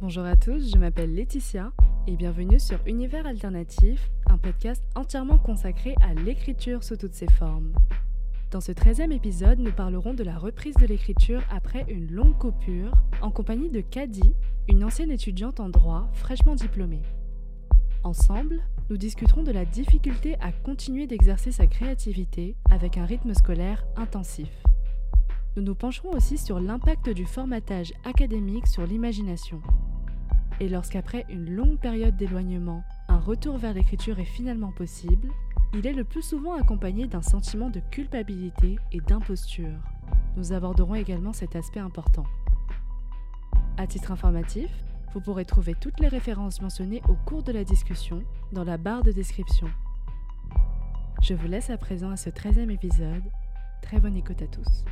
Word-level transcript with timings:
Bonjour 0.00 0.24
à 0.24 0.36
tous, 0.36 0.70
je 0.72 0.78
m'appelle 0.78 1.12
Laetitia 1.12 1.72
et 2.06 2.14
bienvenue 2.14 2.60
sur 2.60 2.78
Univers 2.86 3.26
Alternatif, 3.26 4.12
un 4.26 4.38
podcast 4.38 4.80
entièrement 4.94 5.38
consacré 5.38 5.96
à 6.00 6.14
l'écriture 6.14 6.84
sous 6.84 6.96
toutes 6.96 7.14
ses 7.14 7.26
formes. 7.26 7.72
Dans 8.52 8.60
ce 8.60 8.70
13e 8.70 9.10
épisode, 9.10 9.58
nous 9.58 9.72
parlerons 9.72 10.14
de 10.14 10.22
la 10.22 10.38
reprise 10.38 10.76
de 10.76 10.86
l'écriture 10.86 11.42
après 11.50 11.84
une 11.88 12.12
longue 12.12 12.38
coupure 12.38 12.92
en 13.22 13.32
compagnie 13.32 13.70
de 13.70 13.80
Kadi, 13.80 14.36
une 14.68 14.84
ancienne 14.84 15.10
étudiante 15.10 15.58
en 15.58 15.68
droit 15.68 16.08
fraîchement 16.12 16.54
diplômée. 16.54 17.02
Ensemble, 18.04 18.62
nous 18.90 18.98
discuterons 18.98 19.42
de 19.42 19.50
la 19.50 19.64
difficulté 19.64 20.36
à 20.40 20.52
continuer 20.52 21.08
d'exercer 21.08 21.50
sa 21.50 21.66
créativité 21.66 22.54
avec 22.70 22.98
un 22.98 23.04
rythme 23.04 23.34
scolaire 23.34 23.84
intensif. 23.96 24.62
Nous 25.56 25.64
nous 25.64 25.74
pencherons 25.74 26.12
aussi 26.12 26.38
sur 26.38 26.60
l'impact 26.60 27.10
du 27.10 27.26
formatage 27.26 27.92
académique 28.04 28.68
sur 28.68 28.86
l'imagination. 28.86 29.60
Et 30.60 30.68
lorsqu'après 30.68 31.24
une 31.28 31.54
longue 31.54 31.78
période 31.78 32.16
d'éloignement, 32.16 32.82
un 33.08 33.18
retour 33.18 33.58
vers 33.58 33.74
l'écriture 33.74 34.18
est 34.18 34.24
finalement 34.24 34.72
possible, 34.72 35.28
il 35.74 35.86
est 35.86 35.92
le 35.92 36.04
plus 36.04 36.22
souvent 36.22 36.54
accompagné 36.54 37.06
d'un 37.06 37.22
sentiment 37.22 37.70
de 37.70 37.80
culpabilité 37.90 38.78
et 38.90 39.00
d'imposture. 39.00 39.78
Nous 40.36 40.52
aborderons 40.52 40.94
également 40.94 41.32
cet 41.32 41.54
aspect 41.54 41.80
important. 41.80 42.24
À 43.76 43.86
titre 43.86 44.10
informatif, 44.10 44.70
vous 45.14 45.20
pourrez 45.20 45.44
trouver 45.44 45.74
toutes 45.74 46.00
les 46.00 46.08
références 46.08 46.60
mentionnées 46.60 47.02
au 47.08 47.14
cours 47.14 47.42
de 47.42 47.52
la 47.52 47.64
discussion 47.64 48.22
dans 48.52 48.64
la 48.64 48.78
barre 48.78 49.04
de 49.04 49.12
description. 49.12 49.68
Je 51.22 51.34
vous 51.34 51.46
laisse 51.46 51.70
à 51.70 51.76
présent 51.76 52.10
à 52.10 52.16
ce 52.16 52.30
13e 52.30 52.70
épisode. 52.70 53.22
Très 53.82 54.00
bonne 54.00 54.16
écoute 54.16 54.42
à 54.42 54.46
tous. 54.46 54.84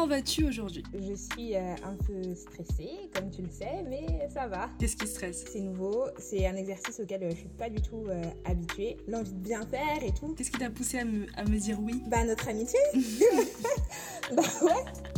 Comment 0.00 0.16
vas-tu 0.16 0.46
aujourd'hui? 0.46 0.82
Je 0.94 1.12
suis 1.12 1.54
euh, 1.54 1.74
un 1.84 1.94
peu 2.06 2.34
stressée, 2.34 3.10
comme 3.14 3.28
tu 3.30 3.42
le 3.42 3.50
sais, 3.50 3.84
mais 3.86 4.30
ça 4.32 4.48
va. 4.48 4.70
Qu'est-ce 4.78 4.96
qui 4.96 5.06
stresse? 5.06 5.44
C'est 5.52 5.60
nouveau, 5.60 6.06
c'est 6.16 6.46
un 6.46 6.56
exercice 6.56 7.00
auquel 7.00 7.22
euh, 7.22 7.30
je 7.32 7.36
suis 7.36 7.48
pas 7.48 7.68
du 7.68 7.82
tout 7.82 8.06
euh, 8.08 8.22
habituée. 8.46 8.96
L'envie 9.08 9.34
de 9.34 9.40
bien 9.40 9.60
faire 9.66 10.02
et 10.02 10.14
tout. 10.14 10.34
Qu'est-ce 10.34 10.52
qui 10.52 10.58
t'a 10.58 10.70
poussé 10.70 11.00
à 11.00 11.04
me, 11.04 11.26
à 11.36 11.44
me 11.44 11.58
dire 11.58 11.76
oui? 11.82 12.02
Bah 12.06 12.24
notre 12.24 12.48
amitié 12.48 12.78
Bah 14.34 14.42
ouais 14.62 15.09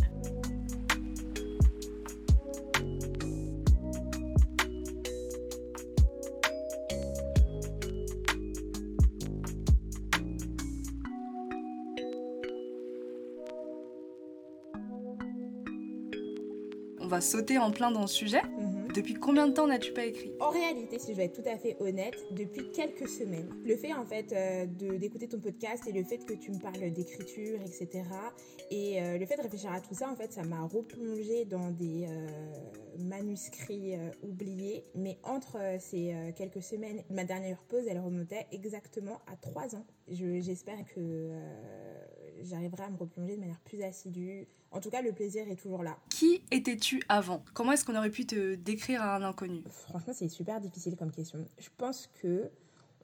Sauter 17.22 17.56
en 17.58 17.70
plein 17.70 17.90
dans 17.90 18.02
le 18.02 18.06
sujet. 18.08 18.42
Mhm. 18.42 18.88
Depuis 18.94 19.14
combien 19.14 19.46
de 19.48 19.52
temps 19.54 19.66
n'as-tu 19.66 19.92
pas 19.92 20.04
écrit? 20.04 20.32
En 20.40 20.50
réalité, 20.50 20.98
si 20.98 21.12
je 21.12 21.16
vais 21.16 21.24
être 21.24 21.40
tout 21.42 21.48
à 21.48 21.56
fait 21.56 21.76
honnête, 21.80 22.14
depuis 22.32 22.70
quelques 22.72 23.08
semaines, 23.08 23.48
le 23.64 23.74
fait 23.76 23.94
en 23.94 24.04
fait 24.04 24.32
euh, 24.32 24.66
d'écouter 24.98 25.28
ton 25.28 25.38
podcast 25.40 25.84
et 25.86 25.92
le 25.92 26.02
fait 26.04 26.18
que 26.26 26.34
tu 26.34 26.50
me 26.50 26.58
parles 26.58 26.90
d'écriture, 26.92 27.58
etc. 27.62 28.02
Et 28.70 29.00
euh, 29.00 29.16
le 29.18 29.24
fait 29.24 29.36
de 29.36 29.42
réfléchir 29.42 29.72
à 29.72 29.80
tout 29.80 29.94
ça, 29.94 30.10
en 30.10 30.16
fait, 30.16 30.32
ça 30.32 30.42
m'a 30.42 30.62
replongé 30.66 31.46
dans 31.46 31.70
des 31.70 32.06
euh, 32.06 32.26
manuscrits 32.98 33.94
euh, 33.94 34.10
oubliés. 34.22 34.84
Mais 34.94 35.16
entre 35.22 35.56
ces 35.78 36.14
quelques 36.36 36.62
semaines, 36.62 37.02
ma 37.08 37.24
dernière 37.24 37.62
pause, 37.68 37.84
elle 37.88 38.00
remontait 38.00 38.46
exactement 38.52 39.20
à 39.32 39.36
trois 39.36 39.74
ans. 39.74 39.86
Je- 40.10 40.40
J'espère 40.40 40.84
que 40.94 41.30
j'arriverai 42.44 42.84
à 42.84 42.90
me 42.90 42.96
replonger 42.96 43.36
de 43.36 43.40
manière 43.40 43.60
plus 43.60 43.82
assidue. 43.82 44.46
En 44.70 44.80
tout 44.80 44.90
cas, 44.90 45.02
le 45.02 45.12
plaisir 45.12 45.48
est 45.50 45.56
toujours 45.56 45.82
là. 45.82 45.96
Qui 46.08 46.42
étais-tu 46.50 47.02
avant? 47.08 47.44
Comment 47.52 47.72
est-ce 47.72 47.84
qu'on 47.84 47.96
aurait 47.96 48.10
pu 48.10 48.26
te 48.26 48.54
décrire 48.54 49.02
à 49.02 49.16
un 49.16 49.22
inconnu? 49.22 49.62
Franchement, 49.68 50.12
c'est 50.14 50.28
super 50.28 50.60
difficile 50.60 50.96
comme 50.96 51.10
question. 51.10 51.46
Je 51.58 51.68
pense 51.76 52.08
que 52.22 52.50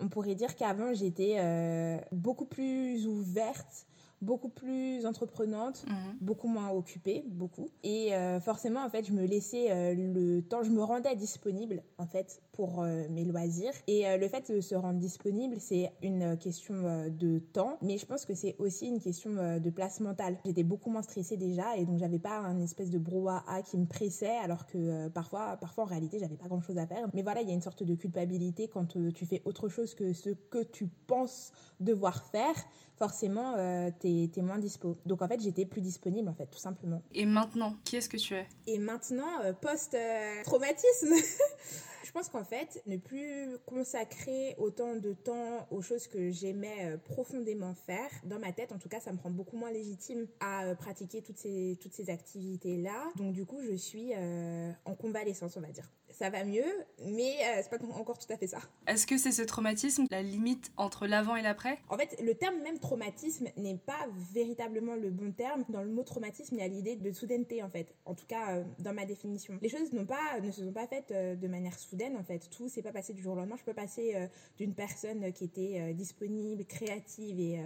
on 0.00 0.08
pourrait 0.08 0.34
dire 0.34 0.54
qu'avant, 0.54 0.94
j'étais 0.94 1.36
euh, 1.38 1.98
beaucoup 2.12 2.44
plus 2.44 3.06
ouverte, 3.06 3.86
beaucoup 4.22 4.48
plus 4.48 5.06
entreprenante, 5.06 5.84
beaucoup 6.20 6.48
moins 6.48 6.70
occupée, 6.70 7.24
beaucoup. 7.26 7.68
Et 7.82 8.14
euh, 8.14 8.40
forcément, 8.40 8.84
en 8.84 8.88
fait, 8.88 9.06
je 9.06 9.12
me 9.12 9.24
laissais 9.24 9.70
euh, 9.70 9.94
le 9.94 10.42
temps, 10.42 10.62
je 10.62 10.70
me 10.70 10.82
rendais 10.82 11.14
disponible, 11.16 11.82
en 11.98 12.06
fait, 12.06 12.42
pour 12.52 12.82
euh, 12.82 13.06
mes 13.10 13.24
loisirs. 13.24 13.72
Et 13.86 14.04
le 14.16 14.28
fait 14.28 14.50
de 14.52 14.60
se 14.60 14.74
rendre 14.74 14.98
disponible, 14.98 15.56
c'est 15.60 15.92
une 16.02 16.36
question 16.36 17.08
de 17.08 17.38
temps, 17.38 17.78
mais 17.82 17.98
je 17.98 18.06
pense 18.06 18.24
que 18.24 18.34
c'est 18.34 18.56
aussi 18.58 18.86
une 18.86 19.00
question 19.00 19.30
de 19.58 19.70
place 19.70 20.00
mentale. 20.00 20.38
J'étais 20.44 20.62
beaucoup 20.62 20.90
moins 20.90 21.02
stressée 21.02 21.36
déjà, 21.36 21.76
et 21.76 21.84
donc 21.84 21.98
j'avais 21.98 22.18
pas 22.18 22.38
un 22.38 22.58
espèce 22.60 22.90
de 22.90 22.98
brouhaha 22.98 23.62
qui 23.62 23.76
me 23.76 23.86
pressait, 23.86 24.36
alors 24.42 24.66
que 24.66 25.08
parfois, 25.08 25.56
parfois, 25.60 25.84
en 25.84 25.86
réalité, 25.86 26.18
j'avais 26.18 26.36
pas 26.36 26.48
grand 26.48 26.60
chose 26.60 26.78
à 26.78 26.86
faire. 26.86 27.08
Mais 27.14 27.22
voilà, 27.22 27.42
il 27.42 27.48
y 27.48 27.50
a 27.50 27.54
une 27.54 27.62
sorte 27.62 27.82
de 27.82 27.94
culpabilité 27.94 28.68
quand 28.68 28.96
tu 29.14 29.26
fais 29.26 29.42
autre 29.44 29.68
chose 29.68 29.94
que 29.94 30.12
ce 30.12 30.30
que 30.30 30.62
tu 30.62 30.88
penses 31.06 31.52
devoir 31.80 32.24
faire. 32.24 32.54
Forcément, 32.98 33.54
euh, 33.56 33.90
t'es 34.00 34.30
es 34.36 34.42
moins 34.42 34.58
dispo. 34.58 34.96
Donc 35.06 35.22
en 35.22 35.28
fait, 35.28 35.40
j'étais 35.40 35.64
plus 35.64 35.80
disponible, 35.80 36.28
en 36.28 36.34
fait, 36.34 36.46
tout 36.46 36.58
simplement. 36.58 37.02
Et 37.14 37.26
maintenant, 37.26 37.76
qui 37.84 37.96
est-ce 37.96 38.08
que 38.08 38.16
tu 38.16 38.34
es? 38.34 38.46
Et 38.66 38.78
maintenant, 38.78 39.40
euh, 39.44 39.52
post-traumatisme, 39.52 41.14
je 42.04 42.12
pense 42.12 42.28
qu'en 42.28 42.42
fait, 42.42 42.82
ne 42.86 42.96
plus 42.96 43.56
consacrer 43.66 44.54
autant 44.58 44.96
de 44.96 45.12
temps 45.12 45.66
aux 45.70 45.82
choses 45.82 46.08
que 46.08 46.30
j'aimais 46.30 46.94
euh, 46.94 46.96
profondément 46.96 47.74
faire, 47.74 48.10
dans 48.24 48.38
ma 48.38 48.50
tête, 48.52 48.72
en 48.72 48.78
tout 48.78 48.88
cas, 48.88 48.98
ça 48.98 49.12
me 49.12 49.18
rend 49.18 49.30
beaucoup 49.30 49.56
moins 49.56 49.70
légitime 49.70 50.26
à 50.40 50.74
pratiquer 50.74 51.22
toutes 51.22 51.38
ces, 51.38 51.78
toutes 51.80 51.92
ces 51.92 52.10
activités-là. 52.10 53.12
Donc 53.16 53.32
du 53.32 53.44
coup, 53.44 53.60
je 53.62 53.74
suis 53.74 54.12
euh, 54.16 54.72
en 54.86 54.94
convalescence, 54.94 55.56
on 55.56 55.60
va 55.60 55.68
dire. 55.68 55.88
Ça 56.18 56.30
va 56.30 56.42
mieux, 56.42 56.64
mais 57.06 57.36
euh, 57.44 57.60
c'est 57.62 57.70
pas 57.70 57.78
encore 57.94 58.18
tout 58.18 58.32
à 58.32 58.36
fait 58.36 58.48
ça. 58.48 58.58
Est-ce 58.88 59.06
que 59.06 59.16
c'est 59.16 59.30
ce 59.30 59.42
traumatisme, 59.42 60.04
la 60.10 60.20
limite 60.20 60.72
entre 60.76 61.06
l'avant 61.06 61.36
et 61.36 61.42
l'après? 61.42 61.78
En 61.88 61.96
fait, 61.96 62.20
le 62.20 62.34
terme 62.34 62.60
même 62.60 62.80
traumatisme 62.80 63.46
n'est 63.56 63.76
pas 63.76 64.08
véritablement 64.34 64.96
le 64.96 65.10
bon 65.10 65.30
terme. 65.30 65.64
Dans 65.68 65.80
le 65.80 65.90
mot 65.90 66.02
traumatisme, 66.02 66.56
il 66.56 66.60
y 66.60 66.64
a 66.64 66.66
l'idée 66.66 66.96
de 66.96 67.12
soudaineté, 67.12 67.62
en 67.62 67.70
fait. 67.70 67.94
En 68.04 68.14
tout 68.14 68.26
cas, 68.26 68.56
euh, 68.56 68.64
dans 68.80 68.92
ma 68.92 69.06
définition. 69.06 69.60
Les 69.62 69.68
choses 69.68 69.92
n'ont 69.92 70.06
pas, 70.06 70.40
ne 70.42 70.50
se 70.50 70.64
sont 70.64 70.72
pas 70.72 70.88
faites 70.88 71.12
euh, 71.12 71.36
de 71.36 71.46
manière 71.46 71.78
soudaine, 71.78 72.16
en 72.16 72.24
fait. 72.24 72.50
Tout 72.50 72.68
s'est 72.68 72.82
pas 72.82 72.92
passé 72.92 73.12
du 73.12 73.22
jour 73.22 73.34
au 73.34 73.36
lendemain. 73.36 73.56
Je 73.56 73.62
peux 73.62 73.72
passer 73.72 74.16
euh, 74.16 74.26
d'une 74.56 74.74
personne 74.74 75.32
qui 75.32 75.44
était 75.44 75.94
disponible, 75.94 76.64
créative 76.64 77.38
et, 77.38 77.60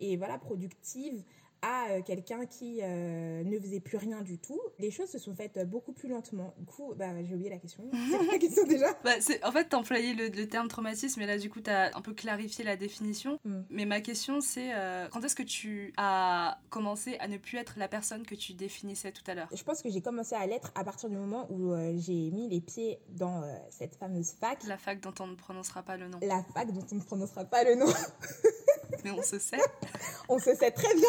et 0.00 0.16
voilà, 0.16 0.38
productive 0.38 1.22
à 1.64 1.90
euh, 1.90 2.02
quelqu'un 2.02 2.44
qui 2.46 2.80
euh, 2.82 3.42
ne 3.42 3.58
faisait 3.58 3.80
plus 3.80 3.96
rien 3.96 4.20
du 4.20 4.38
tout. 4.38 4.60
Les 4.78 4.90
choses 4.90 5.08
se 5.08 5.18
sont 5.18 5.34
faites 5.34 5.56
euh, 5.56 5.64
beaucoup 5.64 5.92
plus 5.92 6.08
lentement. 6.08 6.54
Du 6.58 6.66
coup, 6.66 6.92
bah, 6.96 7.06
j'ai 7.24 7.34
oublié 7.34 7.50
la 7.50 7.58
question. 7.58 7.84
C'est 8.10 8.18
quoi 8.18 8.32
la 8.32 8.38
question 8.38 8.66
déjà? 8.66 8.86
Bah, 9.02 9.12
En 9.42 9.52
fait, 9.52 9.64
t'as 9.64 9.76
employé 9.78 10.14
le, 10.14 10.28
le 10.28 10.48
terme 10.48 10.68
traumatisme, 10.68 11.20
et 11.22 11.26
là, 11.26 11.38
du 11.38 11.50
coup, 11.50 11.60
t'as 11.60 11.96
un 11.96 12.00
peu 12.02 12.12
clarifié 12.12 12.64
la 12.64 12.76
définition. 12.76 13.38
Mm. 13.44 13.60
Mais 13.70 13.86
ma 13.86 14.00
question, 14.00 14.40
c'est 14.40 14.74
euh, 14.74 15.08
quand 15.10 15.24
est-ce 15.24 15.34
que 15.34 15.42
tu 15.42 15.92
as 15.96 16.58
commencé 16.70 17.16
à 17.18 17.28
ne 17.28 17.38
plus 17.38 17.58
être 17.58 17.74
la 17.76 17.88
personne 17.88 18.24
que 18.24 18.34
tu 18.34 18.52
définissais 18.52 19.12
tout 19.12 19.22
à 19.26 19.34
l'heure? 19.34 19.48
Je 19.52 19.62
pense 19.62 19.82
que 19.82 19.90
j'ai 19.90 20.00
commencé 20.00 20.34
à 20.34 20.46
l'être 20.46 20.70
à 20.74 20.84
partir 20.84 21.08
du 21.08 21.16
moment 21.16 21.46
où 21.50 21.72
euh, 21.72 21.94
j'ai 21.96 22.30
mis 22.30 22.48
les 22.48 22.60
pieds 22.60 22.98
dans 23.08 23.42
euh, 23.42 23.54
cette 23.70 23.96
fameuse 23.96 24.32
fac. 24.32 24.62
La 24.64 24.78
fac 24.78 25.00
dont 25.00 25.14
on 25.20 25.26
ne 25.26 25.34
prononcera 25.34 25.82
pas 25.82 25.96
le 25.96 26.08
nom. 26.08 26.18
La 26.22 26.42
fac 26.54 26.72
dont 26.72 26.86
on 26.92 26.94
ne 26.96 27.00
prononcera 27.00 27.44
pas 27.44 27.64
le 27.64 27.74
nom. 27.74 27.86
Mais 29.04 29.10
on 29.10 29.22
se 29.22 29.38
sait. 29.38 29.58
on 30.28 30.38
se 30.38 30.54
sait 30.54 30.70
très 30.70 30.94
bien. 30.94 31.08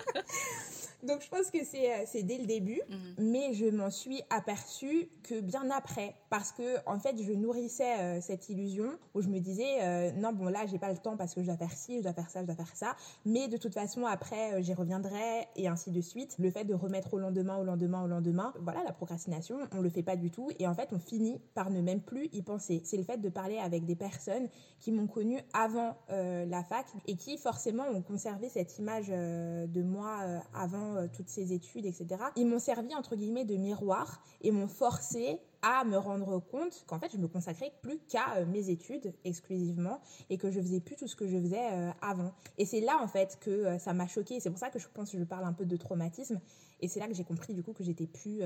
Donc 1.03 1.21
je 1.21 1.29
pense 1.29 1.49
que 1.49 1.63
c'est 1.63 1.91
euh, 1.91 2.23
dès 2.23 2.37
le 2.37 2.45
début, 2.45 2.81
mhm. 2.89 3.31
mais 3.31 3.53
je 3.53 3.65
m'en 3.65 3.89
suis 3.89 4.21
aperçue 4.29 5.09
que 5.23 5.39
bien 5.39 5.69
après, 5.71 6.15
parce 6.29 6.51
que 6.51 6.77
en 6.85 6.99
fait 6.99 7.15
je 7.21 7.31
nourrissais 7.33 7.99
euh, 7.99 8.21
cette 8.21 8.49
illusion 8.49 8.91
où 9.15 9.21
je 9.21 9.27
me 9.27 9.39
disais 9.39 9.81
euh, 9.81 10.11
non 10.13 10.31
bon 10.31 10.45
là 10.45 10.65
j'ai 10.67 10.77
pas 10.77 10.91
le 10.91 10.97
temps 10.97 11.17
parce 11.17 11.33
que 11.33 11.41
je 11.41 11.47
dois 11.47 11.57
faire 11.57 11.71
ci, 11.71 11.97
je 11.97 12.03
dois 12.03 12.13
faire 12.13 12.29
ça, 12.29 12.41
je 12.41 12.45
dois 12.45 12.55
faire 12.55 12.75
ça, 12.75 12.95
mais 13.25 13.47
de 13.47 13.57
toute 13.57 13.73
façon 13.73 14.05
après 14.05 14.61
j'y 14.61 14.73
reviendrai 14.73 15.47
et 15.55 15.67
ainsi 15.67 15.91
de 15.91 16.01
suite. 16.01 16.35
Le 16.39 16.51
fait 16.51 16.65
de 16.65 16.73
remettre 16.73 17.13
au 17.13 17.19
lendemain, 17.19 17.57
au 17.57 17.63
lendemain, 17.63 18.03
au 18.03 18.07
lendemain, 18.07 18.53
voilà 18.61 18.83
la 18.83 18.91
procrastination, 18.91 19.57
on 19.71 19.81
le 19.81 19.89
fait 19.89 20.03
pas 20.03 20.15
du 20.15 20.29
tout 20.29 20.49
et 20.59 20.67
en 20.67 20.75
fait 20.75 20.89
on 20.91 20.99
finit 20.99 21.39
par 21.55 21.71
ne 21.71 21.81
même 21.81 22.01
plus 22.01 22.29
y 22.31 22.41
penser. 22.41 22.81
C'est 22.83 22.97
le 22.97 23.03
fait 23.03 23.17
de 23.17 23.29
parler 23.29 23.57
avec 23.57 23.85
des 23.85 23.95
personnes 23.95 24.47
qui 24.79 24.91
m'ont 24.91 25.07
connue 25.07 25.39
avant 25.53 25.95
la 26.09 26.63
fac 26.63 26.85
et 27.07 27.15
qui 27.15 27.37
forcément 27.37 27.87
ont 27.87 28.01
conservé 28.01 28.49
cette 28.49 28.77
image 28.77 29.07
de 29.07 29.81
moi 29.81 30.19
avant 30.53 30.90
euh, 30.95 31.07
toutes 31.11 31.29
ces 31.29 31.53
études, 31.53 31.85
etc. 31.85 32.07
Ils 32.35 32.47
m'ont 32.47 32.59
servi, 32.59 32.93
entre 32.95 33.15
guillemets, 33.15 33.45
de 33.45 33.55
miroir 33.55 34.23
et 34.41 34.51
m'ont 34.51 34.67
forcé 34.67 35.39
à 35.61 35.83
me 35.83 35.97
rendre 35.97 36.39
compte 36.39 36.83
qu'en 36.87 36.99
fait, 36.99 37.11
je 37.11 37.17
me 37.17 37.27
consacrais 37.27 37.71
plus 37.81 37.99
qu'à 38.07 38.37
euh, 38.37 38.45
mes 38.45 38.69
études 38.69 39.13
exclusivement 39.23 40.01
et 40.29 40.37
que 40.37 40.51
je 40.51 40.59
faisais 40.59 40.79
plus 40.79 40.95
tout 40.95 41.07
ce 41.07 41.15
que 41.15 41.27
je 41.27 41.37
faisais 41.37 41.71
euh, 41.71 41.91
avant. 42.01 42.33
Et 42.57 42.65
c'est 42.65 42.81
là, 42.81 42.99
en 43.01 43.07
fait, 43.07 43.37
que 43.39 43.77
ça 43.77 43.93
m'a 43.93 44.07
choqué. 44.07 44.39
C'est 44.39 44.49
pour 44.49 44.59
ça 44.59 44.69
que 44.69 44.79
je 44.79 44.87
pense 44.87 45.11
que 45.11 45.17
je 45.17 45.23
parle 45.23 45.45
un 45.45 45.53
peu 45.53 45.65
de 45.65 45.77
traumatisme. 45.77 46.39
Et 46.79 46.87
c'est 46.87 46.99
là 46.99 47.07
que 47.07 47.13
j'ai 47.13 47.23
compris, 47.23 47.53
du 47.53 47.63
coup, 47.63 47.73
que 47.73 47.83
j'étais 47.83 48.07
plus 48.07 48.41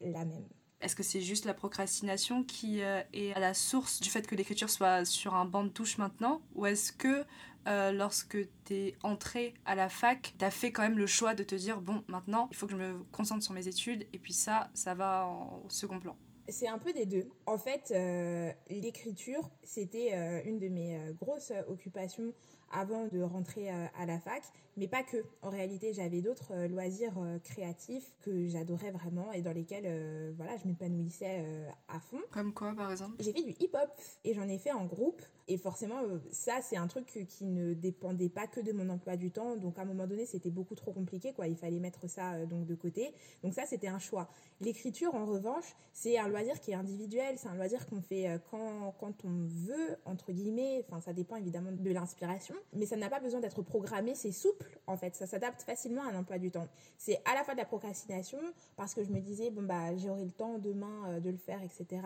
la 0.00 0.24
même. 0.24 0.44
Est-ce 0.82 0.96
que 0.96 1.02
c'est 1.02 1.20
juste 1.20 1.44
la 1.44 1.54
procrastination 1.54 2.42
qui 2.44 2.80
est 2.80 3.32
à 3.34 3.40
la 3.40 3.54
source 3.54 4.00
du 4.00 4.10
fait 4.10 4.26
que 4.26 4.34
l'écriture 4.34 4.68
soit 4.68 5.04
sur 5.04 5.34
un 5.34 5.44
banc 5.44 5.64
de 5.64 5.68
touche 5.68 5.98
maintenant? 5.98 6.42
Ou 6.54 6.66
est-ce 6.66 6.92
que 6.92 7.24
euh, 7.68 7.92
lorsque 7.92 8.38
tu 8.64 8.74
es 8.74 8.94
entré 9.02 9.54
à 9.64 9.74
la 9.74 9.88
fac, 9.88 10.34
tu 10.36 10.44
as 10.44 10.50
fait 10.50 10.72
quand 10.72 10.82
même 10.82 10.98
le 10.98 11.06
choix 11.06 11.34
de 11.34 11.44
te 11.44 11.54
dire 11.54 11.80
bon, 11.80 12.02
maintenant, 12.08 12.48
il 12.50 12.56
faut 12.56 12.66
que 12.66 12.72
je 12.72 12.76
me 12.76 12.98
concentre 13.12 13.44
sur 13.44 13.52
mes 13.52 13.68
études 13.68 14.06
et 14.12 14.18
puis 14.18 14.32
ça, 14.32 14.70
ça 14.74 14.94
va 14.94 15.26
en 15.26 15.68
second 15.68 16.00
plan? 16.00 16.16
C'est 16.48 16.66
un 16.66 16.78
peu 16.78 16.92
des 16.92 17.06
deux. 17.06 17.28
En 17.46 17.56
fait, 17.56 17.92
euh, 17.92 18.50
l'écriture, 18.68 19.48
c'était 19.62 20.12
euh, 20.12 20.42
une 20.44 20.58
de 20.58 20.68
mes 20.68 20.98
grosses 21.20 21.52
occupations 21.68 22.34
avant 22.72 23.06
de 23.06 23.20
rentrer 23.20 23.70
à 23.70 24.06
la 24.06 24.18
fac, 24.18 24.42
mais 24.76 24.88
pas 24.88 25.02
que. 25.02 25.18
En 25.42 25.50
réalité, 25.50 25.92
j'avais 25.92 26.22
d'autres 26.22 26.66
loisirs 26.66 27.14
créatifs 27.44 28.12
que 28.22 28.48
j'adorais 28.48 28.90
vraiment 28.90 29.32
et 29.32 29.42
dans 29.42 29.52
lesquels 29.52 30.32
voilà, 30.36 30.56
je 30.56 30.66
m'épanouissais 30.66 31.44
à 31.88 32.00
fond. 32.00 32.20
Comme 32.30 32.52
quoi, 32.52 32.74
par 32.74 32.90
exemple? 32.90 33.16
J'ai 33.20 33.32
fait 33.32 33.42
du 33.42 33.54
hip-hop 33.60 33.90
et 34.24 34.34
j'en 34.34 34.48
ai 34.48 34.58
fait 34.58 34.72
en 34.72 34.86
groupe. 34.86 35.20
Et 35.48 35.56
forcément, 35.56 36.00
euh, 36.02 36.18
ça, 36.30 36.60
c'est 36.62 36.76
un 36.76 36.86
truc 36.86 37.06
qui 37.28 37.44
ne 37.44 37.74
dépendait 37.74 38.28
pas 38.28 38.46
que 38.46 38.60
de 38.60 38.72
mon 38.72 38.88
emploi 38.88 39.16
du 39.16 39.30
temps. 39.30 39.56
Donc, 39.56 39.78
à 39.78 39.82
un 39.82 39.84
moment 39.84 40.06
donné, 40.06 40.24
c'était 40.24 40.50
beaucoup 40.50 40.74
trop 40.74 40.92
compliqué, 40.92 41.32
quoi. 41.32 41.48
Il 41.48 41.56
fallait 41.56 41.80
mettre 41.80 42.08
ça 42.08 42.34
euh, 42.34 42.46
donc 42.46 42.64
de 42.64 42.74
côté. 42.74 43.12
Donc, 43.42 43.52
ça, 43.52 43.66
c'était 43.66 43.88
un 43.88 43.98
choix. 43.98 44.28
L'écriture, 44.60 45.14
en 45.14 45.26
revanche, 45.26 45.74
c'est 45.92 46.16
un 46.16 46.28
loisir 46.28 46.60
qui 46.60 46.70
est 46.70 46.74
individuel. 46.74 47.36
C'est 47.38 47.48
un 47.48 47.56
loisir 47.56 47.86
qu'on 47.86 48.00
fait 48.00 48.28
euh, 48.28 48.38
quand, 48.50 48.94
quand 49.00 49.24
on 49.24 49.46
veut, 49.46 49.96
entre 50.04 50.32
guillemets. 50.32 50.84
Enfin, 50.86 51.00
ça 51.00 51.12
dépend 51.12 51.36
évidemment 51.36 51.72
de 51.72 51.90
l'inspiration. 51.90 52.54
Mais 52.72 52.86
ça 52.86 52.96
n'a 52.96 53.10
pas 53.10 53.20
besoin 53.20 53.40
d'être 53.40 53.62
programmé. 53.62 54.14
C'est 54.14 54.32
souple, 54.32 54.78
en 54.86 54.96
fait. 54.96 55.14
Ça 55.14 55.26
s'adapte 55.26 55.62
facilement 55.62 56.02
à 56.02 56.12
un 56.12 56.18
emploi 56.18 56.38
du 56.38 56.50
temps. 56.50 56.68
C'est 56.96 57.20
à 57.24 57.34
la 57.34 57.44
fois 57.44 57.54
de 57.54 57.58
la 57.58 57.66
procrastination, 57.66 58.38
parce 58.76 58.94
que 58.94 59.04
je 59.04 59.10
me 59.10 59.20
disais, 59.20 59.50
bon, 59.50 59.62
bah, 59.62 59.94
j'aurai 59.96 60.24
le 60.24 60.30
temps 60.30 60.58
demain 60.58 61.20
de 61.20 61.30
le 61.30 61.36
faire, 61.36 61.60
etc. 61.62 62.02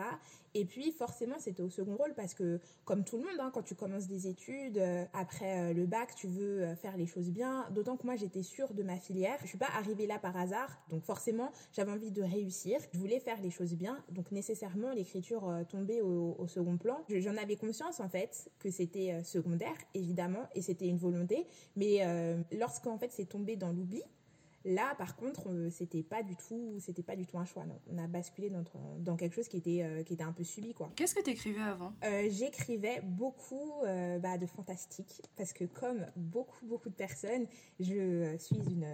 Et 0.53 0.65
puis, 0.65 0.91
forcément, 0.91 1.35
c'était 1.39 1.63
au 1.63 1.69
second 1.69 1.95
rôle, 1.95 2.13
parce 2.13 2.33
que, 2.33 2.59
comme 2.85 3.03
tout 3.03 3.17
le 3.17 3.23
monde, 3.23 3.37
Hein, 3.39 3.51
quand 3.53 3.61
tu 3.61 3.75
commences 3.75 4.07
des 4.07 4.27
études, 4.27 4.77
euh, 4.77 5.05
après 5.13 5.71
euh, 5.71 5.73
le 5.73 5.85
bac, 5.85 6.15
tu 6.15 6.27
veux 6.27 6.63
euh, 6.63 6.75
faire 6.75 6.97
les 6.97 7.05
choses 7.05 7.29
bien. 7.29 7.65
D'autant 7.71 7.97
que 7.97 8.05
moi, 8.05 8.15
j'étais 8.15 8.43
sûre 8.43 8.73
de 8.73 8.83
ma 8.83 8.97
filière. 8.97 9.37
Je 9.41 9.47
suis 9.47 9.57
pas 9.57 9.69
arrivée 9.75 10.07
là 10.07 10.17
par 10.17 10.35
hasard. 10.35 10.69
Donc 10.89 11.03
forcément, 11.03 11.51
j'avais 11.71 11.91
envie 11.91 12.11
de 12.11 12.23
réussir. 12.23 12.79
Je 12.93 12.99
voulais 12.99 13.19
faire 13.19 13.39
les 13.41 13.49
choses 13.49 13.75
bien. 13.75 14.03
Donc 14.09 14.31
nécessairement, 14.31 14.91
l'écriture 14.91 15.49
tombait 15.69 16.01
au, 16.01 16.45
second 16.47 16.77
plan. 16.77 17.03
J'en 17.09 17.35
avais 17.37 17.55
conscience, 17.55 17.99
en 17.99 18.09
fait, 18.09 18.49
que 18.59 18.69
c'était 18.69 19.21
secondaire, 19.23 19.75
évidemment, 19.93 20.46
et 20.55 20.61
c'était 20.61 20.87
une 20.87 20.97
volonté. 20.97 21.45
Mais 21.75 22.01
lorsqu'en 22.51 22.97
fait, 22.97 23.11
c'est 23.11 23.25
tombé 23.25 23.55
dans 23.55 23.71
l'oubli, 23.71 24.03
Là, 24.67 24.95
par 24.97 25.15
contre, 25.15 25.69
c'était 25.71 26.03
pas 26.03 26.23
du 26.23 26.35
tout, 26.35 26.75
c'était 26.79 27.01
pas 27.01 27.15
du 27.15 27.25
tout 27.25 27.37
un 27.37 27.45
choix. 27.45 27.65
Non. 27.65 27.79
On 27.89 27.97
a 27.97 28.07
basculé 28.07 28.49
dans, 28.49 28.63
dans 28.99 29.15
quelque 29.15 29.33
chose 29.33 29.47
qui 29.47 29.57
était, 29.57 29.81
euh, 29.81 30.03
qui 30.03 30.13
était 30.13 30.25
un 30.25 30.33
peu 30.33 30.43
subi, 30.43 30.73
quoi. 30.73 30.91
Qu'est-ce 30.97 31.15
que 31.15 31.23
tu 31.23 31.29
écrivais 31.29 31.61
avant? 31.61 31.93
Euh, 32.03 32.27
J'écrivais 32.29 33.01
beaucoup 33.01 33.71
euh, 33.85 34.19
bah, 34.19 34.37
de 34.37 34.45
fantastique 34.45 35.21
parce 35.37 35.53
que 35.53 35.63
comme 35.63 36.05
beaucoup, 36.17 36.65
beaucoup 36.65 36.89
de 36.89 36.95
personnes, 36.95 37.47
je 37.79 38.35
suis 38.39 38.57
une 38.57 38.85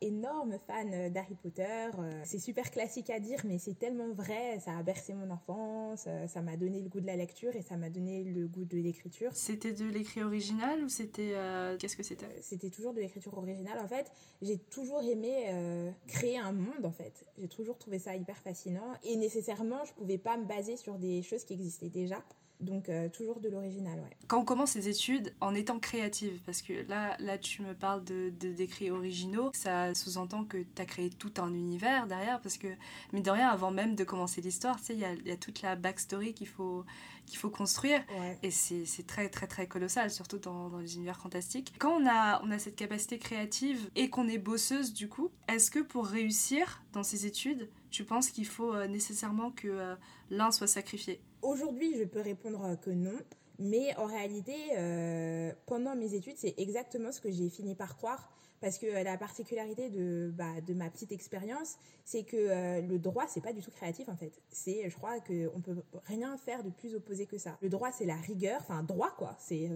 énorme 0.00 0.58
fan 0.66 1.12
d'Harry 1.12 1.34
Potter. 1.34 1.90
Euh, 1.98 2.22
c'est 2.24 2.38
super 2.38 2.70
classique 2.70 3.10
à 3.10 3.20
dire, 3.20 3.40
mais 3.44 3.58
c'est 3.58 3.78
tellement 3.78 4.12
vrai. 4.12 4.58
Ça 4.60 4.76
a 4.76 4.82
bercé 4.82 5.14
mon 5.14 5.30
enfance, 5.30 6.04
euh, 6.06 6.26
ça 6.26 6.42
m'a 6.42 6.56
donné 6.56 6.80
le 6.80 6.88
goût 6.88 7.00
de 7.00 7.06
la 7.06 7.16
lecture 7.16 7.54
et 7.56 7.62
ça 7.62 7.76
m'a 7.76 7.90
donné 7.90 8.24
le 8.24 8.46
goût 8.46 8.64
de 8.64 8.76
l'écriture. 8.78 9.30
C'était 9.34 9.72
de 9.72 9.86
l'écrit 9.86 10.22
original 10.22 10.82
ou 10.82 10.88
c'était. 10.88 11.32
Euh, 11.34 11.76
qu'est-ce 11.78 11.96
que 11.96 12.02
c'était? 12.02 12.26
C'était 12.40 12.70
toujours 12.70 12.92
de 12.92 13.00
l'écriture 13.00 13.36
originale. 13.36 13.78
En 13.80 13.88
fait, 13.88 14.10
j'ai 14.42 14.58
toujours 14.58 15.02
aimé 15.02 15.92
créer 16.06 16.38
un 16.38 16.52
monde, 16.52 16.84
en 16.84 16.92
fait. 16.92 17.24
J'ai 17.38 17.48
toujours 17.48 17.78
trouvé 17.78 17.98
ça 17.98 18.14
hyper 18.14 18.36
fascinant 18.38 18.94
et 19.04 19.16
nécessairement, 19.16 19.84
je 19.84 19.92
pouvais 19.92 20.18
pas 20.18 20.36
me 20.36 20.44
baser 20.44 20.76
sur 20.76 20.98
des 20.98 21.22
choses 21.22 21.44
qui 21.44 21.54
existaient 21.54 21.88
déjà. 21.88 22.22
Donc 22.60 22.88
euh, 22.88 23.08
toujours 23.08 23.40
de 23.40 23.48
l'original, 23.48 23.98
ouais. 24.00 24.16
Quand 24.26 24.40
on 24.40 24.44
commence 24.44 24.70
ses 24.70 24.88
études 24.88 25.32
en 25.40 25.54
étant 25.54 25.78
créative, 25.78 26.40
parce 26.44 26.60
que 26.60 26.72
là, 26.88 27.16
là 27.20 27.38
tu 27.38 27.62
me 27.62 27.72
parles 27.72 28.02
de, 28.04 28.30
d'écrits 28.30 28.90
originaux, 28.90 29.50
ça 29.54 29.94
sous-entend 29.94 30.44
que 30.44 30.58
tu 30.58 30.82
as 30.82 30.84
créé 30.84 31.08
tout 31.08 31.32
un 31.38 31.54
univers 31.54 32.08
derrière, 32.08 32.40
parce 32.40 32.58
que, 32.58 32.68
mais 33.12 33.20
de 33.20 33.30
rien, 33.30 33.48
avant 33.48 33.70
même 33.70 33.94
de 33.94 34.02
commencer 34.02 34.40
l'histoire, 34.40 34.80
tu 34.82 34.92
il 34.92 34.98
y 34.98 35.30
a, 35.30 35.36
toute 35.36 35.62
la 35.62 35.76
backstory 35.76 36.34
qu'il 36.34 36.48
faut, 36.48 36.84
qu'il 37.28 37.38
faut 37.38 37.50
construire. 37.50 38.00
Et 38.42 38.50
c'est, 38.50 39.06
très, 39.06 39.28
très, 39.28 39.46
très 39.46 39.66
colossal, 39.66 40.10
surtout 40.10 40.38
dans, 40.38 40.68
dans, 40.68 40.78
les 40.78 40.96
univers 40.96 41.20
fantastiques. 41.20 41.74
Quand 41.78 42.00
on 42.00 42.06
a, 42.06 42.42
on 42.44 42.50
a 42.50 42.58
cette 42.58 42.76
capacité 42.76 43.18
créative 43.18 43.90
et 43.96 44.10
qu'on 44.10 44.28
est 44.28 44.38
bosseuse, 44.38 44.92
du 44.92 45.08
coup, 45.08 45.30
est-ce 45.48 45.70
que 45.70 45.80
pour 45.80 46.06
réussir 46.06 46.82
dans 46.92 47.02
ses 47.02 47.26
études, 47.26 47.68
tu 47.90 48.04
penses 48.04 48.30
qu'il 48.30 48.46
faut 48.46 48.74
euh, 48.74 48.86
nécessairement 48.86 49.50
que 49.50 49.68
euh, 49.68 49.94
l'un 50.30 50.50
soit 50.50 50.66
sacrifié? 50.66 51.20
Aujourd'hui, 51.42 51.94
je 51.98 52.04
peux 52.04 52.20
répondre 52.20 52.78
que 52.80 52.90
non. 52.90 53.18
Mais 53.58 53.96
en 53.96 54.06
réalité, 54.06 54.54
euh, 54.76 55.52
pendant 55.66 55.96
mes 55.96 56.14
études, 56.14 56.36
c'est 56.36 56.54
exactement 56.58 57.10
ce 57.10 57.20
que 57.20 57.30
j'ai 57.30 57.48
fini 57.48 57.74
par 57.74 57.96
croire. 57.96 58.30
Parce 58.60 58.78
que 58.78 58.86
euh, 58.86 59.02
la 59.02 59.16
particularité 59.16 59.88
de, 59.90 60.32
bah, 60.36 60.60
de 60.66 60.74
ma 60.74 60.90
petite 60.90 61.12
expérience, 61.12 61.76
c'est 62.04 62.24
que 62.24 62.36
euh, 62.36 62.80
le 62.80 62.98
droit, 62.98 63.26
c'est 63.28 63.40
pas 63.40 63.52
du 63.52 63.62
tout 63.62 63.70
créatif 63.70 64.08
en 64.08 64.16
fait. 64.16 64.32
C'est, 64.50 64.88
je 64.88 64.96
crois 64.96 65.20
qu'on 65.20 65.60
peut 65.60 65.76
rien 66.06 66.36
faire 66.36 66.64
de 66.64 66.70
plus 66.70 66.94
opposé 66.94 67.26
que 67.26 67.38
ça. 67.38 67.56
Le 67.62 67.68
droit, 67.68 67.92
c'est 67.92 68.06
la 68.06 68.16
rigueur, 68.16 68.60
enfin 68.60 68.82
droit 68.82 69.10
quoi. 69.16 69.36
C'est 69.38 69.70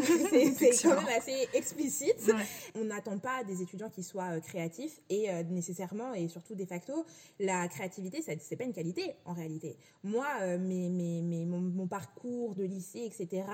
c'est 0.56 0.82
quand 0.82 0.96
même 0.96 1.16
assez 1.16 1.48
explicite. 1.54 2.32
On 2.74 2.84
n'attend 2.84 3.18
pas 3.18 3.44
des 3.44 3.62
étudiants 3.62 3.90
qui 3.90 4.02
soient 4.02 4.36
euh, 4.36 4.40
créatifs 4.40 5.00
et 5.10 5.28
nécessairement 5.44 6.14
et 6.14 6.28
surtout 6.28 6.54
de 6.54 6.64
facto, 6.64 7.04
la 7.38 7.68
créativité, 7.68 8.22
c'est 8.22 8.56
pas 8.56 8.64
une 8.64 8.72
qualité 8.72 9.14
en 9.24 9.32
réalité. 9.32 9.76
Moi, 10.02 10.26
mes, 10.58 10.88
mes, 10.88 11.22
mes, 11.22 11.44
mon, 11.44 11.60
mon 11.60 11.86
parcours 11.86 12.54
de 12.54 12.64
lycée, 12.64 13.00
etc. 13.04 13.44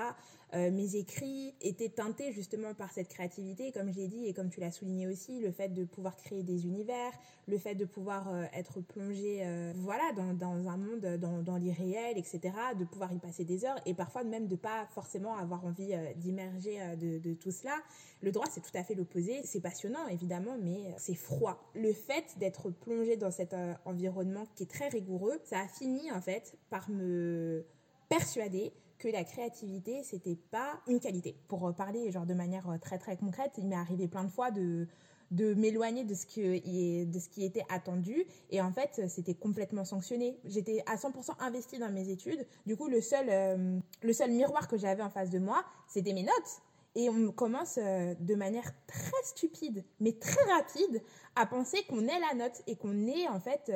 Euh, 0.55 0.71
mes 0.71 0.95
écrits 0.95 1.53
étaient 1.59 1.89
teintés 1.89 2.31
justement 2.31 2.73
par 2.73 2.91
cette 2.91 3.09
créativité, 3.09 3.73
comme 3.73 3.91
je 3.91 3.97
l'ai 3.97 4.07
dit 4.07 4.25
et 4.25 4.33
comme 4.33 4.49
tu 4.49 4.61
l'as 4.61 4.71
souligné 4.71 5.05
aussi, 5.05 5.41
le 5.41 5.51
fait 5.51 5.69
de 5.69 5.83
pouvoir 5.83 6.15
créer 6.15 6.43
des 6.43 6.65
univers, 6.65 7.11
le 7.47 7.57
fait 7.57 7.75
de 7.75 7.83
pouvoir 7.83 8.33
euh, 8.33 8.45
être 8.53 8.79
plongé 8.79 9.39
euh, 9.41 9.73
voilà, 9.75 10.03
dans, 10.13 10.69
un 10.69 10.77
monde, 10.77 11.17
dans, 11.19 11.41
dans 11.41 11.57
l'irréel, 11.57 12.17
etc., 12.17 12.39
de 12.79 12.85
pouvoir 12.85 13.11
y 13.11 13.19
passer 13.19 13.43
des 13.43 13.65
heures 13.65 13.75
et 13.85 13.93
parfois 13.93 14.23
même 14.23 14.47
de 14.47 14.55
pas 14.55 14.87
forcément 14.91 15.35
avoir 15.35 15.65
envie 15.65 15.93
d'immerger 16.15 16.79
de, 16.95 17.19
de, 17.19 17.33
tout 17.33 17.51
cela. 17.51 17.75
Le 18.21 18.31
droit, 18.31 18.45
c'est 18.49 18.61
tout 18.61 18.75
à 18.77 18.83
fait 18.83 18.95
l'opposé. 18.95 19.41
C'est 19.43 19.61
passionnant, 19.61 20.07
évidemment, 20.07 20.57
mais 20.61 20.93
c'est 20.97 21.15
froid. 21.15 21.69
Le 21.75 21.91
fait 21.91 22.37
d'être 22.37 22.69
plongé 22.69 23.17
dans 23.17 23.31
cet 23.31 23.55
environnement 23.83 24.45
qui 24.55 24.63
est 24.63 24.71
très 24.71 24.87
rigoureux, 24.87 25.39
ça 25.43 25.59
a 25.59 25.67
fini 25.67 26.11
en 26.11 26.21
fait 26.21 26.57
par 26.69 26.89
me 26.89 27.65
persuader 28.09 28.71
que 28.97 29.07
la 29.07 29.23
créativité, 29.23 30.03
c'était 30.03 30.37
pas 30.51 30.79
une 30.87 30.99
qualité. 30.99 31.35
Pour 31.47 31.73
parler 31.75 32.11
genre 32.11 32.25
de 32.25 32.33
manière 32.33 32.69
euh, 32.69 32.77
très 32.77 32.97
très 32.97 33.17
concrète, 33.17 33.51
il 33.57 33.67
m'est 33.67 33.75
arrivé 33.75 34.07
plein 34.07 34.23
de 34.23 34.31
fois 34.31 34.51
de 34.51 34.87
de 35.31 35.55
m'éloigner 35.55 36.03
de 36.03 36.13
ce 36.13 37.03
de 37.03 37.19
ce 37.19 37.29
qui 37.29 37.43
était 37.43 37.65
attendu. 37.69 38.25
Et 38.51 38.61
en 38.61 38.71
fait 38.71 39.09
c'était 39.09 39.33
complètement 39.33 39.83
sanctionné. 39.83 40.37
J'étais 40.45 40.83
à 40.85 40.95
100% 40.95 41.31
investie 41.39 41.79
dans 41.79 41.89
mes 41.89 42.09
études. 42.09 42.45
Du 42.65 42.77
coup 42.77 42.87
le 42.87 43.01
seul 43.01 43.27
euh, 43.29 43.79
le 44.03 44.13
seul 44.13 44.31
miroir 44.31 44.67
que 44.67 44.77
j'avais 44.77 45.01
en 45.01 45.09
face 45.09 45.31
de 45.31 45.39
moi 45.39 45.65
c'était 45.87 46.13
mes 46.13 46.23
notes. 46.23 46.61
Et 46.93 47.09
on 47.09 47.31
commence 47.31 47.79
euh, 47.81 48.13
de 48.19 48.35
manière 48.35 48.71
très 48.85 49.23
stupide 49.23 49.83
mais 49.99 50.13
très 50.13 50.43
rapide 50.53 51.01
à 51.35 51.47
penser 51.47 51.83
qu'on 51.89 52.07
est 52.07 52.19
la 52.19 52.35
note 52.35 52.61
et 52.67 52.75
qu'on 52.75 53.07
est 53.07 53.27
en 53.27 53.39
fait 53.39 53.71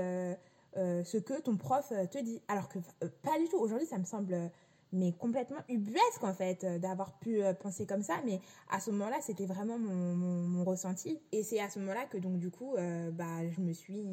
ce 0.75 1.17
que 1.17 1.41
ton 1.41 1.57
prof 1.57 1.91
te 2.11 2.19
dit. 2.19 2.43
Alors 2.47 2.69
que 2.69 2.77
pas 3.23 3.39
du 3.39 3.49
tout. 3.49 3.57
Aujourd'hui 3.57 3.87
ça 3.87 3.97
me 3.97 4.05
semble 4.05 4.51
mais 4.91 5.11
complètement 5.13 5.59
ubuesque 5.69 6.23
en 6.23 6.33
fait 6.33 6.65
d'avoir 6.79 7.17
pu 7.19 7.41
penser 7.61 7.85
comme 7.85 8.03
ça. 8.03 8.15
Mais 8.25 8.39
à 8.69 8.79
ce 8.79 8.91
moment-là 8.91 9.17
c'était 9.21 9.45
vraiment 9.45 9.77
mon, 9.77 10.15
mon, 10.15 10.63
ressenti. 10.63 11.19
Et 11.31 11.43
c'est 11.43 11.59
à 11.59 11.69
ce 11.69 11.79
moment-là 11.79 12.05
que 12.05 12.17
donc 12.17 12.37
du 12.37 12.49
coup 12.51 12.75
bah 13.13 13.47
je 13.49 13.61
me 13.61 13.73
suis 13.73 14.03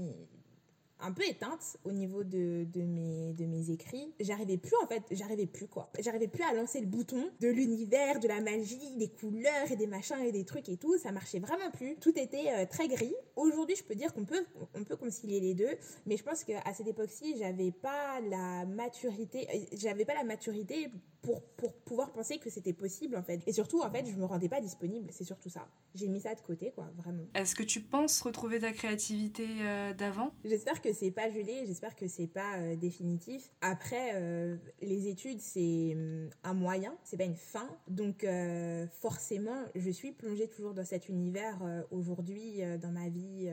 un 1.07 1.13
peu 1.13 1.25
éteinte 1.27 1.77
au 1.85 1.93
niveau 1.93 2.25
de, 2.25 2.65
de, 2.65 2.83
mes, 2.83 3.33
de 3.35 3.45
mes 3.47 3.71
écrits. 3.71 4.13
J'arrivais 4.21 4.57
plus 4.57 4.75
en 4.83 4.87
fait, 4.87 5.03
j'arrivais 5.13 5.47
plus 5.47 5.69
quoi. 5.69 5.91
J'arrivais 6.01 6.29
plus 6.29 6.43
à 6.43 6.53
lancer 6.53 6.81
le 6.81 6.87
bouton 6.87 7.31
de 7.41 7.49
l'univers, 7.49 8.19
de 8.19 8.29
la 8.29 8.41
magie, 8.41 8.97
des 8.97 9.09
couleurs 9.09 9.71
et 9.71 9.77
des 9.77 9.87
machins 9.87 10.19
et 10.25 10.33
des 10.33 10.45
trucs 10.45 10.69
et 10.69 10.77
tout. 10.77 10.99
Ça 10.99 11.13
marchait 11.13 11.39
vraiment 11.39 11.71
plus. 11.71 11.97
Tout 11.97 12.19
était 12.19 12.51
euh, 12.53 12.67
très 12.67 12.89
gris. 12.89 13.15
Aujourd'hui, 13.37 13.77
je 13.77 13.85
peux 13.85 13.95
dire 13.95 14.13
qu'on 14.15 14.25
peut, 14.25 14.45
on 14.75 14.85
peut 14.85 14.97
concilier 14.97 15.41
les 15.41 15.55
deux, 15.55 15.77
mais 16.07 16.17
je 16.17 16.25
pense 16.25 16.43
qu'à 16.43 16.63
cette 16.73 16.89
époque-ci, 16.89 17.37
j'avais 17.39 17.71
pas 17.71 18.21
la 18.23 18.65
maturité, 18.67 19.47
euh, 19.55 19.59
j'avais 19.77 20.05
pas 20.05 20.15
la 20.15 20.25
maturité 20.25 20.89
pour, 21.23 21.43
pour 21.57 21.73
pouvoir 21.73 22.13
penser 22.13 22.39
que 22.39 22.51
c'était 22.51 22.73
possible 22.73 23.17
en 23.17 23.23
fait. 23.23 23.41
Et 23.47 23.53
surtout, 23.53 23.81
en 23.83 23.91
fait, 23.91 24.07
je 24.07 24.17
me 24.17 24.25
rendais 24.25 24.49
pas 24.49 24.61
disponible. 24.61 25.11
C'est 25.13 25.25
surtout 25.25 25.51
ça. 25.51 25.69
J'ai 25.95 26.09
mis 26.09 26.21
ça 26.21 26.35
de 26.35 26.41
côté 26.41 26.73
quoi, 26.75 26.91
vraiment. 26.97 27.25
Est-ce 27.35 27.55
que 27.55 27.63
tu 27.63 27.81
penses 27.81 28.21
retrouver 28.23 28.61
ta 28.61 28.73
créativité 28.73 29.47
euh, 29.61 29.93
d'avant? 29.93 30.33
J'espère 30.45 30.81
que 30.81 30.87
que 30.87 30.93
c'est 30.97 31.11
pas 31.11 31.31
gelé, 31.31 31.65
j'espère 31.67 31.95
que 31.95 32.09
c'est 32.09 32.27
pas 32.27 32.57
euh, 32.59 32.77
définitif. 32.77 33.51
Après, 33.61 34.13
euh, 34.15 34.57
les 34.81 35.09
études, 35.09 35.41
c'est 35.41 35.93
hum, 35.95 36.31
un 36.45 36.55
moyen, 36.55 36.97
c'est 37.05 37.17
pas 37.17 37.25
une 37.25 37.37
fin. 37.37 37.69
Donc, 37.89 38.25
euh, 38.25 38.87
forcément, 38.89 39.65
je 39.75 39.91
suis 39.91 40.13
plongée 40.13 40.49
toujours 40.49 40.75
dans 40.75 40.85
cet 40.85 41.09
univers 41.09 41.59
aujourd'hui, 41.91 42.61
dans 42.81 42.91
ma 42.91 43.09
vie 43.09 43.51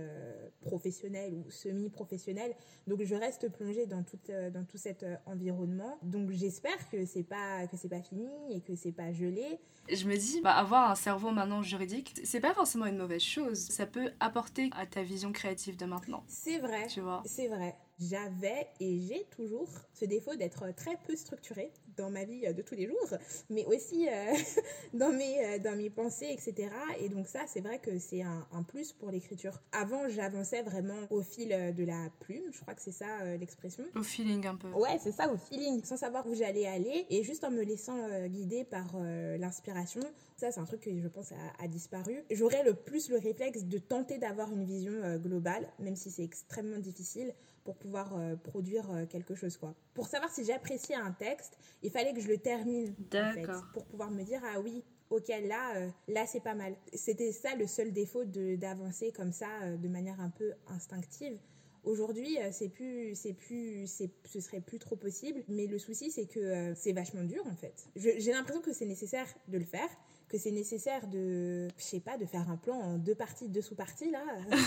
professionnelle 0.62 1.34
ou 1.34 1.50
semi-professionnelle. 1.50 2.54
Donc, 2.88 3.04
je 3.04 3.16
reste 3.16 3.50
plongée 3.52 3.86
dans, 3.86 4.04
tout 4.04 4.20
dans 4.54 4.66
tout 4.66 4.78
cet 4.78 5.06
environnement. 5.26 5.98
Donc, 6.04 6.32
j'espère 6.32 6.90
que 6.90 7.06
c'est 7.06 7.24
pas, 7.24 7.68
que 7.68 7.78
c'est 7.78 7.90
pas 7.90 8.02
fini 8.02 8.30
et 8.52 8.62
que 8.62 8.76
c'est 8.76 8.92
pas 8.92 9.12
gelé. 9.12 9.60
Je 9.92 10.08
me 10.08 10.16
dis, 10.16 10.40
bah, 10.42 10.56
avoir 10.56 10.90
un 10.90 10.96
cerveau 10.96 11.32
maintenant 11.32 11.62
juridique, 11.62 12.14
c'est 12.24 12.40
pas 12.40 12.54
forcément 12.54 12.86
une 12.86 12.98
mauvaise 12.98 13.22
chose. 13.22 13.60
Ça 13.60 13.86
peut 13.86 14.12
apporter 14.20 14.70
à 14.72 14.86
ta 14.86 15.04
vision 15.04 15.32
créative 15.34 15.78
de 15.78 15.86
maintenant. 15.86 16.24
C'est 16.28 16.60
vrai. 16.60 16.88
Tu 16.88 17.02
vois? 17.02 17.23
C'est 17.26 17.48
vrai. 17.48 17.76
J'avais 18.00 18.68
et 18.80 19.00
j'ai 19.00 19.26
toujours 19.36 19.70
ce 19.94 20.06
défaut 20.06 20.36
d'être 20.36 20.72
très 20.76 20.98
peu 21.06 21.16
structurée 21.16 21.72
dans 21.98 22.10
ma 22.10 22.24
vie 22.24 22.42
de 22.54 22.62
tous 22.62 22.76
les 22.76 22.88
jours, 22.88 23.18
mais 23.50 23.66
aussi 23.66 24.08
euh, 24.08 24.34
dans, 24.94 25.12
mes, 25.12 25.46
euh, 25.46 25.60
dans 25.60 25.76
mes 25.76 25.90
pensées, 25.90 26.30
etc. 26.30 26.70
Et 27.00 27.10
donc 27.10 27.28
ça, 27.28 27.42
c'est 27.48 27.62
vrai 27.62 27.80
que 27.80 27.98
c'est 28.00 28.22
un, 28.22 28.48
un, 28.52 28.64
plus 28.64 28.94
pour 28.94 29.12
l'écriture. 29.12 29.62
Avant, 29.72 30.08
j'avançais 30.10 30.62
vraiment 30.62 31.08
au 31.10 31.22
fil 31.22 31.50
de 31.50 31.84
la 31.84 32.10
plume, 32.20 32.44
je 32.52 32.62
crois 32.62 32.74
que 32.74 32.82
c'est 32.82 32.92
ça 32.92 33.22
euh, 33.22 33.38
l'expression. 33.38 33.84
Au 33.96 34.04
feeling 34.04 34.46
un 34.48 34.56
peu. 34.56 34.70
Ouais, 34.70 34.98
c'est 35.02 35.12
ça, 35.12 35.32
au 35.32 35.38
feeling, 35.38 35.84
sans 35.84 35.98
savoir 35.98 36.28
où 36.28 36.34
j'allais 36.34 36.68
aller, 36.68 37.06
et 37.10 37.24
juste 37.24 37.44
en 37.44 37.52
me 37.52 37.64
laissant 37.64 38.28
guider 38.28 38.64
par 38.64 38.96
l'inspiration. 39.38 40.02
Ça, 40.38 40.52
c'est 40.52 40.60
un 40.60 40.66
truc 40.66 40.82
que 40.82 41.00
je 41.00 41.08
pense 41.08 41.32
a, 41.32 41.64
a 41.64 41.68
disparu. 41.68 42.24
J'aurais 42.32 42.64
le 42.64 42.74
plus 42.74 43.10
le 43.10 43.18
réflexe 43.18 43.64
de 43.64 43.78
tenter 43.78 44.18
d'avoir 44.18 44.52
une 44.52 44.66
vision 44.66 45.18
globale, 45.18 45.68
même 45.80 45.96
si 45.96 46.12
c'est 46.12 46.24
extrêmement 46.24 46.80
difficile 46.80 47.34
pour 47.64 47.76
pouvoir 47.76 48.16
euh, 48.16 48.36
produire 48.36 48.90
euh, 48.92 49.06
quelque 49.06 49.36
chose 49.36 49.58
quoi. 49.58 49.74
Pour 49.94 50.08
savoir 50.08 50.32
si 50.32 50.46
j'appréciais 50.46 50.96
un 50.96 51.12
texte, 51.12 51.58
il 51.82 51.92
fallait 51.92 52.14
que 52.14 52.22
je 52.22 52.28
le 52.28 52.38
termine 52.38 52.94
en 53.14 53.62
pour 53.74 53.86
pouvoir 53.86 54.12
me 54.12 54.24
dire 54.24 54.42
ah 54.44 54.60
oui, 54.60 54.84
OK, 55.10 55.28
là 55.28 55.78
euh, 55.78 55.90
là 56.08 56.26
c'est 56.26 56.42
pas 56.42 56.56
mal. 56.56 56.76
C'était 56.94 57.32
ça 57.32 57.56
le 57.56 57.68
seul 57.68 57.92
défaut 57.92 58.26
de 58.26 58.56
d'avancer 58.56 59.12
comme 59.12 59.32
ça 59.32 59.48
de 59.78 59.88
manière 59.88 60.20
un 60.20 60.30
peu 60.30 60.54
instinctive. 60.68 61.38
Aujourd'hui, 61.84 62.38
c'est 62.54 62.70
plus, 62.70 63.14
c'est 63.14 63.34
plus, 63.34 63.88
c'est, 63.88 64.10
ce 64.24 64.40
serait 64.40 64.62
plus 64.62 64.80
trop 64.80 64.96
possible. 64.96 65.44
Mais 65.50 65.68
le 65.68 65.78
souci, 65.78 66.12
c'est 66.12 66.28
que 66.28 66.74
c'est 66.78 66.94
vachement 66.94 67.26
dur 67.26 67.46
en 67.46 67.56
fait. 67.58 67.90
j'ai 67.98 68.32
l'impression 68.32 68.62
que 68.62 68.72
c'est 68.72 68.86
nécessaire 68.86 69.28
de 69.50 69.58
le 69.58 69.66
faire, 69.66 69.90
que 70.34 70.40
c'est 70.40 70.52
nécessaire 70.52 71.06
de, 71.08 71.68
je 71.78 71.84
sais 71.84 72.00
pas, 72.00 72.18
de 72.18 72.26
faire 72.26 72.50
un 72.50 72.58
plan 72.58 72.74
en 72.74 72.98
deux 72.98 73.14
parties, 73.14 73.50
deux 73.50 73.62
sous-parties, 73.62 74.10
là. 74.10 74.24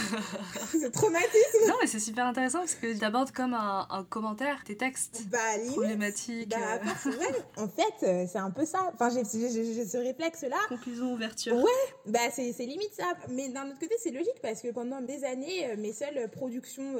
c'est 0.70 0.92
traumatisme. 0.92 1.66
Non, 1.66 1.74
mais 1.80 1.88
c'est 1.88 1.98
super 1.98 2.24
intéressant 2.26 2.60
parce 2.60 2.76
que 2.76 2.96
d'abordes 2.96 3.32
comme 3.32 3.52
un, 3.52 4.06
commentaire 4.08 4.62
tes 4.64 4.76
textes 4.76 5.24
bah, 5.28 5.38
problématiques. 5.72 6.50
Bah, 6.50 6.80
euh. 7.06 7.62
en 7.62 7.66
fait, 7.66 8.06
euh, 8.06 8.26
c'est 8.30 8.38
un 8.38 8.52
peu 8.52 8.64
ça. 8.64 8.92
Enfin, 8.94 9.10
j'ai 9.10 9.24
ce 9.24 9.96
réflexe-là. 9.96 10.56
Conclusion, 10.68 11.12
ouverture. 11.12 11.56
Ouais, 11.56 11.72
bah, 12.06 12.20
c'est 12.30 12.52
limite 12.60 12.94
ça. 12.94 13.12
Mais 13.30 13.48
d'un 13.48 13.66
autre 13.66 13.80
côté, 13.80 13.96
c'est 13.98 14.12
logique 14.12 14.40
parce 14.42 14.62
que 14.62 14.68
pendant 14.68 15.00
des 15.00 15.24
années, 15.24 15.66
euh, 15.66 15.76
mes 15.76 15.92
seules 15.92 16.30
productions 16.30 16.94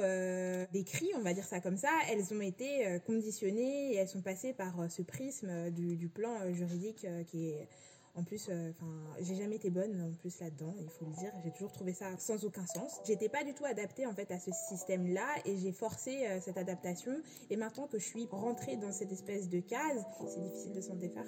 d'écrits, 0.73 1.11
on 1.15 1.21
va 1.21 1.33
dire 1.33 1.45
ça 1.45 1.61
comme 1.61 1.77
ça, 1.77 1.89
elles 2.11 2.33
ont 2.33 2.41
été 2.41 2.99
conditionnées 3.05 3.93
et 3.93 3.95
elles 3.95 4.09
sont 4.09 4.21
passées 4.21 4.51
par 4.51 4.73
ce 4.89 5.01
prisme 5.03 5.69
du, 5.69 5.95
du 5.95 6.09
plan 6.09 6.51
juridique 6.51 7.07
qui 7.27 7.49
est 7.51 7.67
en 8.17 8.23
plus, 8.23 8.47
euh, 8.49 8.71
enfin, 8.71 8.91
j'ai 9.21 9.35
jamais 9.35 9.55
été 9.55 9.69
bonne 9.69 10.01
en 10.01 10.11
plus 10.19 10.39
là-dedans, 10.39 10.73
il 10.81 10.89
faut 10.89 11.05
le 11.05 11.13
dire. 11.13 11.31
J'ai 11.43 11.51
toujours 11.51 11.71
trouvé 11.71 11.93
ça 11.93 12.17
sans 12.17 12.43
aucun 12.45 12.65
sens. 12.65 12.99
J'étais 13.05 13.29
pas 13.29 13.43
du 13.43 13.53
tout 13.53 13.65
adaptée 13.65 14.07
en 14.07 14.13
fait 14.13 14.31
à 14.31 14.39
ce 14.39 14.51
système-là 14.51 15.27
et 15.45 15.55
j'ai 15.57 15.71
forcé 15.71 16.25
euh, 16.25 16.39
cette 16.41 16.57
adaptation. 16.57 17.13
Et 17.49 17.55
maintenant 17.55 17.87
que 17.87 17.99
je 17.99 18.05
suis 18.05 18.27
rentrée 18.31 18.75
dans 18.75 18.91
cette 18.91 19.11
espèce 19.11 19.49
de 19.49 19.59
case, 19.59 20.03
c'est 20.27 20.41
difficile 20.41 20.73
de 20.73 20.81
s'en 20.81 20.95
défaire. 20.95 21.25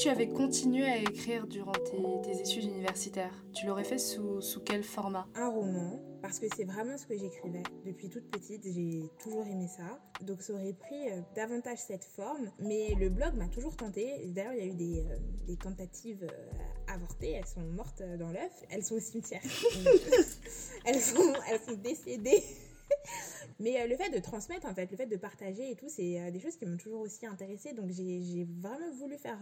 Tu 0.00 0.08
avais 0.08 0.28
continué 0.28 0.84
à 0.86 0.96
écrire 0.96 1.46
durant 1.46 1.72
tes, 1.72 2.40
études 2.40 2.64
universitaires, 2.64 3.34
tu 3.52 3.66
l'aurais 3.66 3.84
fait 3.84 3.98
sous, 3.98 4.40
sous 4.40 4.60
quel 4.60 4.82
format? 4.82 5.26
Un 5.34 5.50
roman, 5.50 6.00
parce 6.22 6.38
que 6.38 6.46
c'est 6.56 6.64
vraiment 6.64 6.96
ce 6.96 7.06
que 7.06 7.18
j'écrivais. 7.18 7.62
Depuis 7.84 8.08
toute 8.08 8.30
petite, 8.30 8.62
j'ai 8.64 9.10
toujours 9.22 9.46
aimé 9.46 9.68
ça. 9.68 10.00
Donc 10.22 10.40
ça 10.40 10.54
aurait 10.54 10.72
pris 10.72 11.10
euh, 11.10 11.20
davantage 11.36 11.78
cette 11.78 12.04
forme. 12.04 12.50
Mais 12.60 12.94
le 12.98 13.10
blog 13.10 13.34
m'a 13.34 13.48
toujours 13.48 13.76
tenté. 13.76 14.26
D'ailleurs, 14.28 14.54
il 14.54 14.58
y 14.58 14.62
a 14.62 14.72
eu 14.72 14.74
des, 14.74 15.00
euh, 15.00 15.16
des 15.46 15.56
tentatives 15.56 16.24
euh, 16.24 16.92
avortées. 16.94 17.32
Elles 17.32 17.46
sont 17.46 17.60
mortes 17.60 18.02
dans 18.18 18.30
l'œuf. 18.30 18.52
Elles 18.70 18.82
sont 18.82 18.94
au 18.94 19.00
cimetière. 19.00 19.42
elles, 20.86 21.00
sont, 21.00 21.32
elles 21.50 21.60
sont 21.60 21.76
décédées. 21.76 22.42
Mais 23.60 23.86
le 23.86 23.96
fait 23.96 24.10
de 24.10 24.18
transmettre, 24.18 24.66
en 24.66 24.74
fait, 24.74 24.90
le 24.90 24.96
fait 24.96 25.06
de 25.06 25.16
partager 25.16 25.70
et 25.70 25.76
tout, 25.76 25.88
c'est 25.88 26.30
des 26.30 26.40
choses 26.40 26.56
qui 26.56 26.66
m'ont 26.66 26.76
toujours 26.76 27.02
aussi 27.02 27.26
intéressée. 27.26 27.72
Donc 27.72 27.90
j'ai 27.90 28.46
vraiment 28.60 28.90
voulu 28.92 29.16
faire 29.18 29.38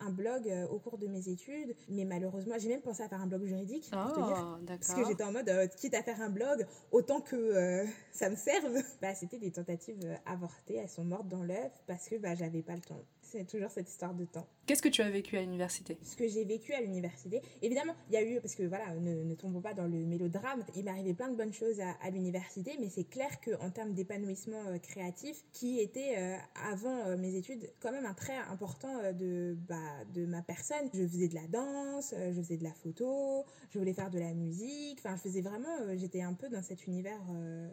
un 0.00 0.10
blog 0.10 0.48
euh, 0.48 0.66
au 0.68 0.78
cours 0.78 0.98
de 0.98 1.06
mes 1.06 1.28
études, 1.28 1.74
mais 1.88 2.04
malheureusement, 2.04 2.54
j'ai 2.58 2.68
même 2.68 2.80
pensé 2.80 3.02
à 3.02 3.08
faire 3.08 3.20
un 3.20 3.26
blog 3.26 3.44
juridique. 3.44 3.90
Pour 3.90 4.12
te 4.12 4.20
dire, 4.20 4.58
oh, 4.60 4.64
parce 4.66 4.94
que 4.94 5.04
j'étais 5.06 5.24
en 5.24 5.32
mode, 5.32 5.48
euh, 5.48 5.66
quitte 5.66 5.94
à 5.94 6.02
faire 6.02 6.20
un 6.20 6.30
blog, 6.30 6.66
autant 6.92 7.20
que 7.20 7.36
euh, 7.36 7.84
ça 8.12 8.30
me 8.30 8.36
serve. 8.36 8.82
Bah, 9.00 9.14
c'était 9.14 9.38
des 9.38 9.50
tentatives 9.50 10.18
avortées, 10.26 10.76
elles 10.76 10.88
sont 10.88 11.04
mortes 11.04 11.28
dans 11.28 11.42
l'œuf 11.42 11.72
parce 11.86 12.08
que 12.08 12.16
bah, 12.16 12.34
j'avais 12.34 12.62
pas 12.62 12.74
le 12.74 12.80
temps. 12.80 13.00
C'est 13.30 13.46
toujours 13.46 13.70
cette 13.70 13.88
histoire 13.88 14.14
de 14.14 14.24
temps. 14.24 14.46
Qu'est-ce 14.66 14.82
que 14.82 14.88
tu 14.88 15.02
as 15.02 15.10
vécu 15.10 15.36
à 15.36 15.40
l'université? 15.40 15.98
Ce 16.02 16.16
que 16.16 16.26
j'ai 16.28 16.44
vécu 16.44 16.72
à 16.72 16.80
l'université, 16.80 17.42
évidemment, 17.62 17.94
il 18.08 18.14
y 18.14 18.16
a 18.16 18.22
eu, 18.22 18.40
parce 18.40 18.54
que 18.54 18.62
voilà, 18.62 18.94
ne, 18.94 19.22
ne 19.22 19.34
tombons 19.34 19.60
pas 19.60 19.74
dans 19.74 19.86
le 19.86 19.98
mélodrame, 20.06 20.64
il 20.76 20.84
m'est 20.84 20.90
arrivé 20.90 21.14
plein 21.14 21.28
de 21.28 21.36
bonnes 21.36 21.52
choses 21.52 21.80
à, 21.80 22.10
l'université, 22.10 22.76
mais 22.80 22.88
c'est 22.88 23.04
clair 23.04 23.28
qu'en 23.40 23.70
termes 23.70 23.92
d'épanouissement 23.92 24.78
créatif, 24.82 25.44
qui 25.52 25.78
était 25.78 26.38
avant 26.70 27.16
mes 27.16 27.34
études 27.34 27.70
quand 27.80 27.92
même 27.92 28.06
un 28.06 28.14
trait 28.14 28.36
important 28.50 29.12
de, 29.12 29.56
bah, 29.68 30.04
de 30.14 30.26
ma 30.26 30.42
personne. 30.42 30.88
Je 30.94 31.06
faisais 31.06 31.28
de 31.28 31.34
la 31.34 31.46
danse, 31.46 32.14
euh, 32.16 32.32
je 32.32 32.40
faisais 32.40 32.56
de 32.56 32.64
la 32.64 32.72
photo, 32.72 33.44
je 33.70 33.78
voulais 33.78 33.92
faire 33.92 34.10
de 34.10 34.18
la 34.18 34.32
musique. 34.34 34.98
Enfin, 34.98 35.16
je 35.16 35.22
faisais 35.22 35.40
vraiment, 35.40 35.80
euh, 35.82 35.96
j'étais 35.96 36.22
un 36.22 36.34
peu 36.34 36.48
dans 36.48 36.62
cet 36.62 36.86
univers 36.86 37.20
euh, 37.30 37.68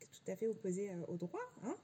tout 0.00 0.30
à 0.30 0.36
fait 0.36 0.46
opposé 0.46 0.90
au 1.08 1.16
droit. 1.16 1.40
Hein. 1.64 1.76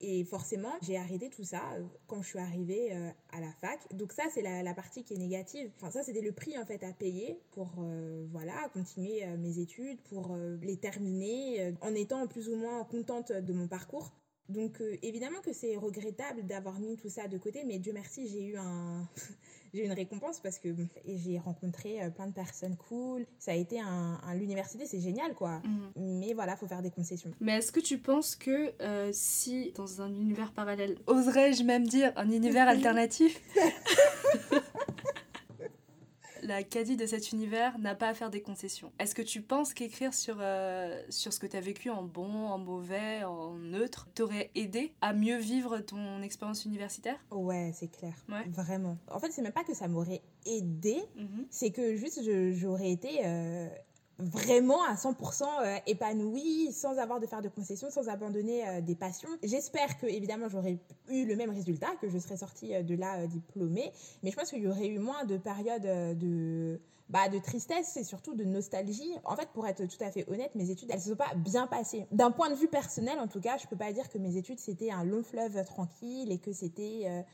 Et 0.00 0.24
forcément, 0.24 0.72
j'ai 0.82 0.96
arrêté 0.96 1.30
tout 1.30 1.44
ça 1.44 1.62
quand 2.06 2.22
je 2.22 2.28
suis 2.28 2.38
arrivée 2.38 2.92
à 3.32 3.40
la 3.40 3.52
fac. 3.60 3.80
Donc 3.94 4.12
ça, 4.12 4.24
c'est 4.34 4.42
la, 4.42 4.74
partie 4.74 5.04
qui 5.04 5.14
est 5.14 5.18
négative. 5.18 5.70
Enfin, 5.76 5.90
ça, 5.90 6.02
c'était 6.02 6.20
le 6.20 6.32
prix 6.32 6.58
en 6.58 6.66
fait 6.66 6.82
à 6.84 6.92
payer 6.92 7.40
pour 7.52 7.72
voilà 8.30 8.68
continuer 8.72 9.26
mes 9.38 9.58
études, 9.60 10.00
pour 10.02 10.36
les 10.60 10.76
terminer, 10.76 11.74
en 11.80 11.94
étant 11.94 12.26
plus 12.26 12.48
ou 12.48 12.56
moins 12.56 12.84
contente 12.84 13.32
de 13.32 13.52
mon 13.52 13.68
parcours. 13.68 14.12
Donc 14.48 14.80
euh, 14.80 14.96
évidemment 15.02 15.40
que 15.40 15.52
c'est 15.52 15.76
regrettable 15.76 16.44
d'avoir 16.44 16.78
mis 16.78 16.96
tout 16.96 17.08
ça 17.08 17.28
de 17.28 17.38
côté, 17.38 17.64
mais 17.64 17.78
Dieu 17.78 17.92
merci, 17.92 18.28
j'ai 18.28 18.44
eu 18.44 18.56
un 18.56 19.08
j'ai 19.74 19.82
eu 19.82 19.86
une 19.86 19.92
récompense 19.92 20.38
parce 20.40 20.58
que 20.58 20.68
j'ai 21.04 21.38
rencontré 21.38 22.00
euh, 22.00 22.10
plein 22.10 22.28
de 22.28 22.32
personnes 22.32 22.76
cool. 22.76 23.26
Ça 23.38 23.50
a 23.50 23.54
été 23.54 23.80
un, 23.80 24.18
l'université, 24.34 24.86
c'est 24.86 25.00
génial 25.00 25.34
quoi. 25.34 25.60
Mhm. 25.64 25.92
Mais 25.96 26.32
voilà, 26.32 26.56
faut 26.56 26.68
faire 26.68 26.82
des 26.82 26.90
concessions. 26.90 27.32
Mais 27.40 27.58
est-ce 27.58 27.72
que 27.72 27.80
tu 27.80 27.98
penses 27.98 28.36
que 28.36 28.72
euh, 28.80 29.10
si 29.12 29.72
dans 29.74 30.00
un 30.00 30.14
univers 30.14 30.52
parallèle, 30.52 30.96
oserais-je 31.06 31.64
même 31.64 31.86
dire 31.86 32.12
un 32.16 32.30
univers 32.30 32.68
alternatif? 32.74 33.40
la 36.44 36.62
caddie 36.62 36.96
de 36.96 37.06
cet 37.06 37.32
univers 37.32 37.78
n'a 37.78 37.94
pas 37.94 38.08
à 38.08 38.14
faire 38.14 38.30
des 38.30 38.42
concessions. 38.42 38.92
Est-ce 38.98 39.14
que 39.14 39.22
tu 39.22 39.40
penses 39.40 39.72
qu'écrire 39.72 40.12
sur, 40.12 40.36
euh, 40.40 41.02
sur 41.08 41.32
ce 41.32 41.40
que 41.40 41.46
tu 41.46 41.56
as 41.56 41.60
vécu 41.60 41.90
en 41.90 42.02
bon, 42.02 42.46
en 42.46 42.58
mauvais, 42.58 43.24
en 43.24 43.54
neutre, 43.54 44.08
t'aurait 44.14 44.50
aidé 44.54 44.92
à 45.00 45.14
mieux 45.14 45.38
vivre 45.38 45.78
ton 45.78 46.22
expérience 46.22 46.64
universitaire? 46.64 47.18
Ouais, 47.30 47.72
c'est 47.74 47.88
clair. 47.88 48.14
Vraiment. 48.48 48.98
En 49.10 49.18
fait, 49.18 49.32
c'est 49.32 49.42
même 49.42 49.52
pas 49.52 49.64
que 49.64 49.74
ça 49.74 49.88
m'aurait 49.88 50.22
aidé, 50.44 50.98
mhm. 51.16 51.46
c'est 51.50 51.70
que 51.70 51.96
juste 51.96 52.20
j'aurais 52.52 52.90
été 52.90 53.20
euh, 53.24 53.68
vraiment 54.18 54.82
à 54.84 54.94
100% 54.94 55.42
euh, 55.42 55.76
épanouie, 55.86 56.72
sans 56.72 56.98
avoir 56.98 57.20
de 57.20 57.26
faire 57.26 57.42
de 57.42 57.48
concessions, 57.48 57.90
sans 57.90 58.08
abandonner 58.08 58.66
euh, 58.66 58.80
des 58.80 58.94
passions. 58.94 59.28
J'espère 59.42 59.98
que, 59.98 60.06
évidemment, 60.06 60.48
j'aurais 60.48 60.78
eu 61.08 61.24
le 61.24 61.36
même 61.36 61.50
résultat, 61.50 61.88
que 62.00 62.08
je 62.08 62.18
serais 62.18 62.36
sortie 62.36 62.74
euh, 62.74 62.82
de 62.82 62.94
là 62.94 63.26
diplômée, 63.26 63.92
mais 64.22 64.30
je 64.30 64.36
pense 64.36 64.50
qu'il 64.50 64.62
y 64.62 64.68
aurait 64.68 64.86
eu 64.86 64.98
moins 64.98 65.24
de 65.24 65.36
périodes 65.36 66.18
de, 66.18 66.80
bah, 67.08 67.28
de 67.28 67.38
tristesse 67.38 67.96
et 67.96 68.04
surtout 68.04 68.34
de 68.34 68.44
nostalgie. 68.44 69.12
En 69.24 69.36
fait, 69.36 69.48
pour 69.52 69.66
être 69.66 69.84
tout 69.86 70.04
à 70.04 70.10
fait 70.10 70.28
honnête, 70.30 70.54
mes 70.54 70.70
études, 70.70 70.90
elles 70.90 70.98
ne 70.98 71.02
se 71.02 71.10
sont 71.10 71.16
pas 71.16 71.34
bien 71.34 71.66
passées. 71.66 72.06
D'un 72.12 72.30
point 72.30 72.50
de 72.50 72.54
vue 72.54 72.68
personnel, 72.68 73.18
en 73.18 73.26
tout 73.26 73.40
cas, 73.40 73.56
je 73.58 73.66
peux 73.66 73.76
pas 73.76 73.92
dire 73.92 74.08
que 74.08 74.18
mes 74.18 74.36
études, 74.36 74.60
c'était 74.60 74.90
un 74.90 75.04
long 75.04 75.22
fleuve 75.22 75.64
tranquille 75.64 76.30
et 76.30 76.38
que 76.38 76.52
c'était 76.52 77.24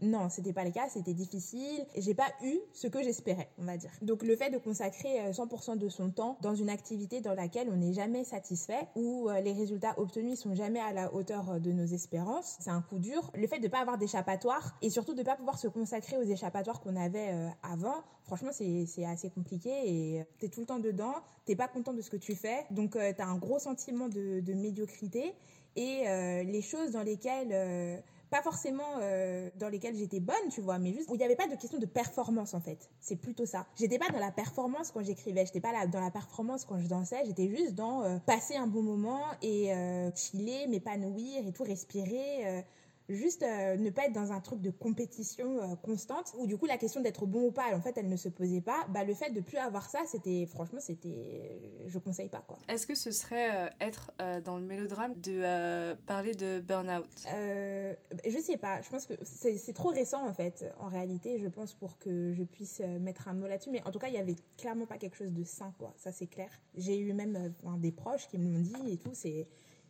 non, 0.00 0.28
c'était 0.28 0.52
pas 0.52 0.64
le 0.64 0.70
cas, 0.70 0.88
c'était 0.88 1.14
difficile. 1.14 1.84
J'ai 1.96 2.14
pas 2.14 2.28
eu 2.44 2.56
ce 2.72 2.86
que 2.86 3.02
j'espérais, 3.02 3.48
on 3.58 3.64
va 3.64 3.76
dire. 3.76 3.90
Donc 4.00 4.22
le 4.22 4.36
fait 4.36 4.50
de 4.50 4.58
consacrer 4.58 5.30
100% 5.32 5.72
euh, 5.72 5.76
de 5.76 5.88
son 5.88 6.10
temps 6.10 6.38
dans 6.40 6.54
une 6.54 6.70
activité 6.70 7.20
dans 7.20 7.34
laquelle 7.34 7.68
on 7.72 7.76
n'est 7.76 7.92
jamais 7.92 8.22
satisfait, 8.22 8.86
où 8.94 9.28
euh, 9.28 9.40
les 9.40 9.52
résultats 9.52 9.98
obtenus 9.98 10.38
sont 10.38 10.54
jamais 10.54 10.78
à 10.78 10.92
la 10.92 11.12
hauteur 11.12 11.50
euh, 11.50 11.58
de 11.58 11.72
nos 11.72 11.86
espérances, 11.86 12.58
c'est 12.60 12.70
un 12.70 12.82
coup 12.82 12.98
dur. 12.98 13.30
Le 13.34 13.46
fait 13.48 13.58
de 13.58 13.66
pas 13.66 13.80
avoir 13.80 13.98
d'échappatoire 13.98 14.76
et 14.82 14.90
surtout 14.90 15.14
de 15.14 15.22
pas 15.22 15.34
pouvoir 15.34 15.58
se 15.58 15.66
consacrer 15.66 16.16
aux 16.16 16.22
échappatoires 16.22 16.80
qu'on 16.80 16.96
avait 16.96 17.34
avant, 17.62 17.96
franchement 18.24 18.50
c'est 18.52 19.04
assez 19.04 19.30
compliqué 19.30 19.70
et 19.84 20.24
t'es 20.38 20.48
tout 20.48 20.60
le 20.60 20.66
temps 20.66 20.78
dedans, 20.78 21.14
t'es 21.44 21.56
pas 21.56 21.68
content 21.68 21.92
de 21.92 22.02
ce 22.02 22.10
que 22.10 22.16
tu 22.16 22.34
fais, 22.34 22.64
donc 22.70 22.92
t'as 22.92 23.26
un 23.26 23.36
gros 23.36 23.58
sentiment 23.58 24.08
de, 24.08 24.40
de 24.40 24.54
médiocrité 24.54 25.34
et 25.76 26.04
les 26.44 26.62
choses 26.62 26.92
dans 26.92 27.02
lesquelles 27.02 28.02
pas 28.30 28.42
forcément 28.42 28.98
euh, 29.00 29.48
dans 29.56 29.68
lesquelles 29.68 29.96
j'étais 29.96 30.20
bonne, 30.20 30.36
tu 30.50 30.60
vois, 30.60 30.78
mais 30.78 30.92
juste 30.92 31.10
où 31.10 31.14
il 31.14 31.18
n'y 31.18 31.24
avait 31.24 31.36
pas 31.36 31.46
de 31.46 31.54
question 31.54 31.78
de 31.78 31.86
performance 31.86 32.54
en 32.54 32.60
fait. 32.60 32.90
C'est 33.00 33.16
plutôt 33.16 33.46
ça. 33.46 33.66
J'étais 33.76 33.98
pas 33.98 34.08
dans 34.10 34.18
la 34.18 34.30
performance 34.30 34.90
quand 34.90 35.02
j'écrivais, 35.02 35.46
j'étais 35.46 35.60
pas 35.60 35.72
là 35.72 35.86
dans 35.86 36.00
la 36.00 36.10
performance 36.10 36.64
quand 36.64 36.78
je 36.78 36.86
dansais, 36.86 37.22
j'étais 37.26 37.48
juste 37.48 37.74
dans 37.74 38.02
euh, 38.02 38.18
passer 38.18 38.56
un 38.56 38.66
bon 38.66 38.82
moment 38.82 39.22
et 39.42 39.72
euh, 39.74 40.10
chiller, 40.14 40.66
m'épanouir 40.66 41.46
et 41.46 41.52
tout, 41.52 41.64
respirer 41.64 42.64
juste 43.08 43.42
euh, 43.42 43.76
ne 43.76 43.90
pas 43.90 44.06
être 44.06 44.12
dans 44.12 44.32
un 44.32 44.40
truc 44.40 44.60
de 44.60 44.70
compétition 44.70 45.60
euh, 45.60 45.76
constante 45.76 46.32
où 46.38 46.46
du 46.46 46.56
coup 46.56 46.66
la 46.66 46.76
question 46.76 47.00
d'être 47.00 47.26
bon 47.26 47.46
ou 47.46 47.52
pas 47.52 47.74
en 47.74 47.80
fait 47.80 47.96
elle 47.96 48.08
ne 48.08 48.16
se 48.16 48.28
posait 48.28 48.60
pas. 48.60 48.86
Bah 48.90 49.04
le 49.04 49.14
fait 49.14 49.30
de 49.30 49.40
plus 49.40 49.56
avoir 49.56 49.88
ça 49.88 50.00
c'était 50.06 50.46
franchement 50.46 50.80
c'était 50.80 51.60
je 51.86 51.98
conseille 51.98 52.28
pas 52.28 52.44
quoi. 52.46 52.58
Est-ce 52.68 52.86
que 52.86 52.94
ce 52.94 53.10
serait 53.10 53.66
euh, 53.66 53.68
être 53.80 54.12
dans 54.44 54.58
le 54.58 54.64
mélodrame 54.64 55.14
de 55.20 55.94
parler 56.06 56.34
de 56.34 56.60
burn-out? 56.60 57.06
Je 57.26 58.38
sais 58.40 58.56
pas. 58.56 58.80
Je 58.82 58.90
pense 58.90 59.06
que 59.06 59.14
c'est 59.22 59.72
trop 59.72 59.88
récent 59.88 60.26
en 60.26 60.34
fait 60.34 60.64
en 60.78 60.88
réalité 60.88 61.38
je 61.38 61.48
pense 61.48 61.74
pour 61.74 61.98
que 61.98 62.32
je 62.34 62.42
puisse 62.42 62.80
mettre 63.00 63.28
un 63.28 63.34
mot 63.34 63.46
là-dessus. 63.46 63.70
Mais 63.70 63.82
en 63.86 63.90
tout 63.90 63.98
cas 63.98 64.08
il 64.08 64.14
y 64.14 64.18
avait 64.18 64.36
clairement 64.56 64.86
pas 64.86 64.98
quelque 64.98 65.16
chose 65.16 65.32
de 65.32 65.44
sain 65.44 65.72
quoi. 65.78 65.94
Ça 65.96 66.12
c'est 66.12 66.26
clair. 66.26 66.50
J'ai 66.74 66.98
eu 66.98 67.12
même 67.12 67.54
des 67.78 67.92
proches 67.92 68.28
qui 68.28 68.38
me 68.38 68.52
l'ont 68.52 68.60
dit 68.60 68.92
et 68.92 68.98
tout. 68.98 69.10
C'est 69.12 69.46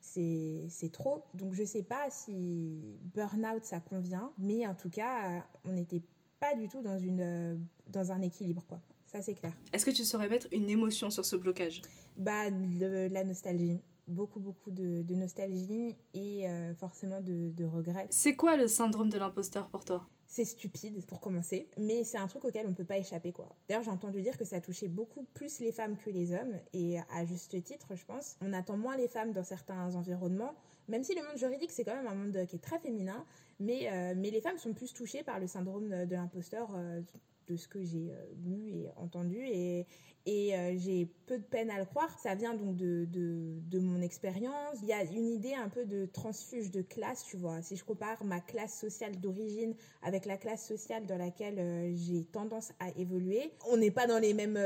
c'est 0.08 0.92
trop. 0.92 1.24
Donc 1.34 1.54
je 1.54 1.64
sais 1.64 1.82
pas 1.82 2.10
si 2.10 2.98
burn-out 3.14 3.64
ça 3.64 3.80
convient, 3.80 4.32
mais 4.38 4.66
en 4.66 4.74
tout 4.74 4.90
cas, 4.90 5.44
on 5.64 5.72
n'était 5.72 6.02
pas 6.40 6.54
du 6.54 6.68
tout 6.68 6.82
dans, 6.82 6.98
une, 6.98 7.66
dans 7.88 8.12
un 8.12 8.22
équilibre, 8.22 8.64
quoi. 8.68 8.80
Ça, 9.06 9.22
c'est 9.22 9.34
clair. 9.34 9.52
Est-ce 9.72 9.86
que 9.86 9.90
tu 9.90 10.04
saurais 10.04 10.28
mettre 10.28 10.48
une 10.52 10.68
émotion 10.68 11.08
sur 11.08 11.24
ce 11.24 11.36
blocage? 11.36 11.80
Bah, 12.16 12.50
la 12.50 13.24
nostalgie. 13.24 13.80
Beaucoup, 14.06 14.40
beaucoup 14.40 14.70
de, 14.70 15.14
nostalgie 15.14 15.96
et 16.14 16.48
euh, 16.48 16.74
forcément 16.74 17.20
de, 17.20 17.50
de 17.50 17.64
regrets. 17.64 18.06
C'est 18.10 18.36
quoi 18.36 18.56
le 18.56 18.66
syndrome 18.66 19.10
de 19.10 19.18
l'imposteur 19.18 19.68
pour 19.68 19.84
toi? 19.84 20.06
C'est 20.28 20.44
stupide 20.44 21.04
pour 21.06 21.20
commencer, 21.20 21.68
mais 21.78 22.04
c'est 22.04 22.18
un 22.18 22.26
truc 22.28 22.44
auquel 22.44 22.66
on 22.66 22.70
ne 22.70 22.75
peut 22.75 22.85
pas 22.85 22.99
échapper 22.99 23.32
quoi. 23.32 23.49
D'ailleurs, 23.68 23.82
j'ai 23.82 23.90
entendu 23.90 24.20
dire 24.20 24.37
que 24.37 24.44
ça 24.44 24.61
touchait 24.61 24.87
beaucoup 24.87 25.25
plus 25.35 25.58
les 25.61 25.73
femmes 25.73 25.97
que 25.97 26.11
les 26.11 26.32
hommes 26.32 26.54
et 26.75 26.99
à 26.99 27.25
juste 27.25 27.61
titre, 27.64 27.97
je 27.97 28.04
pense. 28.04 28.37
On 28.42 28.52
attend 28.52 28.76
moins 28.76 28.97
les 28.97 29.08
femmes 29.08 29.32
dans 29.32 29.42
certains 29.42 29.94
environnements, 29.97 30.54
même 30.87 31.02
si 31.02 31.14
le 31.14 31.23
monde 31.23 31.38
juridique 31.38 31.70
c'est 31.70 31.82
quand 31.82 31.97
même 31.97 32.06
un 32.06 32.14
monde 32.14 32.47
qui 32.47 32.56
est 32.56 32.61
très 32.62 32.78
féminin, 32.78 33.25
mais 33.60 33.88
euh, 33.90 34.14
mais 34.16 34.30
les 34.30 34.40
femmes 34.40 34.58
sont 34.58 34.74
plus 34.74 34.92
touchées 34.92 35.22
par 35.22 35.38
le 35.40 35.46
syndrome 35.46 36.06
de 36.06 36.14
l'imposteur 36.14 36.68
euh, 36.76 37.00
de 37.48 37.56
ce 37.56 37.66
que 37.66 37.82
j'ai 37.82 38.10
euh, 38.10 38.24
lu 38.44 38.68
et 38.68 38.90
entendu 38.96 39.38
et, 39.38 39.86
et 40.26 40.54
euh, 40.54 40.76
j'ai 40.76 41.06
peu 41.26 41.38
de 41.38 41.44
peine 41.44 41.70
à 41.70 41.78
le 41.78 41.86
croire. 41.86 42.18
Ça 42.18 42.34
vient 42.34 42.54
donc 42.54 42.76
de, 42.76 43.06
de, 43.06 43.58
de 43.71 43.78
mon 43.78 44.02
expérience. 44.02 44.76
Il 44.82 44.88
y 44.88 44.92
a 44.92 45.02
une 45.02 45.28
idée 45.30 45.54
un 45.54 45.71
peu 45.71 45.86
de 45.86 46.04
transfuge 46.04 46.71
de 46.71 46.82
classe, 46.82 47.25
tu 47.25 47.38
vois. 47.38 47.62
Si 47.62 47.76
je 47.76 47.84
compare 47.84 48.23
ma 48.25 48.40
classe 48.40 48.78
sociale 48.78 49.18
d'origine 49.18 49.75
avec 50.02 50.26
la 50.26 50.36
classe 50.36 50.66
sociale 50.66 51.06
dans 51.06 51.16
laquelle 51.16 51.58
euh, 51.58 51.94
j'ai 51.97 52.25
tendance 52.25 52.73
à 52.78 52.90
évoluer, 52.99 53.50
on 53.71 53.78
n'est 53.78 53.90
pas 53.90 54.06
dans 54.06 54.18
les 54.18 54.34
mêmes 54.34 54.58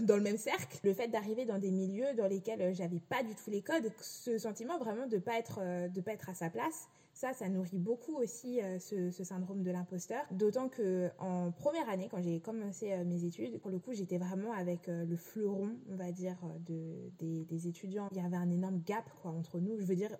dans 0.00 0.16
le 0.16 0.22
même 0.22 0.38
cercle. 0.38 0.78
Le 0.82 0.94
fait 0.94 1.08
d'arriver 1.08 1.44
dans 1.44 1.58
des 1.58 1.70
milieux 1.70 2.14
dans 2.16 2.26
lesquels 2.26 2.74
j'avais 2.74 3.00
pas 3.00 3.22
du 3.22 3.34
tout 3.34 3.50
les 3.50 3.62
codes, 3.62 3.90
ce 4.00 4.38
sentiment 4.38 4.78
vraiment 4.78 5.06
de 5.06 5.18
pas 5.18 5.32
pas 5.42 6.12
être 6.12 6.30
à 6.30 6.34
sa 6.34 6.48
place 6.48 6.88
ça, 7.20 7.34
ça 7.34 7.50
nourrit 7.50 7.76
beaucoup 7.76 8.16
aussi 8.16 8.62
euh, 8.62 8.78
ce, 8.78 9.10
syndrome 9.24 9.62
de 9.62 9.70
l'imposteur. 9.70 10.24
D'autant 10.30 10.70
que 10.70 11.10
en 11.18 11.52
première 11.52 11.86
année, 11.90 12.08
quand 12.10 12.22
j'ai 12.22 12.40
commencé 12.40 12.92
euh, 12.92 13.04
mes 13.04 13.24
études, 13.24 13.60
pour 13.60 13.70
le 13.70 13.78
coup, 13.78 13.92
j'étais 13.92 14.16
vraiment 14.16 14.54
avec 14.54 14.88
euh, 14.88 15.04
le 15.04 15.16
fleuron, 15.18 15.76
on 15.90 15.96
va 15.96 16.12
dire, 16.12 16.38
de, 16.66 17.10
des, 17.18 17.68
étudiants. 17.68 18.08
Il 18.12 18.16
y 18.16 18.24
avait 18.24 18.38
un 18.38 18.48
énorme 18.48 18.80
gap 18.86 19.04
quoi, 19.20 19.32
entre 19.32 19.60
nous. 19.60 19.78
Je 19.78 19.84
veux 19.84 19.96
dire, 19.96 20.16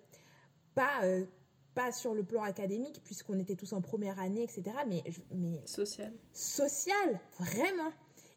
pas 0.75 1.01
pas 1.73 1.91
sur 1.91 2.13
le 2.13 2.23
plan 2.23 2.43
académique 2.43 3.01
puisqu'on 3.03 3.39
était 3.39 3.55
tous 3.55 3.73
en 3.73 3.81
première 3.81 4.19
année, 4.19 4.43
etc. 4.43 4.63
Mais, 4.87 5.03
mais 5.33 5.59
social. 5.65 6.13
Social, 6.33 7.19
vraiment. 7.39 7.91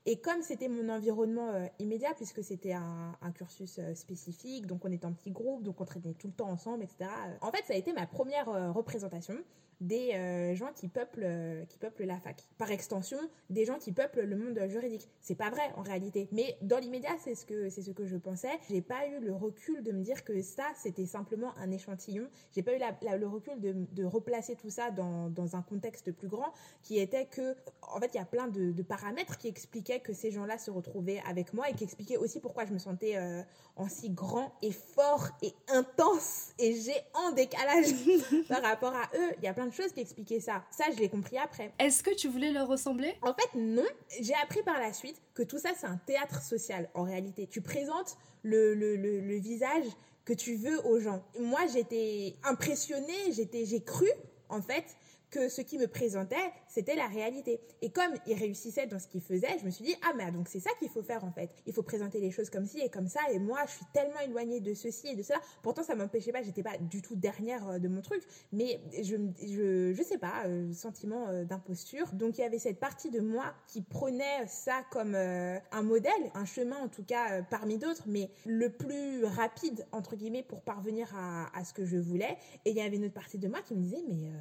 Et 0.07 0.21
comme 0.21 0.43
c'était 0.43 0.69
mon 0.69 0.91
environnement 0.91 1.51
euh, 1.55 1.67
immédiat, 1.79 2.13
puisque 2.15 2.45
c'était 2.45 2.75
un, 2.75 3.17
cursus 3.35 3.79
euh, 3.79 3.95
spécifique, 3.95 4.67
donc 4.67 4.85
on 4.85 4.93
était 4.93 5.07
en 5.07 5.15
petit 5.15 5.31
groupe, 5.31 5.63
donc 5.63 5.81
on 5.81 5.85
traînait 5.87 6.13
tout 6.13 6.27
le 6.27 6.35
temps 6.35 6.51
ensemble, 6.51 6.85
etc. 6.85 7.11
Euh, 7.11 7.37
en 7.41 7.51
fait, 7.51 7.65
ça 7.65 7.73
a 7.73 7.77
été 7.77 7.93
ma 7.95 8.07
première 8.07 8.75
représentation 8.75 9.37
des 9.81 10.13
euh, 10.15 10.55
gens 10.55 10.73
qui 10.75 10.89
peuplent, 10.89 11.25
euh, 11.25 11.65
qui 11.67 11.79
peuplent 11.79 12.05
la 12.05 12.19
fac. 12.19 12.43
Par 12.59 12.71
extension, 12.71 13.19
des 13.51 13.65
gens 13.65 13.79
qui 13.79 13.93
peuplent 13.93 14.23
le 14.23 14.37
monde 14.37 14.59
juridique. 14.69 15.09
C'est 15.21 15.35
pas 15.35 15.51
vrai 15.51 15.63
en 15.77 15.83
réalité. 15.83 16.29
Mais 16.33 16.57
dans 16.63 16.79
l'immédiat, 16.79 17.11
c'est 17.23 17.35
ce 17.35 17.45
que 17.45 17.69
c'est 17.71 17.83
ce 17.83 17.91
que 17.91 18.07
je 18.07 18.17
pensais. 18.17 18.53
J'ai 18.69 18.83
pas 18.83 19.07
eu 19.09 19.21
le 19.21 19.33
recul 19.33 19.83
de 19.83 19.93
me 19.93 20.03
dire 20.03 20.25
que 20.25 20.41
ça, 20.43 20.65
c'était 20.77 21.07
simplement 21.07 21.53
un 21.59 21.71
échantillon. 21.71 22.29
J'ai 22.55 22.63
pas 22.63 22.75
eu 22.75 22.81
le 23.19 23.27
recul 23.27 23.61
de, 23.61 23.75
de, 23.93 24.05
replacer 24.05 24.57
tout 24.57 24.71
ça 24.71 24.91
dans, 24.91 25.29
dans, 25.29 25.57
un 25.57 25.63
contexte 25.63 26.13
plus 26.13 26.29
grand, 26.29 26.53
qui 26.83 26.99
était 26.99 27.27
que, 27.27 27.57
en 27.83 28.01
fait, 28.01 28.11
il 28.15 28.17
y 28.17 28.21
a 28.21 28.25
plein 28.25 28.49
de, 28.49 28.73
de, 28.73 28.83
paramètres 28.83 29.39
qui 29.39 29.49
expliquaient 29.49 30.01
que 30.01 30.13
ces 30.13 30.31
gens-là 30.31 30.59
se 30.59 30.71
retrouvaient 30.71 31.23
avec 31.27 31.53
moi 31.53 31.69
et 31.69 31.75
qui 31.75 31.85
expliquaient 31.85 32.17
aussi 32.17 32.41
pourquoi 32.41 32.65
je 32.65 32.73
me 32.73 32.79
sentais 32.79 33.17
euh, 33.17 33.43
en 33.77 33.89
si 33.89 34.11
grand 34.11 34.53
et 34.63 34.73
fort 34.73 35.29
et 35.43 35.55
intense 35.69 36.53
et 36.59 36.75
géant 36.75 37.33
décalage 37.35 37.87
par 38.49 38.63
rapport 38.63 38.95
à 38.95 39.11
eux. 39.17 39.33
Il 39.39 39.45
y 39.45 39.49
a 39.49 39.55
plein 39.55 39.64
de 39.67 39.73
choses 39.73 39.93
qui 39.93 40.01
expliquaient 40.01 40.41
ça. 40.41 40.65
Ça, 40.71 40.85
je 40.93 40.99
l'ai 40.99 41.09
compris 41.09 41.39
après. 41.39 41.73
Est-ce 41.79 42.03
que 42.03 42.15
tu 42.15 42.29
voulais 42.29 42.53
leur 42.53 42.69
ressembler? 42.69 43.15
En 43.23 43.35
fait, 43.35 43.59
non. 43.59 43.85
J'ai 44.21 44.35
appris 44.43 44.63
par 44.63 44.79
la 44.81 44.93
suite 44.93 45.21
que 45.35 45.43
tout 45.43 45.59
ça, 45.59 45.71
c'est 45.77 45.87
un 45.87 46.01
théâtre 46.07 46.43
social 46.43 46.89
en 46.95 47.05
réalité. 47.05 47.47
Tu 47.47 47.61
présentes 47.61 48.17
le, 48.43 48.75
le, 48.75 48.97
le, 48.97 49.37
visage 49.37 49.85
que 50.25 50.33
tu 50.33 50.57
veux 50.57 50.85
aux 50.87 51.01
gens. 51.01 51.25
Moi, 51.41 51.61
j'étais 51.73 52.37
impressionnée, 52.45 53.33
j'étais, 53.33 53.65
j'ai 53.65 53.83
cru 53.83 54.09
en 54.49 54.63
fait 54.63 54.85
que 55.31 55.49
ce 55.49 55.61
qui 55.61 55.79
me 55.79 55.89
présentait, 55.89 56.53
c'était 56.75 56.97
la 56.97 57.07
réalité. 57.07 57.61
Et 57.83 57.91
comme 57.91 58.13
il 58.27 58.35
réussissait 58.35 58.89
dans 58.89 58.99
ce 58.99 59.07
qu'il 59.07 59.21
faisait, 59.21 59.59
je 59.61 59.65
me 59.65 59.71
suis 59.71 59.85
dit, 59.85 59.95
ah 60.03 60.13
mais 60.17 60.33
donc 60.33 60.49
c'est 60.49 60.59
ça 60.59 60.71
qu'il 60.81 60.89
faut 60.89 61.05
faire 61.05 61.25
en 61.25 61.31
fait. 61.31 61.51
Il 61.67 61.73
faut 61.73 61.85
présenter 61.85 62.19
les 62.19 62.33
choses 62.33 62.51
comme 62.51 62.67
ci 62.67 62.81
et 62.81 62.89
comme 62.89 63.07
ça. 63.07 63.21
Et 63.31 63.39
moi, 63.39 63.61
je 63.67 63.75
suis 63.75 63.85
tellement 63.93 64.19
éloignée 64.19 64.59
de 64.59 64.75
ceci 64.75 65.07
et 65.07 65.15
de 65.15 65.23
cela. 65.23 65.39
Pourtant, 65.63 65.85
ça 65.85 65.95
m'empêchait 65.95 66.33
pas, 66.33 66.43
j'étais 66.43 66.65
pas 66.65 66.77
du 66.79 67.01
tout 67.01 67.15
dernière 67.15 67.69
euh, 67.69 67.79
de 67.79 67.87
mon 67.87 68.03
truc. 68.03 68.25
Mais 68.51 68.81
je, 68.93 69.15
je, 69.41 69.95
je 69.95 70.03
sais 70.03 70.19
pas, 70.19 70.47
euh, 70.47 70.73
sentiment 70.73 71.29
euh, 71.29 71.45
d'imposture. 71.45 72.13
Donc 72.13 72.39
il 72.39 72.41
y 72.41 72.45
avait 72.45 72.59
cette 72.59 72.81
partie 72.81 73.11
de 73.11 73.21
moi 73.21 73.55
qui 73.69 73.81
prenait 73.81 74.45
ça 74.49 74.83
comme 74.91 75.15
un 75.15 75.83
modèle, 75.83 76.13
un 76.35 76.45
chemin 76.45 76.79
en 76.79 76.89
tout 76.89 77.05
cas 77.05 77.43
parmi 77.43 77.79
d'autres, 77.79 78.03
mais 78.07 78.31
le 78.47 78.69
plus 78.69 79.25
rapide, 79.25 79.87
entre 79.93 80.17
guillemets, 80.17 80.43
pour 80.43 80.63
parvenir 80.63 81.09
à, 81.15 81.57
à, 81.57 81.63
ce 81.63 81.73
que 81.73 81.85
je 81.85 81.97
voulais. 81.97 82.37
Et 82.65 82.71
il 82.71 82.77
y 82.77 82.81
avait 82.81 82.97
une 82.97 83.05
autre 83.05 83.15
partie 83.15 83.39
de 83.39 83.47
moi 83.47 83.61
qui 83.63 83.77
me 83.77 83.83
disait, 83.83 84.03
mais... 84.09 84.33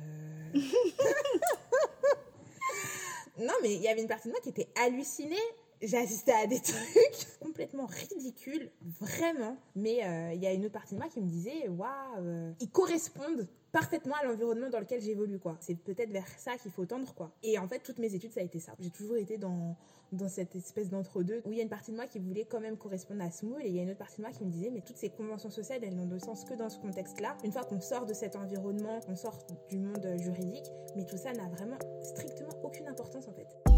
Non, 3.44 3.54
mais 3.62 3.76
il 3.76 3.82
y 3.82 3.88
avait 3.88 4.02
une 4.02 4.08
partie 4.08 4.28
de 4.28 4.34
moi 4.34 4.42
qui 4.42 4.50
était 4.50 4.70
hallucinée 4.76 5.36
j'ai 5.84 5.98
assisté 5.98 6.32
à 6.32 6.48
des 6.48 6.60
trucs 6.62 7.40
complètement 7.42 7.86
ridicules, 7.86 8.72
vraiment. 9.02 9.58
Mais 9.76 10.04
euh, 10.04 10.34
il 10.34 10.42
y 10.42 10.48
a 10.48 10.54
une 10.54 10.66
autre 10.66 10.74
partie 10.74 10.96
de 10.96 11.00
moi 11.00 11.10
qui 11.10 11.20
me 11.22 11.28
disait, 11.28 11.68
waouh, 11.68 11.90
euh, 12.20 12.54
ils 12.60 12.70
correspondent 12.70 13.48
parfaitement 13.74 14.16
à 14.22 14.26
l'environnement 14.26 14.70
dans 14.70 14.80
lequel 14.80 15.02
j'évolue, 15.02 15.40
quoi. 15.40 15.58
C'est 15.60 15.76
peut-être 15.76 16.12
vers 16.12 16.28
ça 16.38 16.56
qu'il 16.58 16.72
faut 16.72 16.86
tendre, 16.86 17.14
quoi. 17.16 17.32
Et 17.42 17.58
en 17.58 17.68
fait, 17.68 17.80
toutes 17.80 17.98
mes 17.98 18.14
études, 18.14 18.32
ça 18.32 18.40
a 18.40 18.44
été 18.44 18.60
ça. 18.60 18.74
J'ai 18.80 18.92
toujours 18.92 19.18
été 19.18 19.38
dans, 19.38 19.76
dans 20.12 20.30
cette 20.30 20.56
espèce 20.56 20.90
d'entre-deux 20.90 21.42
où 21.44 21.52
il 21.52 21.58
y 21.58 21.60
a 21.60 21.64
une 21.64 21.70
partie 21.70 21.92
de 21.92 21.96
moi 21.96 22.06
qui 22.06 22.20
voulait 22.20 22.46
quand 22.46 22.62
même 22.62 22.78
correspondre 22.78 23.24
à 23.24 23.32
ce 23.32 23.46
moule 23.46 23.64
et 23.64 23.70
il 23.70 23.76
y 23.76 23.80
a 23.80 23.82
une 23.82 23.90
autre 23.90 23.98
partie 23.98 24.18
de 24.18 24.22
moi 24.22 24.32
qui 24.32 24.46
me 24.46 24.52
disait, 24.52 24.70
mais 24.70 24.82
toutes 24.82 24.98
ces 24.98 25.10
conventions 25.10 25.50
sociales, 25.50 25.80
elles 25.84 25.96
n'ont 25.96 26.06
de 26.06 26.20
sens 26.20 26.46
que 26.46 26.54
dans 26.54 26.70
ce 26.70 26.78
contexte-là. 26.78 27.36
Une 27.44 27.52
fois 27.52 27.64
qu'on 27.64 27.82
sort 27.82 28.06
de 28.06 28.14
cet 28.14 28.36
environnement, 28.36 29.00
qu'on 29.02 29.16
sort 29.16 29.40
du 29.70 29.80
monde 29.80 30.08
juridique, 30.18 30.72
mais 30.96 31.06
tout 31.06 31.18
ça 31.18 31.34
n'a 31.34 31.50
vraiment 31.50 31.80
strictement 32.04 32.54
aucune 32.64 32.88
importance, 32.88 33.28
en 33.28 33.34
fait. 33.34 33.73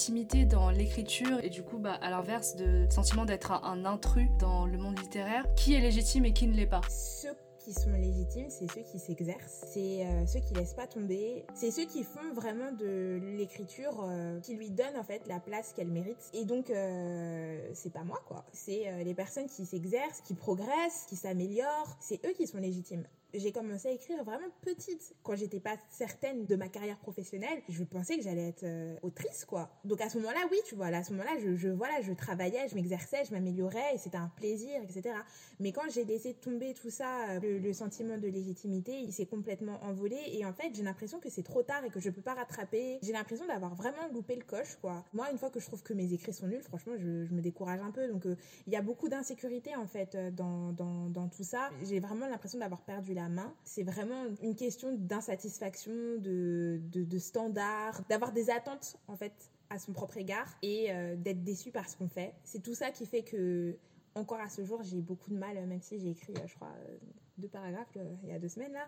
Légitimité 0.00 0.46
dans 0.46 0.70
l'écriture 0.70 1.44
et 1.44 1.50
du 1.50 1.62
coup, 1.62 1.76
bah, 1.76 1.98
à 2.00 2.08
l'inverse, 2.08 2.56
de 2.56 2.86
sentiment 2.88 3.26
d'être 3.26 3.52
un, 3.52 3.84
intrus 3.84 4.28
dans 4.38 4.64
le 4.64 4.78
monde 4.78 4.98
littéraire. 4.98 5.44
Qui 5.56 5.74
est 5.74 5.80
légitime 5.80 6.24
et 6.24 6.32
qui 6.32 6.46
ne 6.46 6.54
l'est 6.54 6.66
pas 6.66 6.80
Ceux 6.88 7.34
qui 7.58 7.74
sont 7.74 7.90
légitimes, 7.90 8.48
c'est 8.48 8.66
ceux 8.72 8.80
qui 8.80 8.98
s'exercent, 8.98 9.66
c'est 9.66 10.06
euh, 10.06 10.24
ceux 10.24 10.40
qui 10.40 10.54
laissent 10.54 10.72
pas 10.72 10.86
tomber, 10.86 11.44
c'est 11.54 11.70
ceux 11.70 11.84
qui 11.84 12.02
font 12.02 12.32
vraiment 12.32 12.72
de 12.72 13.20
l'écriture, 13.36 14.02
euh, 14.02 14.40
qui 14.40 14.54
lui 14.54 14.70
donnent 14.70 14.96
en 14.96 15.04
fait 15.04 15.20
la 15.28 15.38
place 15.38 15.74
qu'elle 15.74 15.90
mérite. 15.90 16.30
Et 16.32 16.46
donc, 16.46 16.70
euh, 16.70 17.60
c'est 17.74 17.92
pas 17.92 18.02
moi 18.02 18.22
quoi. 18.26 18.46
C'est 18.52 19.04
les 19.04 19.14
personnes 19.14 19.48
qui 19.48 19.66
s'exercent, 19.66 20.22
qui 20.22 20.32
progressent, 20.32 21.04
qui 21.10 21.16
s'améliorent, 21.16 21.98
c'est 22.00 22.24
eux 22.24 22.32
qui 22.32 22.46
sont 22.46 22.58
légitimes 22.58 23.04
j'ai 23.34 23.52
commencé 23.52 23.88
à 23.88 23.92
écrire 23.92 24.22
vraiment 24.24 24.48
petite. 24.62 25.14
Quand 25.22 25.36
j'étais 25.36 25.60
pas 25.60 25.76
certaine 25.90 26.46
de 26.46 26.56
ma 26.56 26.68
carrière 26.68 26.98
professionnelle, 26.98 27.62
je 27.68 27.84
pensais 27.84 28.16
que 28.16 28.22
j'allais 28.22 28.48
être 28.48 28.64
euh, 28.64 28.96
autrice, 29.02 29.44
quoi. 29.44 29.70
Donc 29.84 30.00
à 30.00 30.08
ce 30.08 30.18
moment-là, 30.18 30.40
oui, 30.50 30.58
tu 30.66 30.74
vois, 30.74 30.86
à 30.86 31.02
ce 31.02 31.12
moment-là, 31.12 31.32
je, 31.38 31.68
voilà, 31.68 32.00
je 32.02 32.12
travaillais, 32.12 32.68
je 32.68 32.74
m'exerçais, 32.74 33.24
je 33.24 33.32
m'améliorais, 33.32 33.94
et 33.94 33.98
c'était 33.98 34.18
un 34.18 34.30
plaisir, 34.36 34.82
etc. 34.82 35.14
Mais 35.58 35.72
quand 35.72 35.88
j'ai 35.92 36.04
laissé 36.04 36.34
tomber 36.34 36.74
tout 36.74 36.90
ça, 36.90 37.30
euh, 37.30 37.58
le, 37.58 37.72
sentiment 37.72 38.18
de 38.18 38.26
légitimité, 38.26 39.00
il 39.00 39.12
s'est 39.12 39.26
complètement 39.26 39.82
envolé. 39.84 40.18
Et 40.32 40.44
en 40.44 40.52
fait, 40.52 40.74
j'ai 40.74 40.82
l'impression 40.82 41.20
que 41.20 41.30
c'est 41.30 41.42
trop 41.42 41.62
tard 41.62 41.84
et 41.84 41.90
que 41.90 42.00
je 42.00 42.10
peux 42.10 42.22
pas 42.22 42.34
rattraper. 42.34 42.98
J'ai 43.02 43.12
l'impression 43.12 43.46
d'avoir 43.46 43.74
vraiment 43.74 44.08
loupé 44.12 44.36
le 44.36 44.44
coche, 44.44 44.76
quoi. 44.80 45.04
Moi, 45.12 45.30
une 45.30 45.38
fois 45.38 45.50
que 45.50 45.60
je 45.60 45.66
trouve 45.66 45.82
que 45.82 45.94
mes 45.94 46.12
écrits 46.12 46.32
sont 46.32 46.46
nuls, 46.46 46.62
franchement, 46.62 46.94
je, 46.98 47.24
je 47.24 47.32
me 47.32 47.40
décourage 47.40 47.80
un 47.80 47.90
peu. 47.90 48.08
Donc 48.08 48.26
euh, 48.26 48.36
il 48.66 48.72
y 48.72 48.76
a 48.76 48.82
beaucoup 48.82 49.08
d'insécurité, 49.08 49.76
en 49.76 49.86
fait, 49.86 50.16
dans, 50.34 50.72
dans, 50.72 51.08
dans 51.08 51.28
tout 51.28 51.44
ça. 51.44 51.70
J'ai 51.84 52.00
vraiment 52.00 52.26
l'impression 52.26 52.58
d'avoir 52.58 52.82
perdu 52.82 53.14
la 53.14 53.19
main. 53.28 53.54
C'est 53.64 53.82
vraiment 53.82 54.24
une 54.42 54.54
question 54.54 54.96
d'insatisfaction, 54.96 55.92
de, 56.18 56.80
de, 56.92 57.18
standards, 57.18 58.02
d'avoir 58.08 58.32
des 58.32 58.50
attentes 58.50 58.96
en 59.08 59.16
fait 59.16 59.50
à 59.70 59.78
son 59.78 59.92
propre 59.92 60.16
égard 60.16 60.48
et 60.62 60.90
euh, 60.90 61.16
d'être 61.16 61.44
déçu 61.44 61.70
par 61.70 61.88
ce 61.88 61.96
qu'on 61.96 62.08
fait. 62.08 62.34
C'est 62.44 62.62
tout 62.62 62.74
ça 62.74 62.90
qui 62.90 63.06
fait 63.06 63.22
que 63.22 63.76
encore 64.14 64.40
à 64.40 64.48
ce 64.48 64.64
jour, 64.64 64.82
j'ai 64.82 65.00
beaucoup 65.00 65.30
de 65.30 65.36
mal, 65.36 65.54
même 65.66 65.80
si 65.80 65.98
j'ai 65.98 66.10
écrit, 66.10 66.34
euh, 66.36 66.46
je 66.46 66.54
crois, 66.54 66.72
euh, 66.88 66.96
deux 67.40 67.48
paragraphes 67.48 67.96
il 68.22 68.28
y 68.28 68.32
a 68.32 68.38
deux 68.38 68.48
semaines 68.48 68.72
là. 68.72 68.86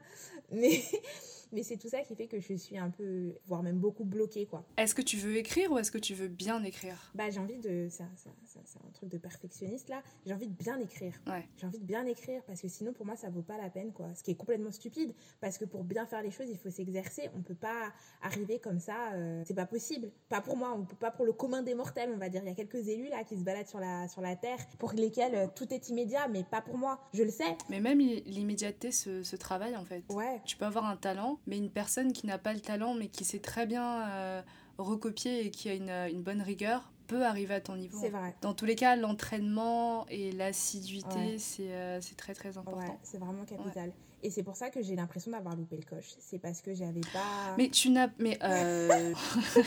Mais, 0.51 0.83
mais 1.53 1.63
c'est 1.63 1.77
tout 1.77 1.89
ça 1.89 2.01
qui 2.03 2.15
fait 2.15 2.27
que 2.27 2.41
je 2.41 2.55
suis 2.55 2.79
un 2.79 2.91
peu, 2.91 3.35
voire 3.47 3.63
même 3.63 3.79
beaucoup 3.79 4.05
bloquée 4.05 4.47
quoi. 4.47 4.65
Est-ce 4.77 4.95
que 4.95 5.03
tu 5.03 5.17
veux 5.17 5.37
écrire 5.37 5.73
ou 5.73 5.79
est-ce 5.79 5.91
que 5.91 5.99
tu 5.99 6.15
veux 6.15 6.29
bien 6.29 6.63
écrire? 6.63 7.13
Bah 7.15 7.31
j'ai 7.31 7.41
envie 7.41 7.59
de, 7.59 7.89
c'est 7.91 8.03
un, 8.03 8.93
truc 8.95 9.09
de 9.09 9.19
perfectionniste 9.19 9.89
là, 9.89 10.03
j'ai 10.27 10.35
envie 10.35 10.49
de 10.49 10.55
bien 10.55 10.79
écrire. 10.81 11.15
Ouais. 11.27 11.49
J'ai 11.57 11.67
envie 11.67 11.79
de 11.79 11.85
bien 11.85 12.05
écrire 12.07 12.43
parce 12.47 12.61
que 12.61 12.69
sinon 12.69 12.93
pour 12.93 13.07
moi 13.07 13.17
ça 13.17 13.31
vaut 13.31 13.43
pas 13.43 13.57
la 13.57 13.71
peine 13.71 13.93
quoi. 13.93 14.15
Ce 14.15 14.23
qui 14.23 14.33
est 14.33 14.37
complètement 14.37 14.71
stupide 14.71 15.15
parce 15.41 15.59
que 15.59 15.65
pour 15.65 15.85
bien 15.85 16.07
faire 16.07 16.23
les 16.23 16.31
choses 16.31 16.47
il 16.49 16.59
faut 16.59 16.71
s'exercer. 16.71 17.31
On 17.35 17.43
peut 17.43 17.55
pas 17.55 17.93
arriver 18.23 18.59
comme 18.59 18.79
ça, 18.79 19.13
euh, 19.15 19.43
c'est 19.47 19.55
pas 19.55 19.67
possible. 19.67 20.11
Pas 20.29 20.41
pour 20.41 20.57
moi, 20.57 20.75
on 20.77 20.85
peut 20.85 20.97
pas 20.97 21.11
pour 21.11 21.25
le 21.25 21.33
commun 21.33 21.63
des 21.63 21.75
mortels 21.75 22.11
on 22.15 22.19
va 22.19 22.29
dire. 22.29 22.43
Il 22.45 22.49
y 22.49 22.53
a 22.53 22.55
quelques 22.55 22.89
élus 22.89 23.09
là 23.09 23.25
qui 23.25 23.37
se 23.39 23.45
baladent 23.45 23.69
sur 23.69 23.81
la, 23.81 24.09
sur 24.09 24.21
la 24.21 24.37
terre 24.37 24.59
pour 24.79 24.93
lesquels 24.93 25.35
euh, 25.35 25.47
tout 25.55 25.73
est 25.73 25.89
immédiat 25.89 26.29
mais 26.29 26.45
pas 26.45 26.61
pour 26.61 26.79
moi. 26.79 27.01
Je 27.15 27.23
le 27.23 27.31
sais. 27.31 27.57
Mais 27.69 27.81
même 27.81 28.01
l'immédiateté 28.43 28.91
se, 28.91 29.37
travaille 29.37 29.77
en 29.77 29.85
fait. 29.85 30.03
Ouais. 30.11 30.41
Tu 30.45 30.57
peux 30.57 30.65
avoir 30.65 30.87
un 30.87 30.97
talent, 30.97 31.39
mais 31.47 31.57
une 31.57 31.71
personne 31.71 32.13
qui 32.13 32.27
n'a 32.27 32.39
pas 32.39 32.53
le 32.53 32.61
talent, 32.61 32.95
mais 32.95 33.09
qui 33.09 33.25
sait 33.25 33.39
très 33.39 33.67
bien 33.67 34.09
euh, 34.09 34.43
recopier 34.79 35.47
et 35.47 35.51
qui 35.51 35.71
a 35.71 35.75
une, 35.75 35.91
une, 35.91 36.23
bonne 36.23 36.43
rigueur, 36.43 36.91
peut 37.07 37.25
arriver 37.25 37.55
à 37.55 37.61
ton 37.61 37.77
niveau. 37.77 37.99
C'est 38.01 38.11
vrai. 38.11 38.35
Dans 38.43 38.55
tous 38.55 38.65
les 38.65 38.75
cas, 38.75 38.97
l'entraînement 38.97 40.07
et 40.09 40.33
l'assiduité, 40.33 41.37
euh, 41.61 41.99
c'est 42.01 42.17
très 42.17 42.35
très 42.35 42.59
important. 42.59 42.81
Ouais, 42.81 42.99
c'est 43.03 43.19
vraiment 43.19 43.45
capital. 43.45 43.93
Et 44.23 44.31
c'est 44.31 44.43
pour 44.43 44.57
ça 44.57 44.71
que 44.71 44.83
j'ai 44.83 44.95
l'impression 44.95 45.33
d'avoir 45.33 45.57
loupé 45.57 45.77
le 45.77 45.85
coche. 45.85 46.15
C'est 46.21 46.39
parce 46.39 46.61
que 46.61 46.75
j'avais 46.75 47.01
pas. 47.13 47.55
Mais 47.59 47.69
tu 47.69 47.91
n'as. 47.91 48.09
Mais. 48.19 48.39
Euh... 48.43 49.13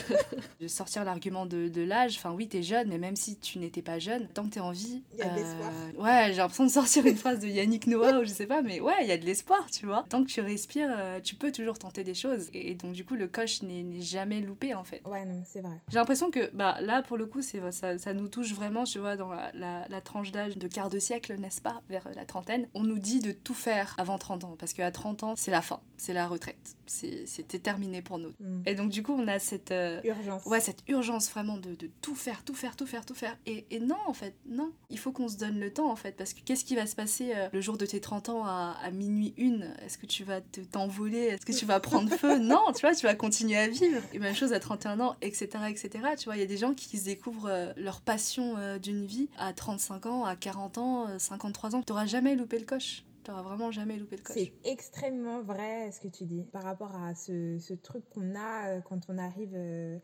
de 0.62 0.68
sortir 0.68 1.04
l'argument 1.04 1.46
de, 1.46 1.68
de 1.68 1.82
l'âge, 1.82 2.16
enfin 2.18 2.32
oui, 2.32 2.48
t'es 2.48 2.64
jeune, 2.64 2.88
mais 2.90 2.98
même 2.98 3.16
si 3.16 3.38
tu 3.38 3.60
n'étais 3.60 3.82
pas 3.82 4.00
jeune, 4.00 4.28
tant 4.30 4.46
que 4.46 4.52
t'es 4.52 4.60
en 4.60 4.72
vie. 4.72 5.04
Il 5.14 5.20
y 5.20 5.22
a 5.24 5.30
de 5.30 5.36
l'espoir. 5.36 5.72
Euh, 5.72 6.02
ouais, 6.02 6.32
j'ai 6.32 6.38
l'impression 6.38 6.66
de 6.66 6.72
sortir 6.72 7.06
une 7.06 7.18
phrase 7.18 7.40
de 7.40 7.48
Yannick 7.48 7.88
Noah 7.88 8.20
ou 8.20 8.24
je 8.24 8.30
sais 8.30 8.48
pas, 8.48 8.62
mais 8.62 8.80
ouais, 8.80 8.94
il 9.02 9.08
y 9.08 9.12
a 9.12 9.18
de 9.18 9.26
l'espoir, 9.26 9.66
tu 9.72 9.86
vois. 9.86 10.06
Tant 10.10 10.24
que 10.24 10.30
tu 10.30 10.42
respires, 10.42 10.94
euh, 10.98 11.20
tu 11.20 11.36
peux 11.36 11.52
toujours 11.52 11.78
tenter 11.78 12.04
des 12.04 12.14
choses. 12.14 12.50
Et, 12.54 12.76
donc, 12.76 12.94
du 12.94 13.06
coup, 13.06 13.16
le 13.16 13.28
coche 13.28 13.62
n'est 13.62 14.02
jamais 14.02 14.42
loupé, 14.42 14.74
en 14.74 14.84
fait. 14.84 15.02
Ouais, 15.06 15.26
non, 15.26 15.42
c'est 15.46 15.62
vrai. 15.62 15.82
J'ai 15.90 15.98
l'impression 15.98 16.32
que, 16.32 16.50
bah, 16.54 16.78
là, 16.82 17.02
pour 17.02 17.18
le 17.18 17.26
coup, 17.26 17.42
ça, 17.42 17.98
ça 17.98 18.14
nous 18.14 18.28
touche 18.28 18.54
vraiment, 18.54 18.84
tu 18.84 19.00
vois, 19.00 19.18
dans 19.18 19.30
la, 19.30 19.52
la, 19.54 19.88
la 19.88 20.02
tranche 20.02 20.32
d'âge 20.32 20.58
de 20.58 20.68
quart 20.68 20.90
de 20.90 21.00
siècle, 21.00 21.36
n'est-ce 21.40 21.62
pas, 21.62 21.82
vers 21.90 22.08
la 22.16 22.26
trentaine. 22.26 22.68
On 22.74 22.84
nous 22.84 23.00
dit 23.00 23.20
de 23.20 23.32
tout 23.32 23.54
faire 23.54 23.96
avant 23.98 24.18
30 24.18 24.44
ans, 24.45 24.45
parce 24.60 24.74
qu'à 24.74 24.92
30 24.92 25.24
ans, 25.24 25.34
c'est 25.36 25.52
la 25.52 25.62
fin, 25.62 25.80
c'est 25.98 26.14
la 26.14 26.28
retraite. 26.28 26.76
C'était 26.88 27.60
terminé 27.60 28.02
pour 28.02 28.20
nous. 28.20 28.34
Mm. 28.40 28.62
Et 28.66 28.76
donc, 28.76 28.90
du 28.90 29.02
coup, 29.02 29.14
on 29.14 29.28
a 29.28 29.40
cette 29.40 29.72
euh, 29.72 30.02
urgence. 30.04 30.46
Ouais, 30.46 30.60
cette 30.60 30.84
urgence 30.88 31.30
vraiment 31.30 31.58
de, 31.58 31.74
de, 31.74 31.90
tout 32.02 32.16
faire, 32.16 32.44
tout 32.44 32.54
faire, 32.54 32.76
tout 32.76 32.86
faire, 32.86 33.06
tout 33.06 33.16
faire. 33.16 33.36
Et, 33.46 33.66
et 33.72 33.80
non, 33.80 33.98
en 34.06 34.14
fait, 34.14 34.36
non. 34.48 34.72
Il 34.90 35.00
faut 35.00 35.12
qu'on 35.12 35.28
se 35.28 35.38
donne 35.38 35.60
le 35.60 35.74
temps, 35.74 35.90
en 35.90 35.96
fait. 35.96 36.12
Parce 36.12 36.34
que 36.34 36.42
qu'est-ce 36.42 36.64
qui 36.64 36.76
va 36.76 36.86
se 36.86 36.96
passer 36.96 37.34
euh, 37.36 37.48
le 37.52 37.62
jour 37.62 37.78
de 37.78 37.86
tes 37.86 38.00
30 38.00 38.30
ans 38.30 38.46
à, 38.46 38.78
à 38.82 38.92
minuit 38.92 39.34
une? 39.38 39.74
Est-ce 39.84 39.98
que 39.98 40.06
tu 40.06 40.24
vas 40.24 40.42
t'envoler? 40.72 41.20
Est-ce 41.20 41.46
que 41.46 41.54
tu 41.54 41.66
vas 41.66 41.80
prendre 41.80 42.10
feu? 42.16 42.40
Non, 42.46 42.72
tu 42.76 42.82
vois, 42.82 42.94
tu 42.94 43.06
vas 43.06 43.16
continuer 43.16 43.58
à 43.58 43.68
vivre. 43.68 44.02
Et 44.14 44.20
même 44.20 44.36
chose 44.36 44.54
à 44.54 44.60
31 44.60 45.00
ans, 45.00 45.16
etc., 45.22 45.48
etc. 45.70 45.90
Tu 46.18 46.26
vois, 46.26 46.36
il 46.36 46.40
y 46.40 46.44
a 46.44 46.48
des 46.48 46.58
gens 46.58 46.74
qui 46.74 46.98
se 46.98 47.06
découvrent 47.06 47.50
euh, 47.50 47.74
leur 47.78 48.02
passion 48.02 48.56
d'une 48.78 49.06
vie 49.06 49.30
à 49.38 49.54
35 49.54 50.06
ans, 50.06 50.26
à 50.26 50.36
40 50.36 50.78
ans, 50.78 51.08
53 51.18 51.76
ans. 51.76 51.82
Tu 51.82 51.92
n'auras 51.92 52.06
jamais 52.06 52.36
loupé 52.36 52.60
le 52.60 52.66
coche. 52.66 53.04
T'auras 53.26 53.42
vraiment 53.42 53.72
jamais 53.72 53.98
loupé 53.98 54.18
le 54.18 54.22
coche. 54.22 54.36
C'est 54.38 54.54
extrêmement 54.64 55.42
vrai 55.42 55.92
ce 55.92 56.00
que 56.00 56.08
tu 56.08 56.26
dis 56.26 56.44
par 56.44 56.62
rapport 56.62 56.96
à 56.96 57.16
ce, 57.16 57.58
ce 57.58 57.74
truc 57.74 58.08
qu'on 58.14 58.36
a 58.36 58.70
euh, 58.70 58.82
quand 58.82 59.00
on 59.10 59.18
arrive 59.18 59.54
euh, 59.56 59.98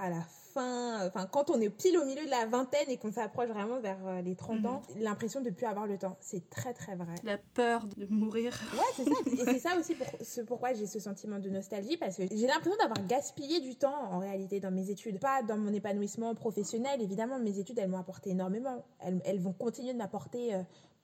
à 0.00 0.10
la 0.10 0.22
fin, 0.52 1.06
enfin 1.06 1.28
quand 1.30 1.48
on 1.48 1.60
est 1.60 1.70
pile 1.70 1.96
au 1.96 2.04
milieu 2.04 2.24
de 2.24 2.30
la 2.30 2.44
vingtaine 2.46 2.88
et 2.88 2.96
qu'on 2.96 3.12
s'approche 3.12 3.50
vraiment 3.50 3.78
vers 3.78 4.04
euh, 4.04 4.20
les 4.20 4.34
30 4.34 4.58
mhm. 4.58 4.66
ans, 4.66 4.82
l'impression 4.98 5.40
de 5.40 5.50
ne 5.50 5.54
plus 5.54 5.64
avoir 5.64 5.86
le 5.86 5.96
temps. 5.96 6.16
C'est 6.20 6.50
très 6.50 6.74
très 6.74 6.96
vrai. 6.96 7.14
La 7.22 7.38
peur 7.38 7.86
de 7.96 8.06
mourir. 8.06 8.52
Ouais, 8.72 8.80
c'est 8.96 9.04
ça. 9.04 9.10
et 9.26 9.44
c'est 9.44 9.58
ça 9.60 9.78
aussi 9.78 9.94
pour, 9.94 10.08
ce 10.20 10.40
pourquoi 10.40 10.72
j'ai 10.72 10.86
ce 10.86 10.98
sentiment 10.98 11.38
de 11.38 11.48
nostalgie 11.48 11.96
parce 11.96 12.16
que 12.16 12.24
j'ai 12.28 12.48
l'impression 12.48 12.76
d'avoir 12.80 13.06
gaspillé 13.06 13.60
du 13.60 13.76
temps 13.76 14.10
en 14.10 14.18
réalité 14.18 14.58
dans 14.58 14.72
mes 14.72 14.90
études. 14.90 15.20
Pas 15.20 15.44
dans 15.44 15.56
mon 15.56 15.72
épanouissement 15.72 16.34
professionnel, 16.34 17.00
évidemment, 17.00 17.38
mes 17.38 17.60
études 17.60 17.78
elles 17.78 17.90
m'ont 17.90 18.00
apporté 18.00 18.30
énormément. 18.30 18.84
Elles, 18.98 19.22
elles 19.24 19.40
vont 19.40 19.52
continuer 19.52 19.92
de 19.92 19.98
m'apporter 19.98 20.52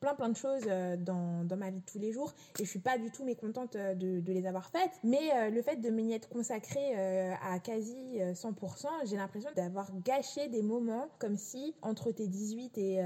plein 0.02 0.14
plein 0.14 0.28
de 0.30 0.36
choses 0.36 0.64
euh, 0.66 0.96
dans, 0.96 1.44
dans, 1.44 1.56
ma 1.56 1.70
vie 1.70 1.78
de 1.78 1.86
tous 1.86 2.00
les 2.00 2.12
jours. 2.12 2.34
Et 2.58 2.64
je 2.64 2.68
suis 2.68 2.80
pas 2.80 2.98
du 2.98 3.12
tout 3.12 3.24
mécontente 3.24 3.76
euh, 3.76 3.94
de, 3.94 4.18
de 4.18 4.32
les 4.32 4.46
avoir 4.46 4.68
faites. 4.68 4.90
Mais 5.04 5.30
euh, 5.36 5.50
le 5.50 5.62
fait 5.62 5.76
de 5.76 5.90
m'y 5.90 6.12
être 6.12 6.28
consacrée 6.28 6.94
à 7.40 7.58
quasi 7.60 8.18
100% 8.18 8.86
j'ai 9.04 9.16
l'impression 9.16 9.50
d'avoir 9.54 9.88
gâché 10.04 10.48
des 10.48 10.62
moments 10.62 11.08
comme 11.20 11.36
si 11.36 11.74
entre 11.82 12.10
tes 12.10 12.26
18 12.26 12.78
et 12.78 12.96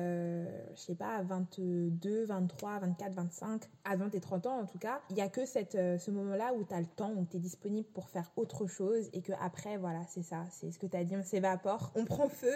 je 0.74 0.80
sais 0.80 0.94
pas 0.94 1.20
22 1.22 2.24
23 2.24 2.78
24 2.78 3.12
25 3.12 3.62
avant 3.84 4.08
tes 4.08 4.20
30 4.20 4.46
ans 4.46 4.60
en 4.60 4.66
tout 4.66 4.78
cas 4.78 5.00
il 5.10 5.16
y 5.16 5.20
a 5.20 5.28
que 5.28 5.44
cette 5.44 5.72
ce 5.72 6.10
moment 6.10 6.34
là 6.34 6.54
où 6.54 6.64
tu 6.64 6.74
as 6.74 6.80
le 6.80 6.86
temps 6.86 7.12
où 7.12 7.26
tu 7.26 7.36
es 7.36 7.40
disponible 7.40 7.88
pour 7.92 8.08
faire 8.08 8.30
autre 8.36 8.66
chose 8.66 9.10
et 9.12 9.20
que 9.20 9.32
après 9.40 9.76
voilà 9.76 10.00
c'est 10.08 10.22
ça 10.22 10.44
c'est 10.50 10.70
ce 10.70 10.78
que 10.78 10.86
tu 10.86 10.96
as 10.96 11.04
dit 11.04 11.16
on 11.16 11.22
s'évapore 11.22 11.92
on 11.94 12.04
prend 12.04 12.28
feu 12.28 12.54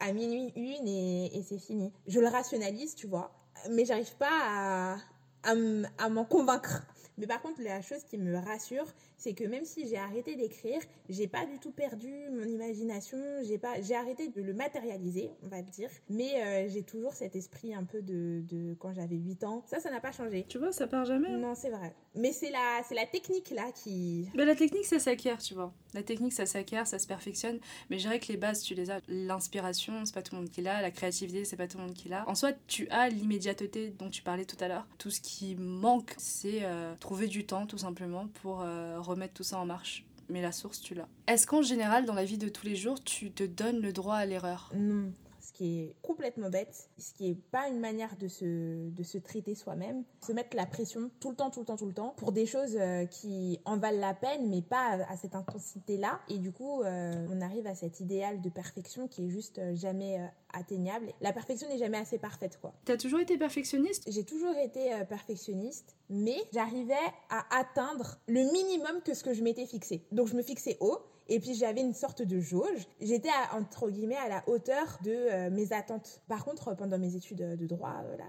à 0.00 0.12
minuit 0.12 0.52
une 0.56 0.88
et 0.88 1.42
c'est 1.46 1.58
fini. 1.58 1.92
Je 2.06 2.20
le 2.20 2.28
rationalise 2.28 2.94
tu 2.94 3.06
vois 3.06 3.30
mais 3.70 3.84
j'arrive 3.84 4.14
pas 4.16 4.28
à, 4.30 4.96
à, 5.44 6.08
m'en 6.08 6.24
convaincre. 6.24 6.82
Mais 7.18 7.26
par 7.26 7.40
contre, 7.40 7.62
la 7.62 7.80
chose 7.82 8.04
qui 8.04 8.18
me 8.18 8.36
rassure, 8.36 8.86
c'est 9.16 9.34
que 9.34 9.44
même 9.44 9.64
si 9.64 9.88
j'ai 9.88 9.96
arrêté 9.96 10.36
d'écrire, 10.36 10.80
j'ai 11.08 11.26
pas 11.26 11.46
du 11.46 11.58
tout 11.58 11.70
perdu 11.70 12.12
mon 12.30 12.44
imagination, 12.44 13.18
j'ai 13.44 13.58
pas, 13.58 13.80
j'ai 13.80 13.94
arrêté 13.94 14.28
de 14.28 14.42
le 14.42 14.54
matérialiser, 14.54 15.30
on 15.42 15.48
va 15.48 15.62
dire, 15.62 15.90
mais 16.08 16.42
euh, 16.42 16.68
j'ai 16.68 16.82
toujours 16.82 17.12
cet 17.12 17.36
esprit 17.36 17.74
un 17.74 17.84
peu 17.84 18.02
de, 18.02 18.42
de 18.48 18.74
quand 18.74 18.92
j'avais 18.92 19.16
8 19.16 19.44
ans. 19.44 19.62
Ça, 19.66 19.80
ça 19.80 19.90
n'a 19.90 20.00
pas 20.00 20.12
changé. 20.12 20.44
Tu 20.48 20.58
vois, 20.58 20.72
ça 20.72 20.86
part 20.86 21.04
jamais. 21.04 21.28
Hein. 21.28 21.38
Non, 21.38 21.54
c'est 21.54 21.70
vrai. 21.70 21.94
Mais 22.14 22.32
c'est 22.32 22.50
la, 22.50 22.82
c'est 22.88 22.94
la 22.94 23.06
technique 23.06 23.50
là 23.50 23.70
qui. 23.72 24.28
Mais 24.34 24.44
la 24.44 24.56
technique, 24.56 24.86
ça 24.86 24.98
s'acquiert, 24.98 25.38
tu 25.38 25.54
vois. 25.54 25.72
La 25.94 26.02
technique, 26.02 26.32
ça 26.32 26.46
s'acquiert, 26.46 26.86
ça 26.86 26.98
se 26.98 27.06
perfectionne. 27.06 27.58
Mais 27.90 27.98
je 27.98 28.04
dirais 28.04 28.20
que 28.20 28.28
les 28.28 28.36
bases, 28.38 28.62
tu 28.62 28.74
les 28.74 28.90
as. 28.90 29.00
L'inspiration, 29.08 30.04
c'est 30.04 30.14
pas 30.14 30.22
tout 30.22 30.34
le 30.34 30.42
monde 30.42 30.50
qui 30.50 30.62
l'a. 30.62 30.80
La 30.80 30.90
créativité, 30.90 31.44
c'est 31.44 31.56
pas 31.56 31.68
tout 31.68 31.78
le 31.78 31.84
monde 31.84 31.94
qui 31.94 32.08
l'a. 32.08 32.28
En 32.28 32.34
soi, 32.34 32.52
tu 32.66 32.88
as 32.88 33.08
l'immédiateté 33.08 33.90
dont 33.90 34.08
tu 34.08 34.22
parlais 34.22 34.44
tout 34.44 34.56
à 34.60 34.68
l'heure. 34.68 34.86
Tout 34.98 35.10
ce 35.10 35.20
qui 35.20 35.56
manque, 35.56 36.14
c'est 36.16 36.60
euh, 36.62 36.94
trouver 37.00 37.26
du 37.26 37.44
temps, 37.44 37.66
tout 37.66 37.78
simplement, 37.78 38.28
pour 38.42 38.62
euh, 38.62 38.98
remettre 39.06 39.34
tout 39.34 39.42
ça 39.42 39.58
en 39.58 39.66
marche. 39.66 40.04
Mais 40.28 40.42
la 40.42 40.52
source, 40.52 40.80
tu 40.80 40.94
l'as. 40.94 41.08
Est-ce 41.28 41.46
qu'en 41.46 41.62
général, 41.62 42.04
dans 42.04 42.14
la 42.14 42.24
vie 42.24 42.38
de 42.38 42.48
tous 42.48 42.66
les 42.66 42.76
jours, 42.76 43.02
tu 43.02 43.30
te 43.30 43.44
donnes 43.44 43.80
le 43.80 43.92
droit 43.92 44.16
à 44.16 44.26
l'erreur? 44.26 44.70
Non 44.74 45.12
qui 45.56 45.80
est 45.80 45.96
complètement 46.02 46.50
bête, 46.50 46.90
ce 46.98 47.14
qui 47.14 47.30
est 47.30 47.34
pas 47.34 47.68
une 47.68 47.80
manière 47.80 48.16
de 48.18 48.28
se, 48.28 48.90
de 48.90 49.02
se 49.02 49.16
traiter 49.16 49.54
soi-même, 49.54 50.04
se 50.20 50.32
mettre 50.32 50.54
la 50.54 50.66
pression 50.66 51.10
tout 51.18 51.30
le 51.30 51.36
temps, 51.36 51.50
tout 51.50 51.60
le 51.60 51.66
temps, 51.66 51.76
tout 51.76 51.86
le 51.86 51.94
temps, 51.94 52.14
pour 52.18 52.32
des 52.32 52.44
choses 52.44 52.76
euh, 52.76 53.06
qui 53.06 53.58
en 53.64 53.78
valent 53.78 53.98
la 53.98 54.12
peine, 54.12 54.50
mais 54.50 54.60
pas 54.60 54.98
à 55.08 55.16
cette 55.16 55.34
intensité-là. 55.34 56.20
Et 56.28 56.38
du 56.38 56.52
coup, 56.52 56.82
euh, 56.82 57.26
on 57.32 57.40
arrive 57.40 57.66
à 57.66 57.74
cet 57.74 58.00
idéal 58.00 58.42
de 58.42 58.50
perfection 58.50 59.08
qui 59.08 59.24
est 59.24 59.30
juste 59.30 59.58
euh, 59.58 59.74
jamais 59.74 60.20
atteignable. 60.52 61.06
La 61.22 61.32
perfection 61.32 61.68
n'est 61.68 61.78
jamais 61.78 61.98
assez 61.98 62.18
parfaite, 62.18 62.58
quoi. 62.60 62.74
T'as 62.84 62.98
toujours 62.98 63.20
été 63.20 63.38
perfectionniste? 63.38 64.04
J'ai 64.10 64.24
toujours 64.24 64.56
été 64.56 64.90
perfectionniste, 65.08 65.96
mais 66.10 66.36
j'arrivais 66.52 66.94
à 67.30 67.58
atteindre 67.58 68.18
le 68.26 68.42
minimum 68.52 69.00
que 69.04 69.14
ce 69.14 69.24
que 69.24 69.32
je 69.32 69.42
m'étais 69.42 69.66
fixé. 69.66 70.06
Donc 70.12 70.28
je 70.28 70.34
me 70.34 70.42
fixais 70.42 70.76
haut 70.80 70.98
et 71.28 71.40
puis 71.40 71.54
j'avais 71.54 71.80
une 71.80 71.94
sorte 71.94 72.22
de 72.22 72.40
jauge. 72.40 72.86
J'étais 73.00 73.30
entre 73.52 73.90
guillemets 73.90 74.16
à 74.16 74.28
la 74.28 74.44
hauteur 74.48 74.98
de 75.04 75.10
euh, 75.10 75.50
mes 75.50 75.72
attentes. 75.72 76.22
Par 76.28 76.44
contre, 76.44 76.74
pendant 76.76 76.98
mes 76.98 77.14
études 77.16 77.56
de 77.58 77.66
droit, 77.66 78.02
euh, 78.04 78.16
là, 78.16 78.24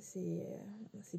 c'est 0.00 0.44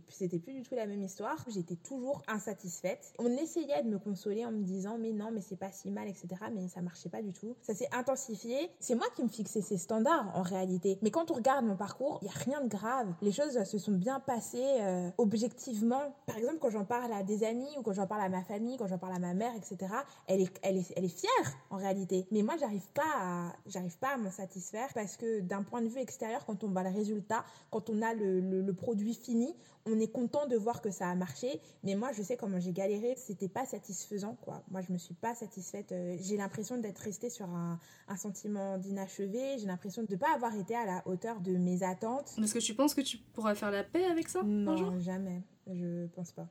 c'était 0.10 0.40
plus 0.40 0.54
du 0.54 0.64
tout 0.64 0.76
la 0.76 0.86
même 0.86 1.02
histoire. 1.02 1.44
J'étais 1.48 1.76
toujours 1.76 2.22
insatisfaite. 2.28 3.14
On 3.20 3.28
essayait 3.28 3.84
de 3.84 3.90
me 3.90 4.00
consoler 4.00 4.46
en 4.46 4.52
me 4.52 4.64
disant 4.64 4.98
mais 5.00 5.12
non, 5.12 5.32
mais 5.32 5.42
c'est 5.42 5.56
pas 5.56 5.72
si 5.72 5.92
mal, 5.92 6.08
etc. 6.08 6.28
Mais 6.54 6.68
ça 6.68 6.82
marchait 6.82 7.10
pas 7.10 7.22
du 7.22 7.34
tout. 7.34 7.56
Ça 7.62 7.74
s'est 7.74 7.90
intensifié. 7.92 8.70
C'est 8.80 8.96
moi 8.96 9.08
qui 9.16 9.24
me 9.24 9.28
fixais 9.30 9.62
ces 9.62 9.78
standards 9.78 10.32
en 10.36 10.42
réalité. 10.42 11.00
Mais 11.02 11.12
quand 11.12 11.32
on 11.32 11.36
regarde 11.36 11.66
mon 11.66 11.76
parcours, 11.76 12.20
il 12.22 12.26
y 12.26 12.30
a 12.30 12.34
rien 12.34 12.62
de 12.62 12.68
grave. 12.68 13.14
Les 13.22 13.32
choses 13.32 13.64
se 13.64 13.78
sont 13.78 13.94
bien 13.94 14.20
passées 14.20 14.78
euh, 14.82 15.10
objectivement. 15.18 16.14
Par 16.26 16.38
exemple, 16.38 16.58
quand 16.60 16.70
j'en 16.70 16.86
parle 16.86 17.12
à 17.14 17.24
des 17.24 17.44
amis 17.44 17.70
ou 17.78 17.82
quand 17.82 17.94
j'en 17.94 18.08
parle 18.08 18.22
à 18.22 18.30
ma 18.30 18.44
famille, 18.44 18.78
quand 18.78 18.88
j'en 18.88 18.98
parle 18.98 19.14
à 19.14 19.20
ma 19.20 19.34
mère, 19.34 19.54
etc. 19.56 19.94
Elle 20.28 20.42
est, 20.42 20.60
elle 20.62 20.78
est, 20.78 20.94
elle 20.96 21.06
est 21.06 21.21
fière 21.22 21.58
en 21.70 21.78
réalité. 21.78 22.28
Mais 22.32 22.42
moi, 22.42 22.56
j'arrive 22.60 22.88
pas 22.94 23.12
à, 23.16 23.54
j'arrive 23.68 23.98
pas 23.98 24.16
à 24.16 24.18
m'en 24.18 24.32
satisfaire 24.32 24.90
parce 24.94 25.18
que 25.18 25.40
d'un 25.40 25.64
point 25.64 25.82
de 25.82 25.88
vue 25.88 26.00
extérieur, 26.00 26.46
quand 26.46 26.64
on 26.64 26.70
voit 26.70 26.84
le 26.84 26.90
résultat, 26.90 27.46
quand 27.70 27.90
on 27.90 28.02
a 28.02 28.14
le, 28.14 28.40
le 28.40 28.74
produit 28.74 29.14
fini, 29.14 29.56
on 29.86 30.00
est 30.00 30.12
content 30.12 30.48
de 30.48 30.56
voir 30.56 30.82
que 30.82 30.92
ça 30.92 31.10
a 31.10 31.16
marché, 31.16 31.60
mais 31.84 31.96
moi 31.96 32.12
je 32.12 32.22
sais 32.22 32.38
comment 32.38 32.60
j'ai 32.60 32.72
galéré, 32.72 33.16
c'était 33.18 33.50
pas 33.50 33.66
satisfaisant 33.66 34.36
quoi. 34.42 34.64
Moi 34.70 34.82
je 34.82 34.92
me 34.94 34.98
suis 34.98 35.14
pas 35.14 35.34
satisfaite, 35.34 35.92
euh, 35.92 36.18
j'ai 36.20 36.38
l'impression 36.38 36.78
d'être 36.78 37.00
restée 37.00 37.30
sur 37.30 37.48
un, 37.50 37.80
sentiment 38.18 38.78
d'inachevé, 38.78 39.58
j'ai 39.58 39.66
l'impression 39.66 40.04
de 40.04 40.16
pas 40.16 40.34
avoir 40.36 40.56
été 40.56 40.76
à 40.76 40.86
la 40.86 41.02
hauteur 41.06 41.40
de 41.40 41.56
mes 41.56 41.82
attentes. 41.82 42.36
Est-ce 42.38 42.54
que 42.54 42.60
tu 42.60 42.76
penses 42.76 42.94
que 42.94 43.02
tu 43.02 43.18
pourras 43.18 43.56
faire 43.56 43.72
la 43.72 43.84
paix 43.84 44.04
avec 44.06 44.28
ça 44.28 44.44
Non, 44.44 45.00
jamais, 45.00 45.42
je 45.68 46.06
pense 46.08 46.32
pas. 46.32 46.48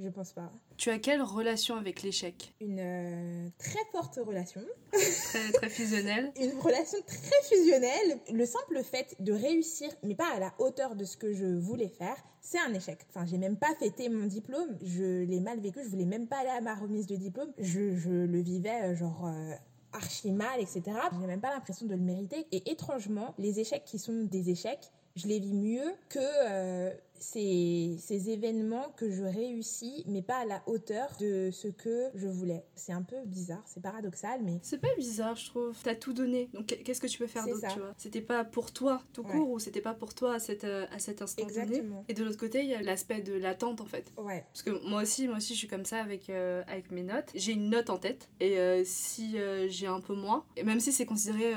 Je 0.00 0.08
pense 0.08 0.32
pas. 0.32 0.52
Tu 0.76 0.90
as 0.90 1.00
quelle 1.00 1.22
relation 1.22 1.74
avec 1.74 2.02
l'échec? 2.02 2.54
Une 2.60 2.78
euh, 2.78 3.48
très 3.58 3.84
forte 3.90 4.20
relation. 4.24 4.60
Très, 4.92 5.50
très 5.50 5.68
fusionnelle. 5.68 6.32
Une 6.40 6.56
relation 6.60 6.98
très 7.04 7.42
fusionnelle. 7.48 8.20
Le 8.32 8.46
simple 8.46 8.82
fait 8.84 9.16
de 9.18 9.32
réussir, 9.32 9.88
mais 10.04 10.14
pas 10.14 10.32
à 10.36 10.38
la 10.38 10.54
hauteur 10.58 10.94
de 10.94 11.04
ce 11.04 11.16
que 11.16 11.32
je 11.32 11.46
voulais 11.46 11.88
faire, 11.88 12.16
c'est 12.40 12.60
un 12.60 12.72
échec. 12.74 13.00
Enfin, 13.08 13.26
j'ai 13.26 13.38
même 13.38 13.56
pas 13.56 13.74
fêté 13.80 14.08
mon 14.08 14.26
diplôme. 14.26 14.78
Je 14.82 15.24
l'ai 15.24 15.40
mal 15.40 15.58
vécu. 15.58 15.80
Je 15.82 15.88
voulais 15.88 16.04
même 16.04 16.28
pas 16.28 16.38
aller 16.38 16.50
à 16.50 16.60
ma 16.60 16.76
remise 16.76 17.08
de 17.08 17.16
diplôme. 17.16 17.52
Je, 17.58 17.96
je 17.96 18.10
le 18.10 18.40
vivais 18.40 18.82
euh, 18.82 18.94
genre. 18.94 19.26
Euh, 19.26 19.54
archi 19.90 20.30
mal, 20.32 20.60
etc. 20.60 20.82
J'ai 21.18 21.26
même 21.26 21.40
pas 21.40 21.48
l'impression 21.48 21.86
de 21.86 21.94
le 21.94 22.00
mériter. 22.00 22.46
Et 22.52 22.70
étrangement, 22.70 23.34
les 23.38 23.58
échecs 23.58 23.84
qui 23.86 23.98
sont 23.98 24.24
des 24.24 24.50
échecs, 24.50 24.92
je 25.16 25.26
les 25.26 25.40
vis 25.40 25.54
mieux 25.54 25.94
que 26.10 26.92
ces, 27.20 27.96
ces 27.98 28.30
événements 28.30 28.92
que 28.96 29.10
je 29.10 29.22
réussis, 29.22 30.04
mais 30.06 30.22
pas 30.22 30.38
à 30.38 30.44
la 30.44 30.62
hauteur 30.66 31.08
de 31.20 31.50
ce 31.52 31.68
que 31.68 32.08
je 32.14 32.28
voulais. 32.28 32.64
C'est 32.74 32.92
un 32.92 33.02
peu 33.02 33.16
bizarre, 33.26 33.62
c'est 33.66 33.82
paradoxal, 33.82 34.40
mais... 34.42 34.58
C'est 34.62 34.80
pas 34.80 34.94
bizarre, 34.96 35.36
je 35.36 35.46
trouve. 35.46 35.76
T'as 35.82 35.94
tout 35.94 36.12
donné. 36.12 36.48
Donc 36.52 36.66
qu'est-ce 36.66 37.00
que 37.00 37.06
tu 37.06 37.18
peux 37.18 37.26
faire 37.26 37.46
d'autre, 37.46 37.66
tu 37.72 37.78
vois? 37.78 37.94
C'était 37.96 38.20
pas 38.20 38.44
pour 38.44 38.72
toi, 38.72 39.02
tout 39.12 39.22
court, 39.22 39.50
ou 39.50 39.58
c'était 39.58 39.80
pas 39.80 39.94
pour 39.94 40.14
toi 40.14 40.34
à, 40.34 40.38
cette, 40.38 40.64
euh, 40.64 40.86
à 40.92 40.98
cet 40.98 41.22
instant 41.22 41.42
Exactement. 41.42 42.04
Et 42.08 42.14
de 42.14 42.24
l'autre 42.24 42.38
côté, 42.38 42.62
il 42.62 42.68
y 42.68 42.74
a 42.74 42.82
l'aspect 42.82 43.20
de 43.20 43.34
l'attente, 43.34 43.80
en 43.80 43.86
fait. 43.86 44.12
Ouais. 44.16 44.44
Parce 44.52 44.62
que 44.62 44.70
moi 44.88 45.02
aussi, 45.02 45.28
moi 45.28 45.38
aussi, 45.38 45.54
je 45.54 45.58
suis 45.58 45.68
comme 45.68 45.84
ça 45.84 46.00
avec, 46.00 46.30
euh, 46.30 46.62
avec 46.66 46.90
mes 46.90 47.02
notes. 47.02 47.30
J'ai 47.34 47.52
une 47.52 47.70
note 47.70 47.90
en 47.90 47.98
tête, 47.98 48.28
et 48.40 48.58
euh, 48.58 48.82
si 48.84 49.36
j'ai 49.68 49.86
un 49.86 50.00
peu 50.00 50.14
moins, 50.14 50.44
et 50.56 50.62
même 50.62 50.80
si 50.80 50.92
c'est 50.92 51.06
considéré 51.06 51.54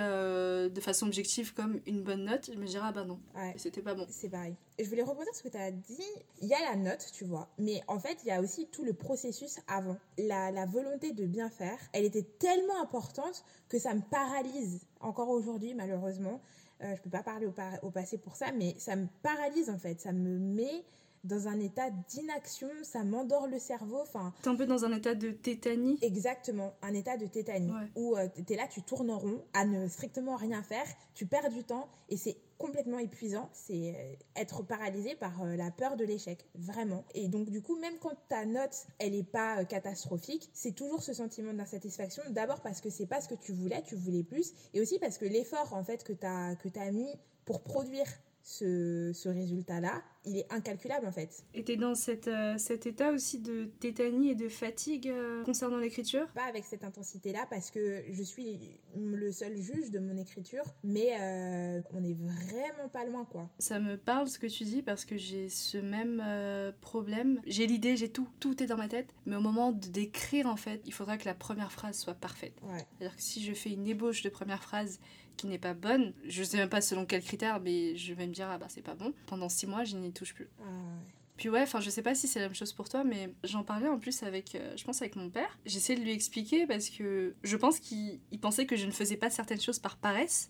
de 0.69 0.81
façon 0.81 1.07
objective 1.07 1.53
comme 1.53 1.79
une 1.85 2.01
bonne 2.01 2.25
note, 2.25 2.49
je 2.53 2.59
me 2.59 2.65
dirais, 2.65 2.85
ah 2.87 2.91
bah 2.91 3.05
non, 3.05 3.19
ouais. 3.35 3.53
c'était 3.57 3.81
pas 3.81 3.93
bon. 3.93 4.05
C'est 4.09 4.29
pareil. 4.29 4.55
Je 4.83 4.89
voulais 4.89 5.03
rebondir 5.03 5.33
ce 5.33 5.43
que 5.43 5.49
tu 5.49 5.57
as 5.57 5.71
dit. 5.71 6.11
Il 6.41 6.47
y 6.47 6.53
a 6.53 6.59
la 6.59 6.75
note, 6.75 7.05
tu 7.13 7.25
vois, 7.25 7.47
mais 7.57 7.81
en 7.87 7.99
fait, 7.99 8.17
il 8.23 8.27
y 8.27 8.31
a 8.31 8.41
aussi 8.41 8.67
tout 8.67 8.83
le 8.83 8.93
processus 8.93 9.59
avant. 9.67 9.97
La, 10.17 10.51
la 10.51 10.65
volonté 10.65 11.11
de 11.11 11.25
bien 11.25 11.49
faire, 11.49 11.77
elle 11.93 12.05
était 12.05 12.25
tellement 12.39 12.81
importante 12.81 13.43
que 13.69 13.79
ça 13.79 13.93
me 13.93 14.01
paralyse 14.01 14.81
encore 14.99 15.29
aujourd'hui, 15.29 15.73
malheureusement. 15.73 16.41
Euh, 16.83 16.95
je 16.95 17.01
peux 17.01 17.09
pas 17.09 17.23
parler 17.23 17.45
au, 17.45 17.53
au, 17.83 17.91
passé 17.91 18.17
pour 18.17 18.35
ça, 18.35 18.51
mais 18.51 18.75
ça 18.79 18.95
me 18.95 19.07
paralyse 19.21 19.69
en 19.69 19.77
fait. 19.77 19.99
Ça 20.01 20.11
me 20.11 20.39
met 20.39 20.83
dans 21.23 21.47
un 21.47 21.59
état 21.59 21.89
d'inaction, 22.09 22.69
ça 22.83 23.03
m'endort 23.03 23.47
le 23.47 23.59
cerveau. 23.59 23.99
Enfin, 24.01 24.33
T'es 24.41 24.49
un 24.49 24.55
peu 24.55 24.65
dans 24.65 24.85
un 24.85 24.91
état 24.91 25.13
de 25.13 25.31
tétanie 25.31 25.99
Exactement, 26.01 26.73
un 26.81 26.93
état 26.93 27.17
de 27.17 27.27
tétanie. 27.27 27.71
Où 27.95 28.17
euh, 28.17 28.27
tu 28.47 28.53
es 28.53 28.55
là, 28.55 28.67
tu 28.67 28.81
tournes 28.81 29.11
en 29.11 29.19
rond, 29.19 29.43
à 29.53 29.65
ne 29.65 29.87
strictement 29.87 30.35
rien 30.35 30.63
faire, 30.63 30.85
tu 31.13 31.25
perds 31.25 31.49
du 31.49 31.63
temps 31.63 31.87
et 32.09 32.17
c'est 32.17 32.37
complètement 32.61 32.99
épuisant. 32.99 33.49
C'est 33.53 33.95
euh, 33.95 34.15
être 34.35 34.63
paralysé 34.63 35.15
par 35.15 35.41
euh, 35.41 35.55
la 35.55 35.71
peur 35.71 35.97
de 35.97 36.05
l'échec, 36.05 36.45
vraiment. 36.53 37.03
Et 37.15 37.27
donc, 37.27 37.49
du 37.49 37.61
coup, 37.61 37.77
même 37.79 37.97
quand 37.99 38.15
ta 38.29 38.45
note, 38.45 38.85
elle 38.99 39.13
n'est 39.13 39.23
pas 39.23 39.65
catastrophique, 39.65 40.49
c'est 40.53 40.73
toujours 40.73 41.01
ce 41.01 41.13
sentiment 41.13 41.53
d'insatisfaction. 41.53 42.23
D'abord 42.29 42.61
parce 42.61 42.79
que 42.79 42.89
c'est 42.89 43.07
pas 43.07 43.19
ce 43.19 43.27
que 43.27 43.35
tu 43.35 43.51
voulais, 43.51 43.81
tu 43.81 43.95
voulais 43.95 44.23
plus. 44.23 44.53
Et 44.73 44.81
aussi 44.81 44.99
parce 44.99 45.17
que 45.17 45.25
l'effort, 45.25 45.73
en 45.73 45.83
fait, 45.83 46.03
que 46.03 46.13
tu 46.13 46.25
as 46.79 46.91
mis 46.91 47.11
pour 47.45 47.61
produire 47.61 48.07
ce, 48.43 49.11
ce 49.13 49.29
résultat-là, 49.29 50.01
il 50.25 50.37
est 50.37 50.51
incalculable 50.51 51.07
en 51.07 51.11
fait. 51.11 51.43
Et 51.53 51.63
tu 51.63 51.73
es 51.73 51.77
dans 51.77 51.95
cette, 51.95 52.27
euh, 52.27 52.57
cet 52.57 52.85
état 52.85 53.11
aussi 53.11 53.39
de 53.39 53.65
tétanie 53.79 54.29
et 54.29 54.35
de 54.35 54.49
fatigue 54.49 55.07
euh, 55.07 55.43
concernant 55.43 55.77
l'écriture? 55.77 56.27
Pas 56.33 56.45
avec 56.45 56.65
cette 56.65 56.83
intensité-là 56.83 57.47
parce 57.49 57.71
que 57.71 58.03
je 58.09 58.23
suis 58.23 58.59
le 58.95 59.31
seul 59.31 59.57
juge 59.57 59.91
de 59.91 59.99
mon 59.99 60.17
écriture, 60.17 60.63
mais 60.83 61.17
euh, 61.19 61.81
on 61.93 62.03
est 62.03 62.13
vraiment 62.13 62.89
pas 62.91 63.05
loin 63.05 63.25
quoi. 63.25 63.49
Ça 63.59 63.79
me 63.79 63.97
parle 63.97 64.27
ce 64.27 64.39
que 64.39 64.47
tu 64.47 64.63
dis 64.63 64.81
parce 64.81 65.05
que 65.05 65.17
j'ai 65.17 65.49
ce 65.49 65.77
même 65.77 66.23
problème. 66.81 67.41
J'ai 67.45 67.67
l'idée, 67.67 67.97
j'ai 67.97 68.09
tout, 68.09 68.27
tout 68.39 68.61
est 68.61 68.67
dans 68.67 68.77
ma 68.77 68.87
tête, 68.87 69.13
mais 69.25 69.35
au 69.35 69.41
moment 69.41 69.71
de 69.71 69.91
d'écrire 69.91 70.47
en 70.47 70.55
fait, 70.55 70.81
il 70.85 70.93
faudra 70.93 71.17
que 71.17 71.25
la 71.25 71.33
première 71.33 71.71
phrase 71.71 71.97
soit 71.97 72.13
parfaite. 72.13 72.53
Ouais. 72.63 72.85
C'est-à-dire 72.97 73.15
que 73.15 73.21
si 73.21 73.43
je 73.43 73.53
fais 73.53 73.71
une 73.71 73.87
ébauche 73.87 74.21
de 74.21 74.29
première 74.29 74.63
phrase 74.63 74.99
qui 75.41 75.47
n'est 75.47 75.57
pas 75.57 75.73
bonne, 75.73 76.13
je 76.27 76.43
sais 76.43 76.57
même 76.57 76.69
pas 76.69 76.81
selon 76.81 77.05
quels 77.05 77.23
critères, 77.23 77.59
mais 77.59 77.95
je 77.95 78.13
vais 78.13 78.27
me 78.27 78.33
dire, 78.33 78.47
ah 78.49 78.59
bah 78.59 78.67
c'est 78.69 78.83
pas 78.83 78.93
bon. 78.93 79.11
Pendant 79.25 79.49
six 79.49 79.65
mois, 79.65 79.83
je 79.83 79.95
n'y 79.97 80.11
touche 80.11 80.35
plus. 80.35 80.47
Ah, 80.59 80.65
Puis 81.37 81.49
ouais, 81.49 81.63
enfin 81.63 81.79
je 81.79 81.89
sais 81.89 82.03
pas 82.03 82.13
si 82.13 82.27
c'est 82.27 82.39
la 82.39 82.45
même 82.45 82.55
chose 82.55 82.73
pour 82.73 82.87
toi, 82.89 83.03
mais 83.03 83.33
j'en 83.43 83.63
parlais 83.63 83.87
en 83.87 83.97
plus 83.97 84.21
avec, 84.21 84.53
euh, 84.53 84.73
je 84.77 84.83
pense 84.83 85.01
avec 85.01 85.15
mon 85.15 85.31
père. 85.31 85.57
J'essaie 85.65 85.95
de 85.95 86.01
lui 86.01 86.11
expliquer 86.11 86.67
parce 86.67 86.89
que 86.89 87.33
je 87.43 87.57
pense 87.57 87.79
qu'il 87.79 88.19
pensait 88.39 88.67
que 88.67 88.75
je 88.75 88.85
ne 88.85 88.91
faisais 88.91 89.17
pas 89.17 89.31
certaines 89.31 89.59
choses 89.61 89.79
par 89.79 89.97
paresse. 89.97 90.47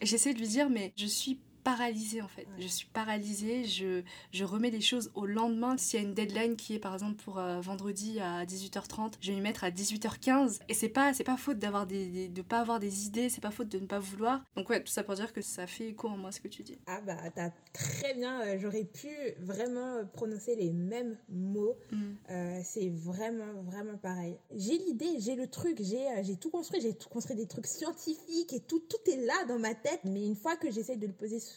Et 0.00 0.06
j'essaie 0.06 0.32
de 0.32 0.38
lui 0.38 0.46
dire, 0.46 0.70
mais 0.70 0.92
je 0.96 1.06
suis 1.06 1.40
paralysée 1.62 2.22
en 2.22 2.28
fait. 2.28 2.46
Je 2.58 2.66
suis 2.66 2.86
paralysée, 2.86 3.64
je, 3.64 4.02
je 4.32 4.44
remets 4.44 4.70
les 4.70 4.80
choses 4.80 5.10
au 5.14 5.26
lendemain. 5.26 5.76
S'il 5.76 6.00
y 6.00 6.02
a 6.02 6.06
une 6.06 6.14
deadline 6.14 6.56
qui 6.56 6.74
est 6.74 6.78
par 6.78 6.94
exemple 6.94 7.22
pour 7.22 7.38
euh, 7.38 7.60
vendredi 7.60 8.20
à 8.20 8.44
18h30, 8.44 9.14
je 9.20 9.30
vais 9.30 9.36
m'y 9.36 9.42
mettre 9.42 9.64
à 9.64 9.70
18h15. 9.70 10.60
Et 10.68 10.74
c'est 10.74 10.88
pas, 10.88 11.12
c'est 11.14 11.24
pas 11.24 11.36
faute 11.36 11.58
d'avoir 11.58 11.86
des, 11.86 12.28
de 12.28 12.42
pas 12.42 12.60
avoir 12.60 12.80
des 12.80 13.06
idées, 13.06 13.28
c'est 13.28 13.40
pas 13.40 13.50
faute 13.50 13.68
de 13.68 13.78
ne 13.78 13.86
pas 13.86 13.98
vouloir. 13.98 14.44
Donc 14.56 14.68
ouais, 14.70 14.82
tout 14.82 14.92
ça 14.92 15.02
pour 15.02 15.14
dire 15.14 15.32
que 15.32 15.42
ça 15.42 15.66
fait 15.66 15.88
écho 15.88 16.08
en 16.08 16.16
moi 16.16 16.32
ce 16.32 16.40
que 16.40 16.48
tu 16.48 16.62
dis. 16.62 16.78
Ah 16.86 17.00
bah 17.00 17.16
t'as 17.34 17.50
très 17.72 18.14
bien, 18.14 18.40
euh, 18.42 18.58
j'aurais 18.58 18.84
pu 18.84 19.08
vraiment 19.40 20.04
prononcer 20.12 20.56
les 20.56 20.70
mêmes 20.70 21.16
mots. 21.28 21.76
Mm. 21.92 21.96
Euh, 22.30 22.60
c'est 22.64 22.88
vraiment, 22.88 23.62
vraiment 23.62 23.96
pareil. 23.96 24.36
J'ai 24.54 24.78
l'idée, 24.78 25.18
j'ai 25.18 25.36
le 25.36 25.46
truc, 25.46 25.78
j'ai, 25.80 26.06
j'ai 26.22 26.36
tout 26.36 26.50
construit, 26.50 26.80
j'ai 26.80 26.94
tout 26.94 27.08
construit 27.08 27.36
des 27.36 27.46
trucs 27.46 27.66
scientifiques 27.66 28.52
et 28.52 28.60
tout, 28.60 28.80
tout 28.80 29.10
est 29.10 29.16
là 29.16 29.44
dans 29.48 29.58
ma 29.58 29.74
tête. 29.74 30.00
Mais 30.04 30.24
une 30.24 30.36
fois 30.36 30.56
que 30.56 30.70
j'essaie 30.70 30.96
de 30.96 31.06
le 31.06 31.12
poser 31.12 31.40
sur 31.40 31.49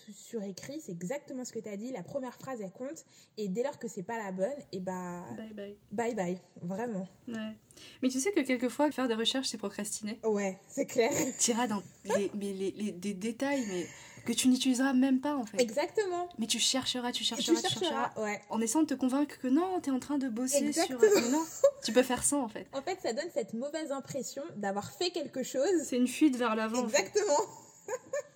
écrit, 0.47 0.81
c'est 0.81 0.91
exactement 0.91 1.45
ce 1.45 1.51
que 1.51 1.59
tu 1.59 1.69
as 1.69 1.77
dit. 1.77 1.91
La 1.91 2.03
première 2.03 2.35
phrase, 2.35 2.59
elle 2.61 2.71
compte. 2.71 3.05
Et 3.37 3.47
dès 3.47 3.63
lors 3.63 3.77
que 3.79 3.87
c'est 3.87 4.03
pas 4.03 4.17
la 4.17 4.31
bonne, 4.31 4.49
et 4.71 4.79
bah. 4.79 5.23
Bye 5.37 5.53
bye. 5.53 5.77
Bye 5.91 6.15
bye. 6.15 6.41
Vraiment. 6.61 7.07
Ouais. 7.27 7.55
Mais 8.01 8.09
tu 8.09 8.19
sais 8.19 8.31
que 8.31 8.41
quelquefois, 8.41 8.91
faire 8.91 9.07
des 9.07 9.13
recherches, 9.13 9.47
c'est 9.47 9.57
procrastiner. 9.57 10.19
Ouais, 10.23 10.59
c'est 10.67 10.85
clair. 10.85 11.11
Tu 11.39 11.51
iras 11.51 11.67
dans 11.67 11.81
les, 12.05 12.31
mais 12.35 12.53
les, 12.53 12.91
des 12.91 13.13
détails, 13.13 13.65
mais 13.67 13.85
que 14.25 14.31
tu 14.31 14.47
n'utiliseras 14.47 14.93
même 14.93 15.19
pas 15.19 15.35
en 15.35 15.45
fait. 15.45 15.61
Exactement. 15.61 16.29
Mais 16.37 16.47
tu 16.47 16.59
chercheras, 16.59 17.11
tu 17.11 17.23
chercheras, 17.23 17.61
tu 17.61 17.67
chercheras, 17.67 18.13
ouais. 18.17 18.41
En 18.49 18.61
essayant 18.61 18.83
de 18.83 18.87
te 18.87 18.93
convaincre 18.93 19.37
que 19.39 19.47
non, 19.47 19.81
tu 19.81 19.89
es 19.89 19.93
en 19.93 19.99
train 19.99 20.17
de 20.17 20.29
bosser 20.29 20.71
sur. 20.71 20.99
non, 21.31 21.43
tu 21.83 21.91
peux 21.91 22.03
faire 22.03 22.23
ça 22.23 22.37
en 22.37 22.47
fait. 22.47 22.67
En 22.73 22.81
fait, 22.81 22.99
ça 23.01 23.13
donne 23.13 23.29
cette 23.33 23.53
mauvaise 23.53 23.91
impression 23.91 24.43
d'avoir 24.55 24.91
fait 24.91 25.09
quelque 25.11 25.43
chose. 25.43 25.83
C'est 25.83 25.97
une 25.97 26.07
fuite 26.07 26.37
vers 26.37 26.55
l'avant. 26.55 26.83
Exactement. 26.83 27.39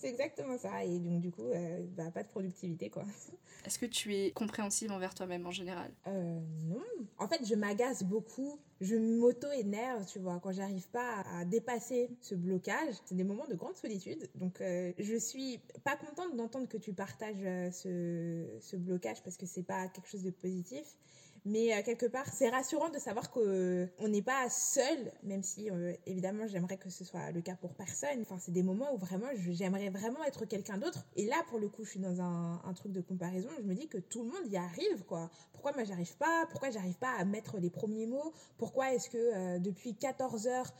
C'est 0.00 0.08
exactement 0.08 0.56
ça. 0.56 0.82
Et 0.84 0.98
donc, 0.98 1.20
du 1.20 1.30
coup, 1.30 1.44
euh, 1.44 1.84
bah, 1.96 2.10
pas 2.10 2.22
de 2.22 2.28
productivité, 2.28 2.88
quoi. 2.88 3.04
Est-ce 3.66 3.78
que 3.78 3.84
tu 3.86 4.14
es 4.14 4.30
compréhensive 4.30 4.90
envers 4.90 5.14
toi-même 5.14 5.46
en 5.46 5.50
général? 5.50 5.90
Euh, 6.06 6.40
Non. 6.64 6.80
En 7.18 7.28
fait, 7.28 7.44
je 7.46 7.54
m'agace 7.54 8.02
beaucoup. 8.02 8.58
Je 8.80 8.96
m'auto-énerve, 8.96 10.06
tu 10.06 10.18
vois, 10.18 10.40
quand 10.42 10.52
j'arrive 10.52 10.88
pas 10.88 11.20
à 11.34 11.44
dépasser 11.44 12.08
ce 12.22 12.34
blocage. 12.34 12.94
C'est 13.04 13.14
des 13.14 13.24
moments 13.24 13.46
de 13.46 13.54
grande 13.54 13.76
solitude. 13.76 14.30
Donc, 14.36 14.62
euh, 14.62 14.92
je 14.98 15.16
suis 15.16 15.60
pas 15.84 15.96
contente 15.96 16.34
d'entendre 16.34 16.66
que 16.66 16.78
tu 16.78 16.94
partages 16.94 17.36
euh, 17.44 17.70
ce, 17.70 18.46
ce 18.60 18.76
blocage 18.76 19.22
parce 19.22 19.36
que 19.36 19.44
c'est 19.44 19.62
pas 19.64 19.88
quelque 19.88 20.08
chose 20.08 20.22
de 20.22 20.30
positif. 20.30 20.96
Mais 21.44 21.72
euh, 21.74 21.82
quelque 21.82 22.06
part, 22.06 22.26
c'est 22.32 22.48
rassurant 22.48 22.90
de 22.90 22.98
savoir 22.98 23.30
qu'on 23.30 24.08
n'est 24.08 24.22
pas 24.22 24.48
seul, 24.50 25.12
même 25.22 25.42
si 25.42 25.70
euh, 25.70 25.92
évidemment 26.06 26.46
j'aimerais 26.46 26.76
que 26.76 26.90
ce 26.90 27.04
soit 27.04 27.30
le 27.30 27.40
cas 27.40 27.54
pour 27.54 27.74
personne. 27.74 28.20
Enfin, 28.22 28.38
c'est 28.38 28.52
des 28.52 28.62
moments 28.62 28.94
où 28.94 28.98
vraiment 28.98 29.28
j'aimerais 29.34 29.88
vraiment 29.88 30.22
être 30.24 30.44
quelqu'un 30.44 30.78
d'autre. 30.78 31.06
Et 31.16 31.26
là, 31.26 31.36
pour 31.48 31.58
le 31.58 31.68
coup, 31.68 31.84
je 31.84 31.90
suis 31.90 32.00
dans 32.00 32.20
un, 32.20 32.60
un, 32.64 32.74
truc 32.74 32.92
de 32.92 33.00
comparaison. 33.00 33.48
Je 33.58 33.62
me 33.62 33.74
dis 33.74 33.88
que 33.88 33.98
tout 33.98 34.22
le 34.22 34.28
monde 34.28 34.46
y 34.50 34.56
arrive, 34.56 35.04
quoi. 35.06 35.30
Pourquoi 35.52 35.72
moi 35.72 35.84
j'arrive 35.84 36.16
pas? 36.16 36.46
Pourquoi 36.50 36.70
j'arrive 36.70 36.98
pas 36.98 37.12
à 37.18 37.24
mettre 37.24 37.58
les 37.58 37.70
premiers 37.70 38.06
mots? 38.06 38.32
Pourquoi 38.58 38.92
est-ce 38.94 39.08
que 39.10 39.18
euh, 39.18 39.58
depuis 39.58 39.94
14 39.94 40.46
heures, 40.46 40.72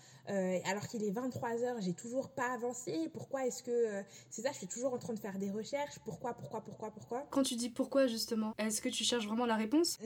alors 0.64 0.86
qu'il 0.86 1.02
est 1.02 1.10
23 1.10 1.64
heures, 1.64 1.80
j'ai 1.80 1.92
toujours 1.92 2.30
pas 2.30 2.52
avancé? 2.52 3.10
Pourquoi 3.12 3.46
est-ce 3.46 3.64
que 3.64 4.04
c'est 4.30 4.42
ça 4.42 4.52
Je 4.52 4.58
suis 4.58 4.68
toujours 4.68 4.92
en 4.92 4.98
train 4.98 5.12
de 5.12 5.18
faire 5.18 5.38
des 5.38 5.50
recherches. 5.50 5.98
Pourquoi 6.04 6.34
Pourquoi 6.34 6.60
Pourquoi 6.60 6.92
Pourquoi? 6.92 7.26
Quand 7.30 7.42
tu 7.42 7.56
dis 7.56 7.68
pourquoi 7.68 8.06
justement, 8.06 8.54
est-ce 8.56 8.80
que 8.80 8.88
tu 8.88 9.02
cherches 9.02 9.26
vraiment 9.26 9.46
la 9.46 9.56
réponse? 9.56 9.98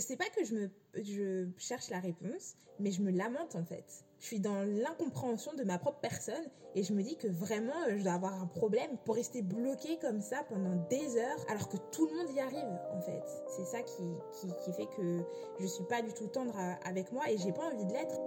C'est 0.00 0.16
pas 0.16 0.28
que 0.36 0.44
je 0.44 0.54
me 0.54 0.70
je 0.94 1.48
cherche 1.58 1.90
la 1.90 2.00
réponse, 2.00 2.54
mais 2.80 2.90
je 2.90 3.02
me 3.02 3.10
lamente 3.10 3.54
en 3.54 3.64
fait. 3.64 4.04
Je 4.18 4.26
suis 4.26 4.40
dans 4.40 4.62
l'incompréhension 4.62 5.52
de 5.54 5.64
ma 5.64 5.78
propre 5.78 6.00
personne 6.00 6.44
et 6.74 6.82
je 6.82 6.94
me 6.94 7.02
dis 7.02 7.16
que 7.16 7.28
vraiment 7.28 7.74
je 7.96 8.02
dois 8.02 8.12
avoir 8.12 8.34
un 8.40 8.46
problème 8.46 8.96
pour 9.04 9.14
rester 9.14 9.42
bloqué 9.42 9.98
comme 9.98 10.20
ça 10.20 10.42
pendant 10.48 10.74
des 10.88 11.18
heures 11.18 11.44
alors 11.48 11.68
que 11.68 11.76
tout 11.92 12.06
le 12.06 12.16
monde 12.16 12.34
y 12.34 12.40
arrive 12.40 12.78
en 12.92 13.00
fait. 13.00 13.24
C'est 13.56 13.66
ça 13.66 13.82
qui, 13.82 14.14
qui, 14.40 14.48
qui, 14.64 14.72
fait 14.72 14.88
que 14.96 15.20
je 15.60 15.66
suis 15.66 15.84
pas 15.84 16.02
du 16.02 16.12
tout 16.12 16.26
tendre 16.28 16.56
avec 16.84 17.12
moi 17.12 17.30
et 17.30 17.36
j'ai 17.38 17.52
pas 17.52 17.70
envie 17.72 17.84
de 17.84 17.92
l'être. 17.92 18.18